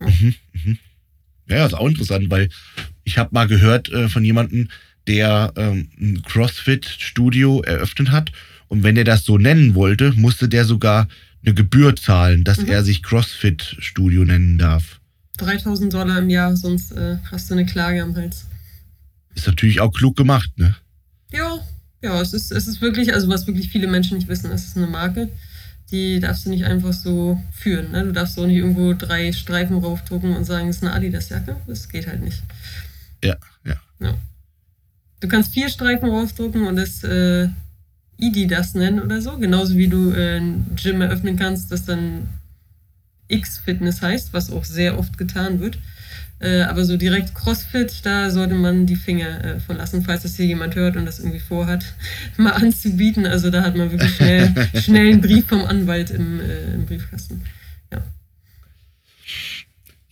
Ja. 0.00 0.08
Mhm, 0.08 0.34
mhm. 0.52 0.78
Ja, 1.48 1.66
ist 1.66 1.74
auch 1.74 1.88
interessant, 1.88 2.30
weil 2.30 2.48
ich 3.02 3.18
habe 3.18 3.30
mal 3.34 3.46
gehört 3.46 3.90
äh, 3.92 4.08
von 4.08 4.24
jemandem, 4.24 4.68
der 5.06 5.52
ähm, 5.56 5.90
ein 6.00 6.22
CrossFit-Studio 6.22 7.60
eröffnet 7.60 8.10
hat 8.10 8.32
und 8.68 8.82
wenn 8.82 8.96
er 8.96 9.04
das 9.04 9.24
so 9.24 9.38
nennen 9.38 9.74
wollte, 9.74 10.12
musste 10.12 10.48
der 10.48 10.64
sogar 10.64 11.08
eine 11.44 11.54
Gebühr 11.54 11.94
zahlen, 11.96 12.44
dass 12.44 12.58
mhm. 12.58 12.68
er 12.68 12.84
sich 12.84 13.02
CrossFit 13.02 13.76
Studio 13.78 14.24
nennen 14.24 14.58
darf. 14.58 15.00
3000 15.38 15.92
Dollar 15.92 16.18
im 16.18 16.30
Jahr, 16.30 16.56
sonst 16.56 16.92
äh, 16.92 17.18
hast 17.30 17.50
du 17.50 17.54
eine 17.54 17.66
Klage 17.66 18.02
am 18.02 18.14
Hals. 18.16 18.46
Ist 19.34 19.46
natürlich 19.46 19.80
auch 19.80 19.92
klug 19.92 20.16
gemacht, 20.16 20.50
ne? 20.56 20.76
Ja, 21.32 21.58
ja, 22.02 22.20
es 22.20 22.32
ist, 22.32 22.52
es 22.52 22.68
ist 22.68 22.80
wirklich, 22.80 23.12
also 23.12 23.28
was 23.28 23.46
wirklich 23.46 23.70
viele 23.70 23.88
Menschen 23.88 24.16
nicht 24.18 24.28
wissen, 24.28 24.50
es 24.52 24.66
ist 24.66 24.76
eine 24.76 24.86
Marke, 24.86 25.30
die 25.90 26.20
darfst 26.20 26.46
du 26.46 26.50
nicht 26.50 26.64
einfach 26.64 26.92
so 26.92 27.40
führen. 27.52 27.92
Ne? 27.92 28.04
Du 28.04 28.12
darfst 28.12 28.38
auch 28.38 28.46
nicht 28.46 28.56
irgendwo 28.56 28.94
drei 28.94 29.32
Streifen 29.32 29.78
raufdrucken 29.78 30.36
und 30.36 30.44
sagen, 30.44 30.68
es 30.68 30.76
ist 30.76 30.82
eine 30.82 30.92
Adidas-Jacke. 30.92 31.56
Das 31.66 31.88
geht 31.88 32.06
halt 32.06 32.22
nicht. 32.22 32.42
Ja, 33.22 33.36
ja. 33.64 33.76
ja. 34.00 34.14
Du 35.20 35.28
kannst 35.28 35.52
vier 35.52 35.68
Streifen 35.68 36.08
raufdrucken 36.08 36.66
und 36.66 36.76
das 36.76 37.04
äh, 37.04 37.48
ID 38.18 38.50
das 38.50 38.74
nennen 38.74 39.00
oder 39.00 39.20
so. 39.20 39.38
Genauso 39.38 39.76
wie 39.76 39.88
du 39.88 40.12
äh, 40.12 40.38
ein 40.38 40.66
Gym 40.76 41.00
eröffnen 41.00 41.36
kannst, 41.36 41.72
das 41.72 41.84
dann 41.84 42.28
X-Fitness 43.28 44.02
heißt, 44.02 44.32
was 44.32 44.50
auch 44.50 44.64
sehr 44.64 44.98
oft 44.98 45.18
getan 45.18 45.60
wird. 45.60 45.78
Äh, 46.40 46.62
aber 46.62 46.84
so 46.84 46.96
direkt 46.96 47.34
CrossFit, 47.34 48.04
da 48.04 48.30
sollte 48.30 48.54
man 48.54 48.86
die 48.86 48.96
Finger 48.96 49.44
äh, 49.44 49.60
von 49.60 49.76
lassen, 49.76 50.02
falls 50.02 50.24
das 50.24 50.36
hier 50.36 50.46
jemand 50.46 50.74
hört 50.74 50.96
und 50.96 51.06
das 51.06 51.18
irgendwie 51.18 51.40
vorhat, 51.40 51.84
mal 52.36 52.50
anzubieten. 52.50 53.26
Also 53.26 53.50
da 53.50 53.62
hat 53.62 53.76
man 53.76 53.90
wirklich 53.90 54.16
schnell, 54.16 54.52
schnell 54.74 55.12
einen 55.12 55.20
Brief 55.20 55.46
vom 55.46 55.64
Anwalt 55.64 56.10
im, 56.10 56.40
äh, 56.40 56.74
im 56.74 56.86
Briefkasten. 56.86 57.42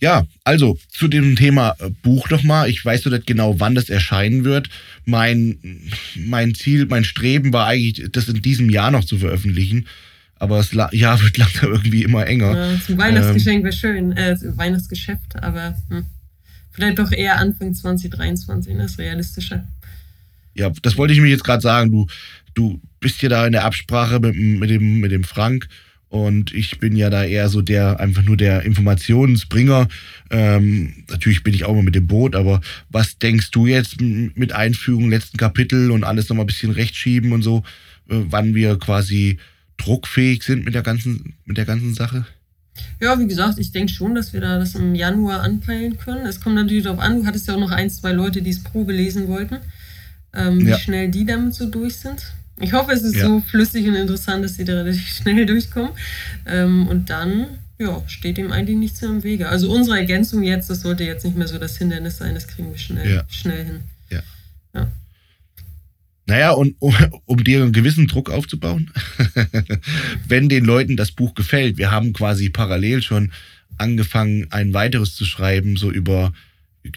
Ja. 0.03 0.27
Also 0.43 0.77
zu 0.89 1.07
dem 1.07 1.37
Thema 1.37 1.77
äh, 1.79 1.89
Buch 1.89 2.29
nochmal. 2.29 2.69
Ich 2.69 2.83
weiß 2.83 3.05
noch 3.05 3.13
nicht 3.13 3.25
genau, 3.25 3.61
wann 3.61 3.73
das 3.73 3.89
erscheinen 3.89 4.43
wird. 4.43 4.67
Mein, 5.05 5.57
mein 6.17 6.53
Ziel, 6.55 6.87
mein 6.87 7.05
Streben 7.05 7.53
war 7.53 7.67
eigentlich, 7.67 8.11
das 8.11 8.27
in 8.27 8.41
diesem 8.41 8.69
Jahr 8.69 8.91
noch 8.91 9.05
zu 9.05 9.17
veröffentlichen. 9.17 9.87
Aber 10.35 10.57
das 10.57 10.73
Jahr 10.73 11.21
wird 11.21 11.37
langsam 11.37 11.71
irgendwie 11.71 12.03
immer 12.03 12.27
enger. 12.27 12.53
Ja, 12.53 12.81
zum 12.81 12.97
Weihnachtsgeschenk 12.97 13.59
ähm, 13.59 13.63
wäre 13.63 13.73
schön, 13.73 14.11
äh, 14.11 14.35
Weihnachtsgeschäft, 14.57 15.41
aber 15.41 15.77
hm, 15.89 16.05
vielleicht 16.71 16.99
doch 16.99 17.13
eher 17.13 17.37
Anfang 17.37 17.73
2023, 17.73 18.75
das 18.75 18.91
ist 18.91 18.99
realistischer. 18.99 19.65
Ja, 20.53 20.69
das 20.81 20.97
wollte 20.97 21.13
ich 21.13 21.21
mir 21.21 21.29
jetzt 21.29 21.45
gerade 21.45 21.61
sagen. 21.61 21.91
Du, 21.91 22.07
du 22.55 22.81
bist 22.99 23.21
ja 23.21 23.29
da 23.29 23.45
in 23.45 23.53
der 23.53 23.63
Absprache 23.63 24.19
mit, 24.19 24.35
mit, 24.35 24.69
dem, 24.69 24.99
mit 24.99 25.13
dem 25.13 25.23
Frank 25.23 25.69
und 26.13 26.53
ich 26.53 26.77
bin 26.77 26.95
ja 26.95 27.09
da 27.09 27.23
eher 27.23 27.49
so 27.49 27.63
der, 27.63 27.99
einfach 27.99 28.21
nur 28.21 28.37
der 28.37 28.61
Informationsbringer. 28.61 29.87
Ähm, 30.29 30.93
natürlich 31.09 31.41
bin 31.41 31.55
ich 31.55 31.63
auch 31.63 31.73
mal 31.73 31.81
mit 31.81 31.95
dem 31.95 32.05
Boot, 32.05 32.35
aber 32.35 32.61
was 32.91 33.17
denkst 33.17 33.49
du 33.49 33.65
jetzt 33.65 33.99
mit 33.99 34.51
Einführung, 34.51 35.09
letzten 35.09 35.37
Kapitel 35.37 35.89
und 35.89 36.03
alles 36.03 36.29
nochmal 36.29 36.43
ein 36.43 36.47
bisschen 36.47 36.69
rechtschieben 36.69 37.31
und 37.31 37.41
so, 37.41 37.63
äh, 38.09 38.17
wann 38.29 38.53
wir 38.53 38.77
quasi 38.77 39.39
druckfähig 39.77 40.43
sind 40.43 40.65
mit 40.65 40.75
der 40.75 40.83
ganzen, 40.83 41.33
mit 41.45 41.57
der 41.57 41.65
ganzen 41.65 41.95
Sache? 41.95 42.27
Ja, 43.01 43.19
wie 43.19 43.25
gesagt, 43.25 43.57
ich 43.57 43.71
denke 43.71 43.91
schon, 43.91 44.13
dass 44.13 44.33
wir 44.33 44.41
da 44.41 44.59
das 44.59 44.75
im 44.75 44.93
Januar 44.93 45.41
anpeilen 45.41 45.97
können. 45.97 46.27
Es 46.27 46.39
kommt 46.39 46.53
natürlich 46.53 46.83
darauf 46.83 46.99
an, 46.99 47.21
du 47.21 47.25
hattest 47.25 47.47
ja 47.47 47.55
auch 47.55 47.59
noch 47.59 47.71
ein, 47.71 47.89
zwei 47.89 48.11
Leute, 48.11 48.43
die 48.43 48.51
es 48.51 48.61
Probe 48.61 48.93
lesen 48.93 49.27
wollten, 49.29 49.57
ähm, 50.31 50.59
ja. 50.59 50.77
wie 50.77 50.79
schnell 50.79 51.09
die 51.09 51.25
damit 51.25 51.55
so 51.55 51.67
durch 51.67 51.95
sind. 51.95 52.33
Ich 52.59 52.73
hoffe, 52.73 52.91
es 52.91 53.01
ist 53.01 53.15
ja. 53.15 53.25
so 53.25 53.41
flüssig 53.41 53.87
und 53.87 53.95
interessant, 53.95 54.43
dass 54.43 54.55
sie 54.55 54.65
da 54.65 54.73
relativ 54.73 55.07
schnell 55.07 55.45
durchkommen. 55.45 55.91
Ähm, 56.45 56.87
und 56.87 57.09
dann 57.09 57.47
ja, 57.79 58.01
steht 58.07 58.37
dem 58.37 58.51
eigentlich 58.51 58.77
nichts 58.77 59.01
mehr 59.01 59.11
im 59.11 59.23
Wege. 59.23 59.49
Also 59.49 59.71
unsere 59.71 59.97
Ergänzung 59.97 60.43
jetzt, 60.43 60.69
das 60.69 60.81
sollte 60.81 61.03
jetzt 61.03 61.25
nicht 61.25 61.37
mehr 61.37 61.47
so 61.47 61.57
das 61.57 61.77
Hindernis 61.77 62.17
sein, 62.17 62.35
das 62.35 62.47
kriegen 62.47 62.71
wir 62.71 62.77
schnell, 62.77 63.15
ja. 63.15 63.23
schnell 63.29 63.65
hin. 63.65 63.79
Ja. 64.09 64.23
ja. 64.75 64.91
Naja, 66.25 66.51
und 66.51 66.75
um, 66.79 66.95
um 67.25 67.43
dir 67.43 67.61
einen 67.61 67.73
gewissen 67.73 68.07
Druck 68.07 68.29
aufzubauen, 68.29 68.91
wenn 70.27 70.47
den 70.47 70.63
Leuten 70.63 70.95
das 70.95 71.11
Buch 71.11 71.33
gefällt, 71.33 71.77
wir 71.77 71.91
haben 71.91 72.13
quasi 72.13 72.49
parallel 72.49 73.01
schon 73.01 73.31
angefangen, 73.77 74.47
ein 74.51 74.73
weiteres 74.73 75.15
zu 75.15 75.25
schreiben, 75.25 75.75
so 75.75 75.91
über 75.91 76.31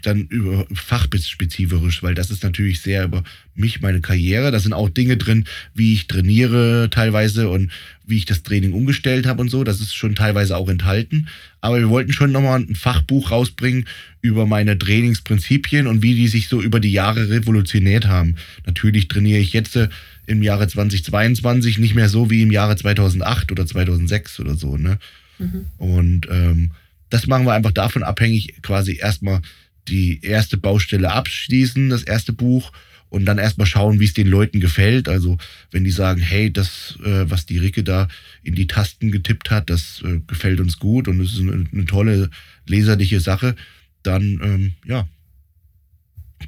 dann 0.03 0.27
über 0.27 0.66
fachspezifisch, 0.75 2.03
weil 2.03 2.14
das 2.14 2.31
ist 2.31 2.42
natürlich 2.42 2.81
sehr 2.81 3.05
über 3.05 3.22
mich, 3.55 3.81
meine 3.81 4.01
Karriere. 4.01 4.51
Da 4.51 4.59
sind 4.59 4.72
auch 4.72 4.88
Dinge 4.88 5.16
drin, 5.16 5.44
wie 5.75 5.94
ich 5.94 6.09
trainiere 6.09 6.88
teilweise 6.90 7.49
und 7.49 7.70
wie 8.05 8.16
ich 8.16 8.25
das 8.25 8.42
Training 8.42 8.72
umgestellt 8.72 9.27
habe 9.27 9.40
und 9.40 9.49
so. 9.49 9.62
Das 9.62 9.81
ist 9.81 9.94
schon 9.94 10.14
teilweise 10.14 10.57
auch 10.57 10.68
enthalten. 10.68 11.29
Aber 11.61 11.79
wir 11.79 11.88
wollten 11.88 12.12
schon 12.12 12.33
nochmal 12.33 12.61
ein 12.61 12.75
Fachbuch 12.75 13.31
rausbringen 13.31 13.87
über 14.20 14.46
meine 14.46 14.77
Trainingsprinzipien 14.77 15.87
und 15.87 16.03
wie 16.03 16.14
die 16.14 16.29
sich 16.29 16.49
so 16.49 16.61
über 16.61 16.81
die 16.81 16.92
Jahre 16.92 17.31
revolutioniert 17.31 18.07
haben. 18.07 18.35
Natürlich 18.66 19.09
trainiere 19.09 19.38
ich 19.38 19.53
jetzt 19.53 19.77
äh, 19.77 19.88
im 20.27 20.42
Jahre 20.42 20.66
2022 20.66 21.79
nicht 21.79 21.94
mehr 21.94 22.09
so 22.09 22.31
wie 22.31 22.42
im 22.42 22.51
Jahre 22.51 22.77
2008 22.77 23.53
oder 23.53 23.66
2006 23.66 24.40
oder 24.40 24.57
so. 24.57 24.77
Ne? 24.77 24.99
Mhm. 25.38 25.66
Und 25.79 26.29
ähm, 26.31 26.72
das 27.09 27.27
machen 27.27 27.46
wir 27.46 27.53
einfach 27.53 27.72
davon 27.72 28.03
abhängig, 28.03 28.61
quasi 28.62 28.99
erstmal 29.01 29.40
die 29.88 30.20
erste 30.22 30.57
Baustelle 30.57 31.12
abschließen, 31.12 31.90
das 31.90 32.03
erste 32.03 32.33
Buch, 32.33 32.72
und 33.09 33.25
dann 33.25 33.38
erstmal 33.38 33.66
schauen, 33.66 34.01
wie 34.01 34.05
es 34.05 34.14
den 34.14 34.27
Leuten 34.27 34.61
gefällt. 34.61 35.09
Also 35.09 35.38
wenn 35.70 35.85
die 35.85 35.90
sagen, 35.90 36.20
hey, 36.20 36.53
das, 36.53 36.99
äh, 37.05 37.31
was 37.31 37.46
die 37.46 37.59
Ricke 37.59 37.85
da 37.85 38.09
in 38.42 38.55
die 38.55 38.66
Tasten 38.66 39.11
getippt 39.11 39.51
hat, 39.51 39.70
das 39.70 40.03
äh, 40.05 40.20
gefällt 40.27 40.61
uns 40.61 40.79
gut 40.79 41.09
und 41.09 41.20
es 41.20 41.35
ist 41.35 41.40
eine, 41.40 41.66
eine, 41.72 41.85
tolle 41.85 42.31
leserliche 42.66 43.20
Sache, 43.20 43.55
dann 44.03 44.40
ähm, 44.42 44.72
ja, 44.85 45.09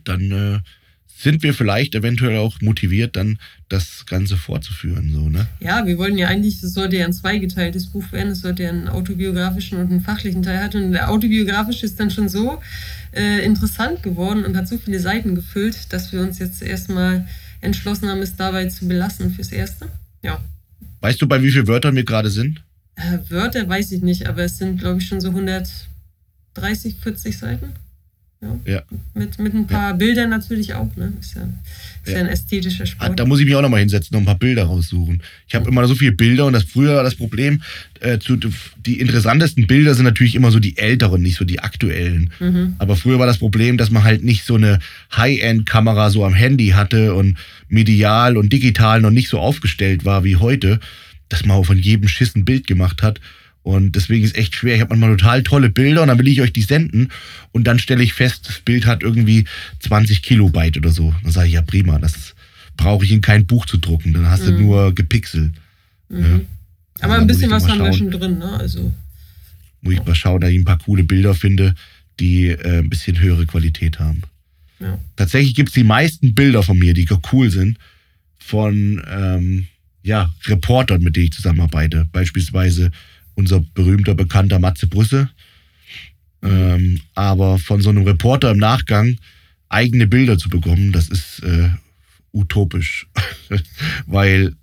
dann 0.04 0.30
äh, 0.30 0.60
sind 1.18 1.42
wir 1.42 1.52
vielleicht 1.52 1.96
eventuell 1.96 2.38
auch 2.38 2.60
motiviert, 2.60 3.16
dann 3.16 3.38
das 3.68 4.06
Ganze 4.06 4.36
fortzuführen. 4.36 5.10
So, 5.12 5.28
ne? 5.28 5.48
Ja, 5.58 5.84
wir 5.84 5.98
wollen 5.98 6.16
ja 6.16 6.28
eigentlich, 6.28 6.60
das 6.60 6.74
sollte 6.74 6.96
ja 6.96 7.06
ein 7.06 7.12
zweigeteiltes 7.12 7.86
Buch 7.86 8.12
werden, 8.12 8.32
es 8.32 8.40
sollte 8.40 8.62
ja 8.62 8.68
einen 8.68 8.86
autobiografischen 8.86 9.78
und 9.78 9.90
einen 9.90 10.00
fachlichen 10.00 10.44
Teil 10.44 10.60
haben. 10.62 10.84
Und 10.84 10.92
der 10.92 11.10
autobiografische 11.10 11.86
ist 11.86 11.98
dann 11.98 12.12
schon 12.12 12.28
so 12.28 12.62
äh, 13.12 13.44
interessant 13.44 14.04
geworden 14.04 14.44
und 14.44 14.56
hat 14.56 14.68
so 14.68 14.78
viele 14.78 15.00
Seiten 15.00 15.34
gefüllt, 15.34 15.92
dass 15.92 16.12
wir 16.12 16.20
uns 16.20 16.38
jetzt 16.38 16.62
erstmal 16.62 17.26
entschlossen 17.60 18.08
haben, 18.08 18.22
es 18.22 18.36
dabei 18.36 18.66
zu 18.68 18.86
belassen 18.86 19.32
fürs 19.32 19.50
Erste. 19.50 19.88
Ja. 20.22 20.40
Weißt 21.00 21.20
du, 21.20 21.26
bei 21.26 21.42
wie 21.42 21.50
vielen 21.50 21.66
Wörtern 21.66 21.96
wir 21.96 22.04
gerade 22.04 22.30
sind? 22.30 22.62
Äh, 22.94 23.18
Wörter 23.28 23.68
weiß 23.68 23.90
ich 23.90 24.02
nicht, 24.02 24.28
aber 24.28 24.44
es 24.44 24.58
sind, 24.58 24.78
glaube 24.78 25.00
ich, 25.00 25.08
schon 25.08 25.20
so 25.20 25.30
130, 25.30 26.96
40 27.02 27.38
Seiten. 27.38 27.72
Ja. 28.40 28.72
ja. 28.72 28.82
Mit, 29.14 29.36
mit 29.40 29.52
ein 29.52 29.66
paar 29.66 29.90
ja. 29.90 29.96
Bildern 29.96 30.30
natürlich 30.30 30.72
auch, 30.72 30.94
ne? 30.94 31.12
Ist 31.20 31.34
ja, 31.34 31.48
ist 32.04 32.12
ja. 32.12 32.20
ein 32.20 32.26
ästhetischer 32.26 32.86
Sport. 32.86 33.10
Ah, 33.10 33.14
da 33.14 33.24
muss 33.24 33.40
ich 33.40 33.46
mich 33.46 33.56
auch 33.56 33.62
nochmal 33.62 33.80
hinsetzen, 33.80 34.14
noch 34.14 34.20
ein 34.20 34.26
paar 34.26 34.38
Bilder 34.38 34.64
raussuchen. 34.64 35.20
Ich 35.48 35.56
habe 35.56 35.68
immer 35.68 35.86
so 35.88 35.96
viele 35.96 36.12
Bilder 36.12 36.46
und 36.46 36.52
das 36.52 36.62
früher 36.62 36.94
war 36.94 37.02
das 37.02 37.16
Problem, 37.16 37.62
äh, 37.98 38.20
zu, 38.20 38.38
die 38.76 39.00
interessantesten 39.00 39.66
Bilder 39.66 39.94
sind 39.94 40.04
natürlich 40.04 40.36
immer 40.36 40.52
so 40.52 40.60
die 40.60 40.78
älteren, 40.78 41.20
nicht 41.20 41.36
so 41.36 41.44
die 41.44 41.58
aktuellen. 41.58 42.30
Mhm. 42.38 42.76
Aber 42.78 42.94
früher 42.94 43.18
war 43.18 43.26
das 43.26 43.38
Problem, 43.38 43.76
dass 43.76 43.90
man 43.90 44.04
halt 44.04 44.22
nicht 44.22 44.44
so 44.44 44.54
eine 44.54 44.78
High-End-Kamera 45.16 46.10
so 46.10 46.24
am 46.24 46.34
Handy 46.34 46.68
hatte 46.68 47.14
und 47.14 47.38
medial 47.68 48.36
und 48.36 48.52
digital 48.52 49.00
noch 49.00 49.10
nicht 49.10 49.28
so 49.28 49.40
aufgestellt 49.40 50.04
war 50.04 50.22
wie 50.22 50.36
heute, 50.36 50.78
dass 51.28 51.44
man 51.44 51.56
auch 51.56 51.66
von 51.66 51.78
jedem 51.78 52.06
Schiss 52.06 52.36
ein 52.36 52.44
Bild 52.44 52.68
gemacht 52.68 53.02
hat. 53.02 53.20
Und 53.68 53.96
deswegen 53.96 54.24
ist 54.24 54.30
es 54.30 54.38
echt 54.38 54.54
schwer. 54.54 54.76
Ich 54.76 54.80
habe 54.80 54.96
manchmal 54.96 55.18
total 55.18 55.42
tolle 55.42 55.68
Bilder 55.68 56.00
und 56.00 56.08
dann 56.08 56.18
will 56.18 56.26
ich 56.26 56.40
euch 56.40 56.54
die 56.54 56.62
senden 56.62 57.10
und 57.52 57.64
dann 57.64 57.78
stelle 57.78 58.02
ich 58.02 58.14
fest, 58.14 58.48
das 58.48 58.60
Bild 58.60 58.86
hat 58.86 59.02
irgendwie 59.02 59.44
20 59.80 60.22
Kilobyte 60.22 60.78
oder 60.78 60.90
so. 60.90 61.14
Dann 61.22 61.32
sage 61.32 61.48
ich, 61.48 61.52
ja 61.52 61.60
prima, 61.60 61.98
das 61.98 62.34
brauche 62.78 63.04
ich 63.04 63.12
in 63.12 63.20
kein 63.20 63.44
Buch 63.44 63.66
zu 63.66 63.76
drucken. 63.76 64.14
Dann 64.14 64.30
hast 64.30 64.46
mhm. 64.46 64.46
du 64.46 64.52
nur 64.62 64.94
gepixelt. 64.94 65.52
Mhm. 66.08 66.18
Ja. 66.18 66.40
Aber 67.00 67.12
also 67.12 67.20
ein 67.20 67.26
bisschen 67.26 67.50
was 67.50 67.68
haben 67.68 67.80
wir 67.80 67.92
schon 67.92 68.10
drin, 68.10 68.38
ne? 68.38 68.58
Also. 68.58 68.90
Muss 69.82 69.92
ich 69.92 70.02
mal 70.02 70.14
schauen, 70.14 70.40
dass 70.40 70.48
ich 70.48 70.58
ein 70.58 70.64
paar 70.64 70.78
coole 70.78 71.04
Bilder 71.04 71.34
finde, 71.34 71.74
die 72.20 72.46
äh, 72.46 72.78
ein 72.78 72.88
bisschen 72.88 73.20
höhere 73.20 73.44
Qualität 73.44 73.98
haben. 73.98 74.22
Ja. 74.80 74.98
Tatsächlich 75.16 75.54
gibt 75.54 75.68
es 75.68 75.74
die 75.74 75.84
meisten 75.84 76.34
Bilder 76.34 76.62
von 76.62 76.78
mir, 76.78 76.94
die 76.94 77.06
cool 77.32 77.50
sind, 77.50 77.76
von 78.38 79.02
ähm, 79.06 79.66
ja, 80.02 80.32
Reportern, 80.46 81.02
mit 81.02 81.16
denen 81.16 81.26
ich 81.26 81.32
zusammenarbeite. 81.32 82.08
Beispielsweise 82.12 82.92
unser 83.38 83.60
berühmter, 83.60 84.14
bekannter 84.14 84.58
Matze 84.58 84.88
Brüsse. 84.88 85.30
Ähm, 86.42 87.00
aber 87.14 87.58
von 87.58 87.80
so 87.80 87.88
einem 87.88 88.02
Reporter 88.02 88.50
im 88.50 88.58
Nachgang 88.58 89.16
eigene 89.68 90.06
Bilder 90.06 90.38
zu 90.38 90.48
bekommen, 90.48 90.92
das 90.92 91.08
ist 91.08 91.40
äh, 91.44 91.70
utopisch. 92.32 93.06
Weil 94.06 94.54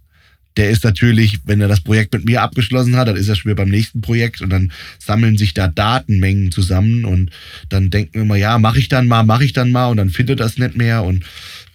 der 0.57 0.69
ist 0.69 0.83
natürlich, 0.83 1.39
wenn 1.45 1.61
er 1.61 1.67
das 1.67 1.81
Projekt 1.81 2.13
mit 2.13 2.25
mir 2.25 2.41
abgeschlossen 2.41 2.95
hat, 2.95 3.07
dann 3.07 3.15
ist 3.15 3.27
er 3.27 3.35
schon 3.35 3.49
wieder 3.49 3.63
beim 3.63 3.69
nächsten 3.69 4.01
Projekt 4.01 4.41
und 4.41 4.49
dann 4.49 4.71
sammeln 4.99 5.37
sich 5.37 5.53
da 5.53 5.67
Datenmengen 5.67 6.51
zusammen 6.51 7.05
und 7.05 7.31
dann 7.69 7.89
denken 7.89 8.13
wir 8.13 8.21
immer, 8.21 8.35
ja, 8.35 8.57
mache 8.57 8.79
ich 8.79 8.87
dann 8.87 9.07
mal, 9.07 9.23
mache 9.23 9.45
ich 9.45 9.53
dann 9.53 9.71
mal 9.71 9.87
und 9.87 9.97
dann 9.97 10.09
findet 10.09 10.39
das 10.39 10.57
nicht 10.57 10.75
mehr 10.77 11.03
und 11.03 11.25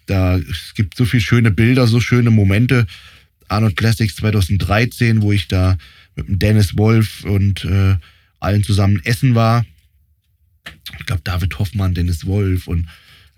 da 0.06 0.36
es 0.36 0.74
gibt 0.74 0.96
so 0.96 1.04
viele 1.04 1.22
schöne 1.22 1.50
Bilder, 1.50 1.86
so 1.86 2.00
schöne 2.00 2.30
Momente. 2.30 2.86
Arnold 3.48 3.76
Classics 3.76 4.16
2013, 4.16 5.22
wo 5.22 5.32
ich 5.32 5.48
da 5.48 5.76
mit 6.20 6.28
dem 6.28 6.38
Dennis 6.38 6.76
Wolf 6.76 7.24
und 7.24 7.64
äh, 7.64 7.96
allen 8.38 8.64
zusammen 8.64 9.00
essen 9.04 9.34
war. 9.34 9.64
Ich 10.98 11.06
glaube, 11.06 11.22
David 11.24 11.58
Hoffmann, 11.58 11.94
Dennis 11.94 12.26
Wolf 12.26 12.66
und 12.66 12.86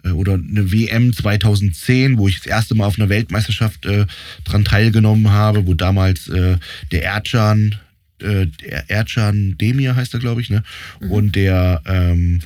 äh, 0.05 0.11
oder 0.11 0.35
eine 0.35 0.73
WM 0.73 1.13
2010, 1.13 2.19
wo 2.19 2.29
ich 2.29 2.39
das 2.39 2.47
erste 2.47 2.75
Mal 2.75 2.87
auf 2.87 2.99
einer 2.99 3.09
Weltmeisterschaft 3.09 3.87
äh, 3.87 4.07
dran 4.45 4.65
teilgenommen 4.65 5.31
habe, 5.31 5.67
wo 5.67 5.75
damals 5.75 6.29
äh, 6.29 6.59
der 6.91 7.03
Erdschan, 7.03 7.77
äh, 8.21 8.47
der 8.47 8.91
Erdschan 8.91 9.57
Demir 9.59 9.97
heißt 9.97 10.15
er, 10.15 10.21
glaube 10.21 10.41
ich, 10.41 10.51
ne? 10.51 10.63
Mhm. 11.01 11.11
Und 11.11 11.37
der 11.37 11.83
ähm, 11.87 12.41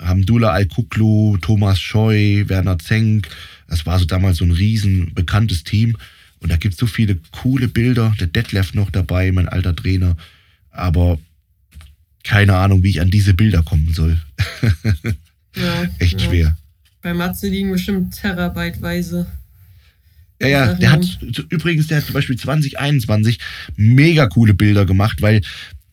Hamdullah 0.00 0.52
Al-Kuklu, 0.52 1.38
Thomas 1.38 1.80
Scheu, 1.80 2.44
Werner 2.46 2.78
Zenk, 2.78 3.28
das 3.68 3.86
war 3.86 3.98
so 3.98 4.04
damals 4.04 4.38
so 4.38 4.44
ein 4.44 4.50
riesen 4.50 5.14
bekanntes 5.14 5.64
Team. 5.64 5.96
Und 6.40 6.50
da 6.50 6.56
gibt 6.56 6.74
es 6.74 6.80
so 6.80 6.86
viele 6.86 7.18
coole 7.32 7.68
Bilder. 7.68 8.14
Der 8.18 8.26
Detlef 8.26 8.74
noch 8.74 8.90
dabei, 8.90 9.30
mein 9.32 9.48
alter 9.48 9.76
Trainer. 9.76 10.16
Aber 10.70 11.18
keine 12.24 12.56
Ahnung, 12.56 12.82
wie 12.82 12.90
ich 12.90 13.00
an 13.00 13.10
diese 13.10 13.34
Bilder 13.34 13.62
kommen 13.62 13.92
soll. 13.92 14.20
ja, 15.56 15.84
Echt 15.98 16.20
ja. 16.20 16.26
schwer. 16.26 16.56
Bei 17.02 17.14
Matze 17.14 17.48
liegen 17.48 17.70
bestimmt 17.70 18.14
terabyteweise. 18.14 19.26
Ja, 20.40 20.48
ja, 20.48 20.74
der 20.74 20.92
hat 20.92 21.18
übrigens, 21.50 21.88
der 21.88 21.98
hat 21.98 22.06
zum 22.06 22.14
Beispiel 22.14 22.36
2021 22.36 23.38
mega 23.76 24.26
coole 24.26 24.54
Bilder 24.54 24.86
gemacht, 24.86 25.20
weil 25.20 25.42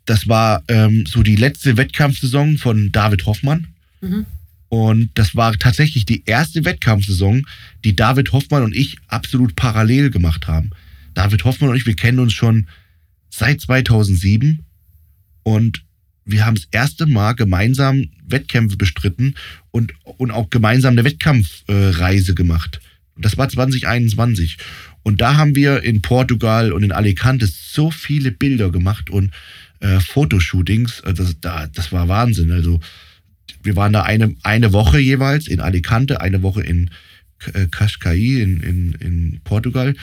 das 0.05 0.29
war 0.29 0.63
ähm, 0.69 1.05
so 1.05 1.21
die 1.21 1.35
letzte 1.35 1.75
Wettkampfsaison 1.75 2.57
von 2.57 2.91
David 2.93 3.25
Hoffmann. 3.25 3.67
Mhm. 3.99 4.25
Und 4.69 5.11
das 5.13 5.35
war 5.35 5.53
tatsächlich 5.53 6.05
die 6.05 6.23
erste 6.25 6.65
Wettkampfsaison, 6.65 7.45
die 7.85 7.95
David 7.95 8.33
Hoffmann 8.33 8.63
und 8.63 8.75
ich 8.75 8.97
absolut 9.07 9.55
parallel 9.55 10.09
gemacht 10.09 10.47
haben. 10.47 10.71
David 11.13 11.45
Hoffmann 11.45 11.69
und 11.69 11.77
ich, 11.77 11.85
wir 11.85 11.95
kennen 11.95 12.19
uns 12.19 12.33
schon 12.33 12.67
seit 13.29 13.61
2007 13.61 14.59
und 15.43 15.83
wir 16.25 16.45
haben 16.45 16.55
das 16.55 16.67
erste 16.71 17.05
Mal 17.05 17.33
gemeinsam 17.33 18.09
Wettkämpfe 18.27 18.75
bestritten 18.75 19.35
und, 19.71 19.93
und 20.03 20.31
auch 20.31 20.49
gemeinsam 20.49 20.91
eine 20.91 21.05
Wettkampfreise 21.05 22.31
äh, 22.31 22.35
gemacht. 22.35 22.81
Das 23.15 23.37
war 23.37 23.47
2021. 23.47 24.57
Und 25.03 25.21
da 25.21 25.37
haben 25.37 25.55
wir 25.55 25.83
in 25.83 26.01
Portugal 26.01 26.73
und 26.73 26.83
in 26.83 26.91
Alicante 26.91 27.47
so 27.47 27.91
viele 27.91 28.31
Bilder 28.31 28.71
gemacht 28.71 29.09
und 29.09 29.31
äh, 29.79 29.99
Fotoshootings. 30.01 31.01
Also 31.01 31.23
das, 31.23 31.39
da, 31.39 31.67
das 31.67 31.91
war 31.93 32.09
Wahnsinn. 32.09 32.51
Also 32.51 32.81
wir 33.63 33.75
waren 33.75 33.93
da 33.93 34.03
eine, 34.03 34.35
eine 34.43 34.73
Woche 34.73 34.99
jeweils 34.99 35.47
in 35.47 35.59
Alicante, 35.59 36.21
eine 36.21 36.41
Woche 36.41 36.61
in 36.61 36.89
äh, 37.53 37.67
Cascais 37.67 38.41
in, 38.41 38.61
in, 38.61 38.93
in 38.99 39.41
Portugal. 39.43 39.95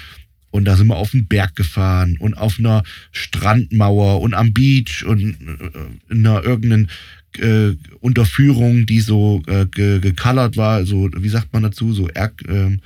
Und 0.50 0.66
da 0.66 0.76
sind 0.76 0.86
wir 0.86 0.96
auf 0.96 1.10
den 1.10 1.26
Berg 1.26 1.56
gefahren 1.56 2.16
und 2.18 2.34
auf 2.34 2.58
einer 2.58 2.84
Strandmauer 3.10 4.20
und 4.20 4.34
am 4.34 4.52
Beach 4.52 5.04
und 5.04 5.20
äh, 5.20 6.12
in 6.12 6.26
einer 6.26 6.44
irgendeinen 6.44 6.90
äh, 7.38 7.76
Unterführung, 8.00 8.86
die 8.86 9.00
so 9.00 9.42
äh, 9.48 9.66
gecolored 9.66 10.56
war, 10.56 10.86
so, 10.86 11.10
wie 11.16 11.28
sagt 11.28 11.52
man 11.52 11.64
dazu, 11.64 11.92
so, 11.92 12.08
er, 12.08 12.32
ähm, 12.48 12.80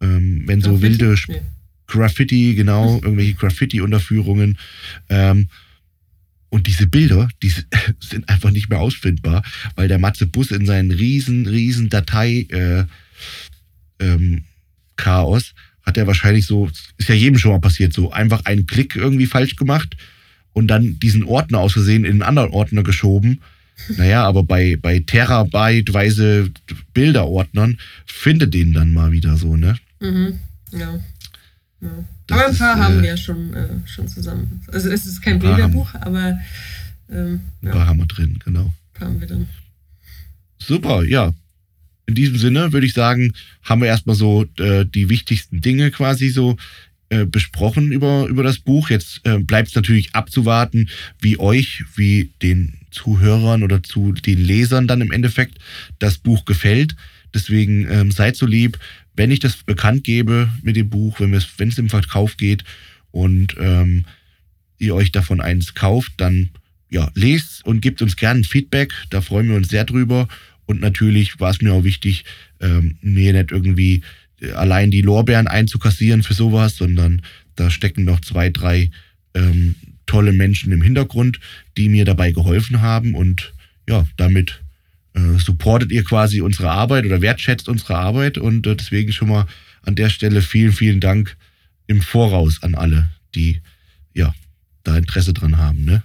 ähm, 0.00 0.44
wenn 0.46 0.60
so 0.60 0.80
wilde 0.80 1.16
Graffiti, 1.86 2.54
genau, 2.54 3.00
irgendwelche 3.02 3.34
Graffiti-Unterführungen. 3.34 4.56
Ähm, 5.08 5.48
und 6.54 6.68
diese 6.68 6.86
Bilder, 6.86 7.28
die 7.42 7.52
sind 8.00 8.28
einfach 8.28 8.52
nicht 8.52 8.70
mehr 8.70 8.78
ausfindbar, 8.78 9.42
weil 9.74 9.88
der 9.88 9.98
Matze 9.98 10.24
Bus 10.24 10.52
in 10.52 10.66
seinen 10.66 10.92
riesen, 10.92 11.46
riesen 11.46 11.88
Datei 11.88 12.46
äh, 12.48 12.84
ähm, 13.98 14.44
Chaos 14.94 15.52
hat 15.82 15.96
er 15.96 16.06
wahrscheinlich 16.06 16.46
so, 16.46 16.70
ist 16.96 17.08
ja 17.08 17.14
jedem 17.16 17.38
schon 17.38 17.50
mal 17.50 17.60
passiert, 17.60 17.92
so 17.92 18.12
einfach 18.12 18.44
einen 18.44 18.66
Klick 18.66 18.94
irgendwie 18.94 19.26
falsch 19.26 19.56
gemacht 19.56 19.96
und 20.52 20.68
dann 20.68 21.00
diesen 21.00 21.24
Ordner 21.24 21.58
aus 21.58 21.72
Versehen 21.72 22.04
in 22.04 22.12
einen 22.12 22.22
anderen 22.22 22.50
Ordner 22.50 22.84
geschoben. 22.84 23.40
Naja, 23.96 24.22
aber 24.24 24.44
bei, 24.44 24.76
bei 24.80 25.00
Terabyteweise 25.00 26.52
Bilderordnern 26.94 27.78
findet 28.06 28.54
den 28.54 28.72
dann 28.72 28.92
mal 28.92 29.10
wieder 29.10 29.36
so, 29.36 29.56
ne? 29.56 29.76
Mhm, 29.98 30.38
ja. 30.70 31.00
Ja. 31.84 32.34
aber 32.34 32.46
ein 32.48 32.56
paar 32.56 32.74
ist, 32.74 32.82
haben 32.82 32.98
äh, 32.98 33.02
wir 33.02 33.16
schon, 33.16 33.54
äh, 33.54 33.68
schon 33.86 34.08
zusammen. 34.08 34.62
Also 34.72 34.90
es 34.90 35.06
ist 35.06 35.22
kein 35.22 35.38
Bilderbuch, 35.38 35.94
aber 35.94 36.38
ähm, 37.10 37.40
ein 37.62 37.70
paar 37.70 37.86
haben 37.86 37.98
wir 37.98 38.06
drin, 38.06 38.38
genau. 38.44 38.64
Ein 38.64 38.98
paar 38.98 39.08
haben 39.08 39.20
wir 39.20 39.26
drin. 39.26 39.48
Super, 40.58 41.04
ja. 41.04 41.32
In 42.06 42.14
diesem 42.14 42.36
Sinne 42.36 42.72
würde 42.72 42.86
ich 42.86 42.92
sagen, 42.92 43.32
haben 43.62 43.80
wir 43.80 43.88
erstmal 43.88 44.16
so 44.16 44.44
äh, 44.58 44.84
die 44.84 45.08
wichtigsten 45.08 45.60
Dinge 45.60 45.90
quasi 45.90 46.28
so 46.28 46.56
äh, 47.10 47.26
besprochen 47.26 47.92
über, 47.92 48.26
über 48.26 48.42
das 48.42 48.58
Buch. 48.58 48.90
Jetzt 48.90 49.20
äh, 49.24 49.38
bleibt 49.38 49.68
es 49.68 49.74
natürlich 49.74 50.14
abzuwarten, 50.14 50.88
wie 51.20 51.38
euch, 51.38 51.84
wie 51.96 52.30
den 52.42 52.74
Zuhörern 52.90 53.62
oder 53.62 53.82
zu 53.82 54.12
den 54.12 54.38
Lesern 54.38 54.86
dann 54.86 55.00
im 55.00 55.12
Endeffekt 55.12 55.58
das 55.98 56.18
Buch 56.18 56.44
gefällt. 56.44 56.96
Deswegen 57.32 57.88
ähm, 57.90 58.10
seid 58.10 58.36
so 58.36 58.46
lieb, 58.46 58.78
wenn 59.14 59.30
ich 59.30 59.40
das 59.40 59.62
bekannt 59.62 60.04
gebe 60.04 60.48
mit 60.62 60.76
dem 60.76 60.90
Buch, 60.90 61.20
wenn 61.20 61.32
es 61.32 61.78
im 61.78 61.88
Verkauf 61.88 62.36
geht 62.36 62.64
und 63.10 63.56
ähm, 63.58 64.04
ihr 64.78 64.94
euch 64.94 65.12
davon 65.12 65.40
eins 65.40 65.74
kauft, 65.74 66.12
dann 66.16 66.50
ja, 66.90 67.10
lest 67.14 67.64
und 67.64 67.80
gebt 67.80 68.02
uns 68.02 68.16
gerne 68.16 68.44
Feedback. 68.44 68.92
Da 69.10 69.20
freuen 69.20 69.48
wir 69.48 69.56
uns 69.56 69.68
sehr 69.68 69.84
drüber. 69.84 70.28
Und 70.66 70.80
natürlich 70.80 71.40
war 71.40 71.50
es 71.50 71.60
mir 71.60 71.72
auch 71.72 71.84
wichtig, 71.84 72.24
ähm, 72.60 72.96
mir 73.02 73.32
nicht 73.32 73.50
irgendwie 73.50 74.02
äh, 74.40 74.52
allein 74.52 74.90
die 74.90 75.02
Lorbeeren 75.02 75.46
einzukassieren 75.46 76.22
für 76.22 76.34
sowas, 76.34 76.76
sondern 76.76 77.22
da 77.56 77.70
stecken 77.70 78.04
noch 78.04 78.20
zwei, 78.20 78.50
drei 78.50 78.90
ähm, 79.34 79.74
tolle 80.06 80.32
Menschen 80.32 80.72
im 80.72 80.82
Hintergrund, 80.82 81.40
die 81.76 81.88
mir 81.88 82.04
dabei 82.04 82.32
geholfen 82.32 82.80
haben. 82.80 83.14
Und 83.14 83.52
ja, 83.88 84.06
damit 84.16 84.63
äh, 85.14 85.38
supportet 85.38 85.92
ihr 85.92 86.04
quasi 86.04 86.40
unsere 86.40 86.70
Arbeit 86.70 87.06
oder 87.06 87.20
wertschätzt 87.20 87.68
unsere 87.68 87.96
Arbeit. 87.96 88.38
Und 88.38 88.66
äh, 88.66 88.76
deswegen 88.76 89.12
schon 89.12 89.28
mal 89.28 89.46
an 89.82 89.94
der 89.94 90.10
Stelle 90.10 90.42
vielen, 90.42 90.72
vielen 90.72 91.00
Dank 91.00 91.36
im 91.86 92.00
Voraus 92.00 92.62
an 92.62 92.74
alle, 92.74 93.10
die 93.34 93.60
ja 94.12 94.34
da 94.82 94.96
Interesse 94.96 95.32
dran 95.32 95.58
haben. 95.58 95.84
Ne? 95.84 96.02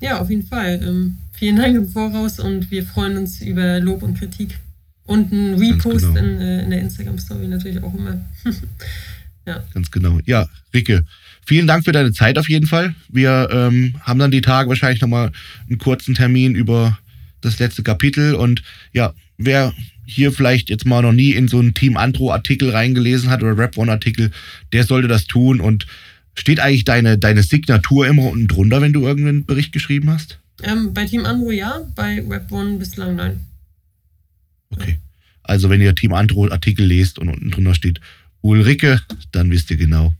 Ja, 0.00 0.20
auf 0.20 0.30
jeden 0.30 0.46
Fall. 0.46 0.80
Ähm, 0.82 1.18
vielen 1.32 1.56
Dank 1.56 1.76
im 1.76 1.88
Voraus 1.88 2.38
und 2.38 2.70
wir 2.70 2.84
freuen 2.84 3.16
uns 3.16 3.40
über 3.40 3.80
Lob 3.80 4.02
und 4.02 4.18
Kritik. 4.18 4.58
Und 5.04 5.32
ein 5.32 5.54
Repost 5.54 6.14
genau. 6.14 6.20
in, 6.20 6.40
äh, 6.40 6.62
in 6.64 6.70
der 6.70 6.80
Instagram-Story 6.80 7.48
natürlich 7.48 7.82
auch 7.82 7.94
immer. 7.94 8.20
ja. 9.46 9.64
Ganz 9.72 9.90
genau. 9.90 10.20
Ja, 10.26 10.46
Ricke, 10.74 11.04
vielen 11.46 11.66
Dank 11.66 11.84
für 11.84 11.92
deine 11.92 12.12
Zeit 12.12 12.38
auf 12.38 12.48
jeden 12.48 12.66
Fall. 12.66 12.94
Wir 13.08 13.48
ähm, 13.50 13.94
haben 14.02 14.18
dann 14.18 14.30
die 14.30 14.42
Tage 14.42 14.68
wahrscheinlich 14.68 15.00
nochmal 15.00 15.32
einen 15.66 15.78
kurzen 15.78 16.14
Termin 16.14 16.54
über 16.54 16.98
das 17.40 17.58
letzte 17.58 17.82
Kapitel. 17.82 18.34
Und 18.34 18.62
ja, 18.92 19.14
wer 19.36 19.74
hier 20.04 20.32
vielleicht 20.32 20.70
jetzt 20.70 20.86
mal 20.86 21.02
noch 21.02 21.12
nie 21.12 21.32
in 21.32 21.48
so 21.48 21.58
einen 21.58 21.74
Team 21.74 21.96
Antro-Artikel 21.96 22.70
reingelesen 22.70 23.30
hat 23.30 23.42
oder 23.42 23.56
Rap 23.56 23.76
One-Artikel, 23.76 24.30
der 24.72 24.84
sollte 24.84 25.08
das 25.08 25.26
tun. 25.26 25.60
Und 25.60 25.86
steht 26.34 26.60
eigentlich 26.60 26.84
deine, 26.84 27.18
deine 27.18 27.42
Signatur 27.42 28.06
immer 28.06 28.24
unten 28.24 28.48
drunter, 28.48 28.80
wenn 28.80 28.92
du 28.92 29.06
irgendeinen 29.06 29.44
Bericht 29.44 29.72
geschrieben 29.72 30.10
hast? 30.10 30.38
Ähm, 30.62 30.92
bei 30.94 31.04
Team 31.04 31.24
Andro 31.24 31.50
ja, 31.50 31.80
bei 31.94 32.22
Rap 32.28 32.50
One 32.50 32.78
bislang 32.78 33.16
nein. 33.16 33.40
Okay. 34.70 34.98
Also 35.42 35.70
wenn 35.70 35.80
ihr 35.80 35.94
Team 35.94 36.12
Andro-Artikel 36.12 36.84
lest 36.84 37.18
und 37.18 37.28
unten 37.28 37.50
drunter 37.50 37.74
steht 37.74 38.00
Ulrike, 38.42 39.00
dann 39.32 39.50
wisst 39.50 39.70
ihr 39.70 39.76
genau. 39.76 40.14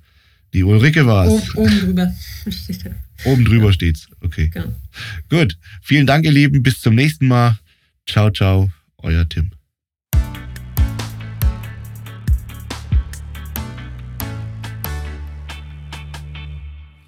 Die 0.54 0.64
Ulrike 0.64 1.06
war 1.06 1.26
es. 1.26 1.54
Oben, 1.54 1.80
drüber 1.80 2.14
steht 2.48 2.84
Oben 3.24 3.44
drüber 3.44 3.66
ja. 3.66 3.72
steht's. 3.72 4.08
Okay. 4.20 4.48
Genau. 4.48 4.74
Gut. 5.28 5.58
Vielen 5.82 6.06
Dank, 6.06 6.24
ihr 6.24 6.32
Lieben. 6.32 6.62
Bis 6.62 6.80
zum 6.80 6.94
nächsten 6.94 7.28
Mal. 7.28 7.58
Ciao, 8.06 8.30
ciao. 8.30 8.70
Euer 8.98 9.28
Tim. 9.28 9.50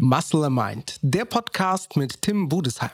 Muscle 0.03 0.49
Mind, 0.49 0.99
der 1.03 1.27
Podcast 1.27 1.95
mit 1.95 2.23
Tim 2.23 2.49
Budesheim. 2.49 2.91